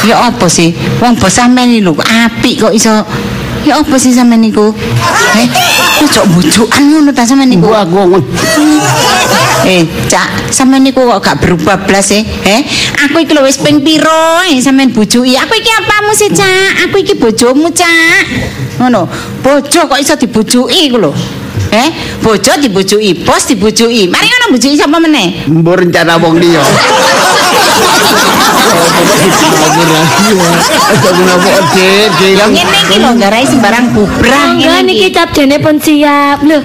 Ya 0.06 0.20
apa 0.28 0.46
sih? 0.46 0.76
Wong 1.00 1.16
bos 1.16 1.32
sampeyan 1.32 1.80
lho 1.80 1.96
apik 1.96 2.60
kok 2.60 2.72
iso 2.76 2.92
Ya 3.66 3.82
apa 3.82 3.98
sih 3.98 4.14
sampeyan 4.14 4.46
niku? 4.46 4.70
Eh, 5.34 5.48
ojo 6.04 6.22
bujukan 6.38 6.82
ngono 6.86 7.10
ta 7.10 7.26
sampeyan 7.26 7.50
niku. 7.50 7.66
Gua 7.66 7.82
gua 7.82 8.06
ngomong. 8.06 8.22
Eh, 9.66 9.82
Cak, 10.06 10.54
sampeyan 10.54 10.86
niku 10.86 11.02
kok 11.02 11.18
gak 11.18 11.42
berubah 11.42 11.82
blas 11.82 12.14
eh? 12.14 12.22
Eh, 12.46 12.62
aku 13.08 13.26
iki 13.26 13.34
lho 13.34 13.42
wis 13.42 13.58
ping 13.58 13.82
piro 13.82 14.44
eh 14.46 14.62
sampeyan 14.62 14.94
bujuki. 14.94 15.34
Aku 15.34 15.52
iki 15.58 15.70
apamu 15.72 16.14
sih, 16.14 16.30
Cak? 16.30 16.86
Aku 16.86 17.02
iki 17.02 17.18
bojomu, 17.18 17.74
Cak. 17.74 18.22
Ngono. 18.78 19.10
Bojo 19.42 19.80
kok 19.90 19.98
iso 19.98 20.14
dibujuki 20.14 20.86
iku 20.86 21.02
lho. 21.02 21.12
Eh, 21.76 21.88
bojo 22.24 22.52
dibujuki, 22.62 23.12
bos 23.20 23.44
dibujuki. 23.48 24.08
Mari 24.08 24.26
ngono 24.32 24.46
bujuki 24.56 24.76
sapa 24.80 24.96
meneh? 24.96 25.44
Mbok 25.44 25.76
rencana 25.84 26.16
wong 26.16 26.40
liya. 26.40 26.62
Ngene 32.46 32.78
iki 32.82 32.96
lho 32.98 33.10
garai 33.18 33.46
sembarang 33.46 33.94
bubrah 33.94 34.54
Monggo 34.56 34.78
niki 34.86 35.08
capjane 35.14 35.56
pun 35.62 35.76
siap. 35.78 36.42
Lho, 36.42 36.58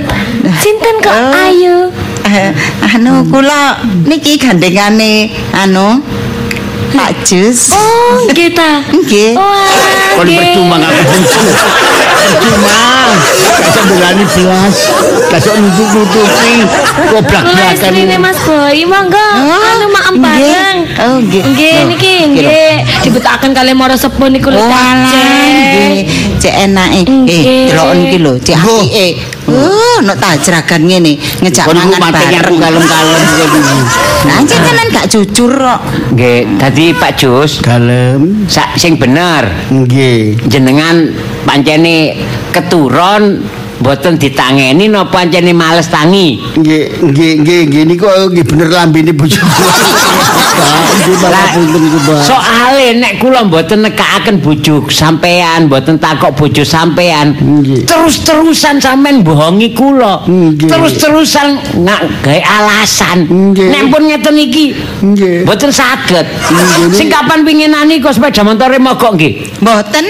sinten 0.61 0.95
kok 1.03 1.13
Oh. 1.13 1.33
ayu? 1.45 1.77
Eh, 2.25 2.49
anu 2.95 3.27
kula 3.29 3.77
niki 4.07 4.37
gandengane 4.39 5.29
anu 5.53 5.99
Pak 6.89 7.11
Jus. 7.23 7.69
Oh, 7.71 8.25
nggih 8.31 8.49
ta. 8.57 8.81
Nggih. 8.89 9.37
Wah, 9.37 10.17
Kon 10.17 10.25
nggih. 10.25 10.37
percuma 10.41 10.75
ngaku 10.81 11.01
benci. 11.05 11.39
Percuma. 12.41 12.77
Kasih 13.61 13.83
berani 13.87 14.25
belas. 14.25 14.77
Kasih 15.29 15.51
nutup-nutupi. 15.61 16.53
Istrine 17.71 18.17
Mas 18.17 18.37
Boy, 18.43 18.83
monggo. 18.89 19.27
Anu 19.47 19.87
bareng. 20.17 20.77
Oh, 20.99 21.17
nggih. 21.21 21.43
Nggih, 21.45 21.75
Loh, 21.77 21.87
niki 21.93 22.13
nggih, 22.27 22.73
dibetaken 23.01 23.51
kali 23.51 23.71
mara 23.71 23.95
sepuh 23.95 24.27
niku 24.27 24.49
lho. 24.49 24.59
Nggih. 24.59 26.03
Cek 26.37 26.53
enake. 26.67 26.99
Eh, 26.99 27.05
Nggih. 27.05 27.43
delok 27.71 27.89
niki 27.95 28.17
lho, 28.17 28.33
cek 28.37 28.57
Oh. 28.57 28.81
apike. 28.81 29.07
Oh, 29.51 29.97
nek 30.05 30.17
tajragan 30.17 30.81
ngene, 30.85 31.13
ngejak 31.41 31.65
mangan 31.69 32.11
bareng. 32.13 32.55
kalem-kalem. 32.55 33.21
Nah, 34.21 34.37
jenengan 34.45 34.85
gak 34.93 35.05
jujur 35.09 35.51
kok. 35.51 35.81
Nggih, 36.13 36.39
dadi 36.55 36.85
Pak 36.93 37.11
Jus, 37.17 37.57
Kalem. 37.59 38.45
sak 38.45 38.77
sing 38.77 38.95
bener. 38.95 39.49
Nggih. 39.67 40.37
Jenengan 40.45 41.09
pancene 41.43 42.15
keturon 42.53 43.41
mboten 43.81 44.13
ditangeni 44.21 44.85
napa 44.87 45.25
pancene 45.25 45.53
males 45.53 45.89
tangi? 45.89 46.37
Nggih, 46.55 47.01
nggih, 47.01 47.31
nggih, 47.41 47.61
nggih 47.67 47.83
niku 47.89 48.05
nggih 48.05 48.45
bener 48.45 48.69
lambene 48.69 49.11
bojoku. 49.11 49.49
Soale 52.21 52.93
nek 52.93 53.17
kula 53.17 53.41
mboten 53.49 53.81
nekakaken 53.81 54.37
bojo 54.37 54.85
sampean, 54.93 55.65
mboten 55.65 55.97
takok 55.97 56.37
bojo 56.37 56.61
sampean, 56.61 57.33
Nggih. 57.33 57.89
terus-terusan 57.89 58.77
sampean 58.77 59.25
bohongi 59.25 59.73
kula. 59.73 60.21
Nggih. 60.29 60.69
Terus-terusan 60.69 61.81
nggak 61.81 62.01
gawe 62.21 62.41
alasan. 62.45 63.25
Nggih. 63.25 63.67
Nek 63.73 63.83
pun 63.89 64.01
ngeten 64.05 64.35
iki 64.37 64.65
Nggih. 65.01 65.41
mboten 65.43 65.73
saged. 65.73 66.25
Sing 66.93 67.09
kapan 67.09 67.41
pinginani 67.41 67.97
kok 67.97 68.13
sepeda 68.13 68.45
montore 68.45 68.77
mogok 68.77 69.17
nggih. 69.17 69.57
Mboten. 69.57 70.05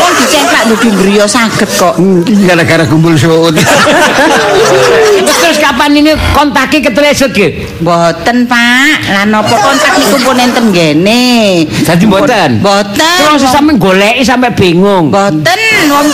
Wong 0.00 0.12
dicengklak 0.16 0.62
lho 0.70 0.76
griya 0.78 1.26
saged 1.26 1.68
kok. 1.74 1.98
Iki 2.26 2.42
gara-gara 2.44 2.84
kumpul 2.84 3.16
suut. 3.16 3.54
Terus 5.40 5.58
kapan 5.58 5.90
ini 5.96 6.12
kontaki 6.36 6.84
ketresut 6.84 7.32
nggih? 7.32 7.80
Mboten, 7.80 8.44
Pak. 8.46 8.96
Lah 9.10 9.24
napa 9.26 9.56
kontak 9.56 9.98
niku 9.98 10.16
pun 10.22 10.36
enten 10.36 10.70
ngene. 10.70 11.64
Dadi 11.86 12.04
mboten? 12.06 12.60
Mboten. 12.60 12.96
Terus 12.98 13.42
sampe 13.48 13.74
goleki 13.80 14.22
sampe 14.22 14.52
bingung. 14.52 15.08
Mboten, 15.08 15.60
wong. 15.90 16.06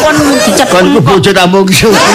Kon 0.71 0.87
ku 0.95 1.01
bojo 1.03 1.31
tampung 1.35 1.69
suut. 1.69 1.97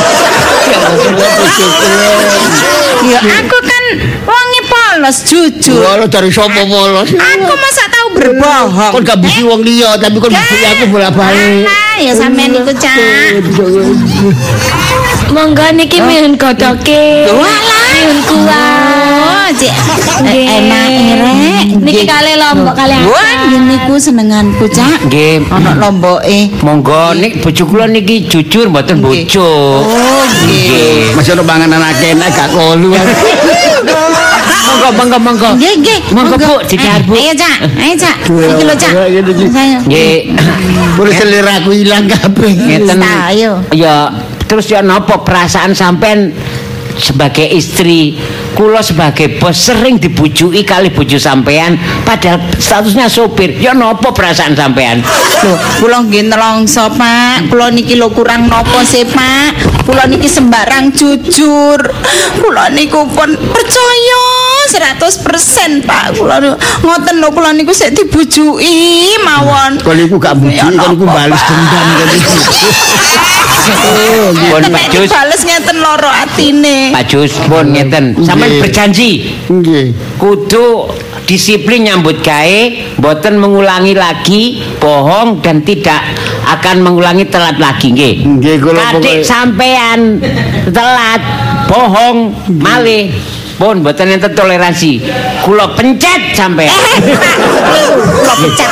Ya 3.02 3.18
aku 3.18 3.58
kan 3.66 3.84
wonge 4.30 4.62
polos 4.70 5.18
jujur. 5.26 5.82
Walah 5.82 6.06
dari 6.06 6.30
sapa 6.30 6.62
polos? 6.70 7.10
Aku 7.10 7.54
masa 7.58 7.84
tahu 7.90 8.01
berbohong. 8.16 8.92
Kon 8.94 9.02
gak 9.04 9.20
busi 9.20 9.42
wong 9.44 9.62
liya, 9.64 9.98
tapi 9.98 10.18
kon 10.20 10.32
busi 10.32 10.56
aku 10.68 10.86
bolak-balik. 10.92 11.68
Ya 12.02 12.14
sampean 12.18 12.50
niku, 12.56 12.74
Cak. 12.74 12.98
Monggo 15.32 15.64
niki 15.78 16.02
mihun 16.04 16.36
godoke. 16.36 17.30
Mihun 17.30 18.20
kuah. 18.28 19.22
Oh, 19.22 19.48
Cek. 19.54 19.74
Enak 20.28 20.88
rek. 21.22 21.64
Niki 21.80 22.04
kali 22.04 22.36
lombok 22.36 22.76
kali 22.76 22.98
ini 23.48 23.58
niku 23.70 23.96
senenganku, 24.02 24.66
Cak. 24.68 25.08
Nggih. 25.08 25.46
Ana 25.48 25.78
lomboke. 25.78 26.52
Monggo 26.66 27.14
nik 27.16 27.40
bojo 27.40 27.64
kula 27.70 27.86
niki 27.88 28.28
jujur 28.28 28.68
mboten 28.68 29.00
bojo. 29.00 29.48
Oh, 29.86 30.24
nggih. 30.26 31.16
Masih 31.16 31.38
ono 31.38 31.44
panganan 31.48 31.80
akeh 31.80 32.18
enak 32.18 32.30
gak 32.34 32.50
kolu. 32.52 32.92
Monggo 33.82 34.90
monggo 34.98 35.18
monggo. 35.20 35.50
Nggih, 35.58 35.74
nggih. 35.82 36.00
Monggo, 36.14 36.36
Bu, 36.38 36.56
dicahar, 36.70 37.02
Bu. 37.06 37.14
Ayo, 37.18 37.34
Cak. 37.34 37.58
Ayo, 37.78 37.96
Cak. 37.98 38.16
Iki 38.30 38.64
lho, 38.66 38.76
Cak. 38.78 38.94
Nggih. 39.88 40.18
Boleh 40.98 41.14
selera 41.16 41.62
aku 41.62 41.72
ilang 41.74 42.06
kabeh. 42.06 42.52
Ngeten. 42.52 43.00
Ayo. 43.02 43.62
Ya 43.74 44.12
terus 44.52 44.68
ya 44.68 44.84
napa 44.84 45.24
perasaan 45.24 45.72
sampean 45.72 46.36
sebagai 47.00 47.48
istri 47.48 48.20
kula 48.62 48.86
sebagai 48.86 49.42
bos 49.42 49.58
sering 49.58 49.98
dibujuki 49.98 50.62
kali 50.62 50.94
bojo 50.94 51.18
sampean 51.18 51.82
padahal 52.06 52.38
statusnya 52.62 53.10
sopir 53.10 53.58
ya 53.58 53.74
napa 53.74 54.14
perasaan 54.14 54.54
sampean 54.54 55.02
Loh, 55.42 55.58
kula 55.82 56.06
nggih 56.06 56.30
nelongso, 56.30 56.86
Pak. 56.94 57.50
Kula 57.50 57.74
niki 57.74 57.98
lho 57.98 58.14
kurang 58.14 58.46
nopo 58.46 58.86
sih, 58.86 59.02
Pak? 59.10 59.58
Kula 59.90 60.06
niki 60.06 60.30
sembarang 60.30 60.94
jujur. 60.94 61.82
Kula 62.38 62.70
niku 62.70 63.10
pun 63.10 63.34
percaya 63.50 64.26
100% 64.70 65.82
Pak. 65.82 66.14
Kula 66.14 66.38
ngoten 66.86 67.16
lho 67.18 67.34
kula 67.34 67.58
niku 67.58 67.74
sik 67.74 67.98
dibujuki 67.98 69.18
mawon. 69.26 69.82
Kon 69.82 69.98
iku 69.98 70.22
gak 70.22 70.38
buji, 70.38 70.62
Ya 70.62 70.70
kon 70.70 70.94
iku 70.94 71.10
napa, 71.10 71.26
balas 71.26 71.42
dendam 71.42 71.86
kon 71.98 72.10
iku. 72.14 72.34
pun 74.52 74.62
Tapi 74.62 74.74
Pak 74.74 74.86
Jus 74.94 75.10
bales 75.10 75.42
ngeten 75.44 75.78
loro 75.80 76.10
atine. 76.10 76.92
Pak 76.94 77.04
Jus 77.08 77.34
pun 77.48 77.66
ngeten 77.74 78.16
sampean 78.24 78.51
Berjanji. 78.60 79.12
Nggih. 79.48 79.88
kudu 80.20 80.92
disiplin 81.24 81.88
nyambut 81.88 82.20
gawe 82.20 82.62
boten 83.00 83.40
mengulangi 83.40 83.96
lagi 83.96 84.60
bohong 84.84 85.40
dan 85.40 85.64
tidak 85.64 86.04
akan 86.44 86.84
mengulangi 86.84 87.24
telat 87.32 87.56
lagi. 87.56 87.96
Nggih. 87.96 88.16
Nggih, 88.28 88.56
kula 88.60 89.00
pokoke- 89.00 89.24
sampean 89.24 90.20
telat 90.76 91.22
bohong 91.72 92.36
malih 92.60 93.14
pun 93.62 93.86
boten 93.86 94.10
enten 94.10 94.34
toleransi. 94.34 95.06
Kula 95.46 95.70
pencet 95.78 96.34
sampean. 96.34 96.74
Kula 98.18 98.34
pecat. 98.42 98.72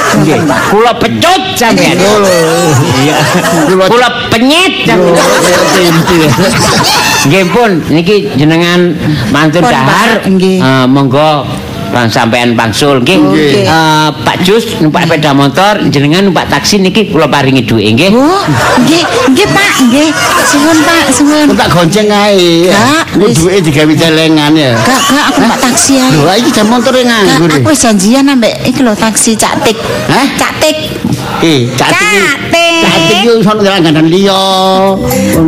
kula 0.73 0.91
pecut 0.97 1.43
sampean. 1.53 1.93
Iya. 3.05 3.15
Kula 3.85 4.09
penyet 4.33 4.89
sampean. 4.89 5.93
Nggih 7.29 7.45
pun. 7.53 7.71
Niki 7.93 8.33
jenengan 8.33 8.97
mantu 9.29 9.61
Pun, 9.61 9.69
dahar. 9.69 10.25
Nggih. 10.25 10.57
eh, 10.57 10.85
monggo 10.89 11.45
Bang 11.89 12.07
sampean 12.07 12.53
bangsul 12.53 13.01
nggih. 13.01 13.17
Nggih. 13.17 13.65
Eh, 13.65 14.09
Pak 14.21 14.37
Jus 14.45 14.63
numpak 14.77 15.09
sepeda 15.09 15.33
motor, 15.33 15.81
jenengan 15.89 16.29
numpak 16.29 16.45
taksi 16.47 16.77
niki 16.77 17.09
kula 17.09 17.25
paringi 17.25 17.65
dhuwit 17.65 17.97
nggih. 17.97 18.09
Oh, 18.13 18.43
nggih, 18.85 19.03
nggih 19.33 19.47
Pak, 19.49 19.73
nggih. 19.89 20.09
Suwun 20.45 20.77
Pak, 20.85 21.05
suwun. 21.13 21.47
Tak 21.57 21.69
gonceng 21.73 22.07
ae. 22.09 22.69
Kak, 22.69 23.17
Ku 23.17 23.25
digawe 23.49 23.93
celengan 23.97 24.53
ya. 24.53 24.77
Kak, 24.85 25.01
kak 25.09 25.23
aku 25.33 25.39
mbak 25.45 25.59
taksi 25.59 25.93
ae. 25.97 26.09
Lho, 26.13 26.33
iki 26.37 26.49
jam 26.53 26.65
motore 26.69 27.01
Kak, 27.01 27.09
nganggur. 27.09 27.49
aku 27.49 27.69
wis 27.73 27.81
janjian 27.81 28.25
ambek 28.29 28.53
iki 28.65 28.81
lho 28.85 28.93
taksi 28.93 29.33
Cak 29.33 29.65
Tik. 29.65 29.77
Hah? 30.09 30.27
Cak 30.37 30.53
Tik. 30.61 30.77
Eh, 31.39 31.71
catik. 31.77 31.95
Cak 31.95 32.39
Tik. 32.51 32.83
Catik 32.83 33.19
yo 33.25 33.33
sono 33.43 33.61
langganan 33.63 34.07
liya. 34.09 34.41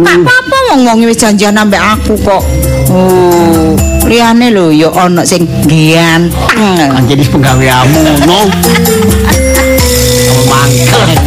Pak, 0.05 0.17
apa 0.25 0.57
wong-wong 0.71 1.05
wis 1.05 1.17
janjian 1.19 1.57
ambek 1.57 1.81
aku 1.81 2.15
kok. 2.21 2.43
Oh, 2.91 3.75
liyane 4.07 4.51
lho 4.51 4.71
ya 4.73 4.89
ana 4.91 5.23
sing 5.23 5.47
ganteng. 5.67 6.91
Anjir 6.91 7.19
penggaweamu, 7.31 8.01
no. 8.27 8.39
Mangkel. 10.51 11.20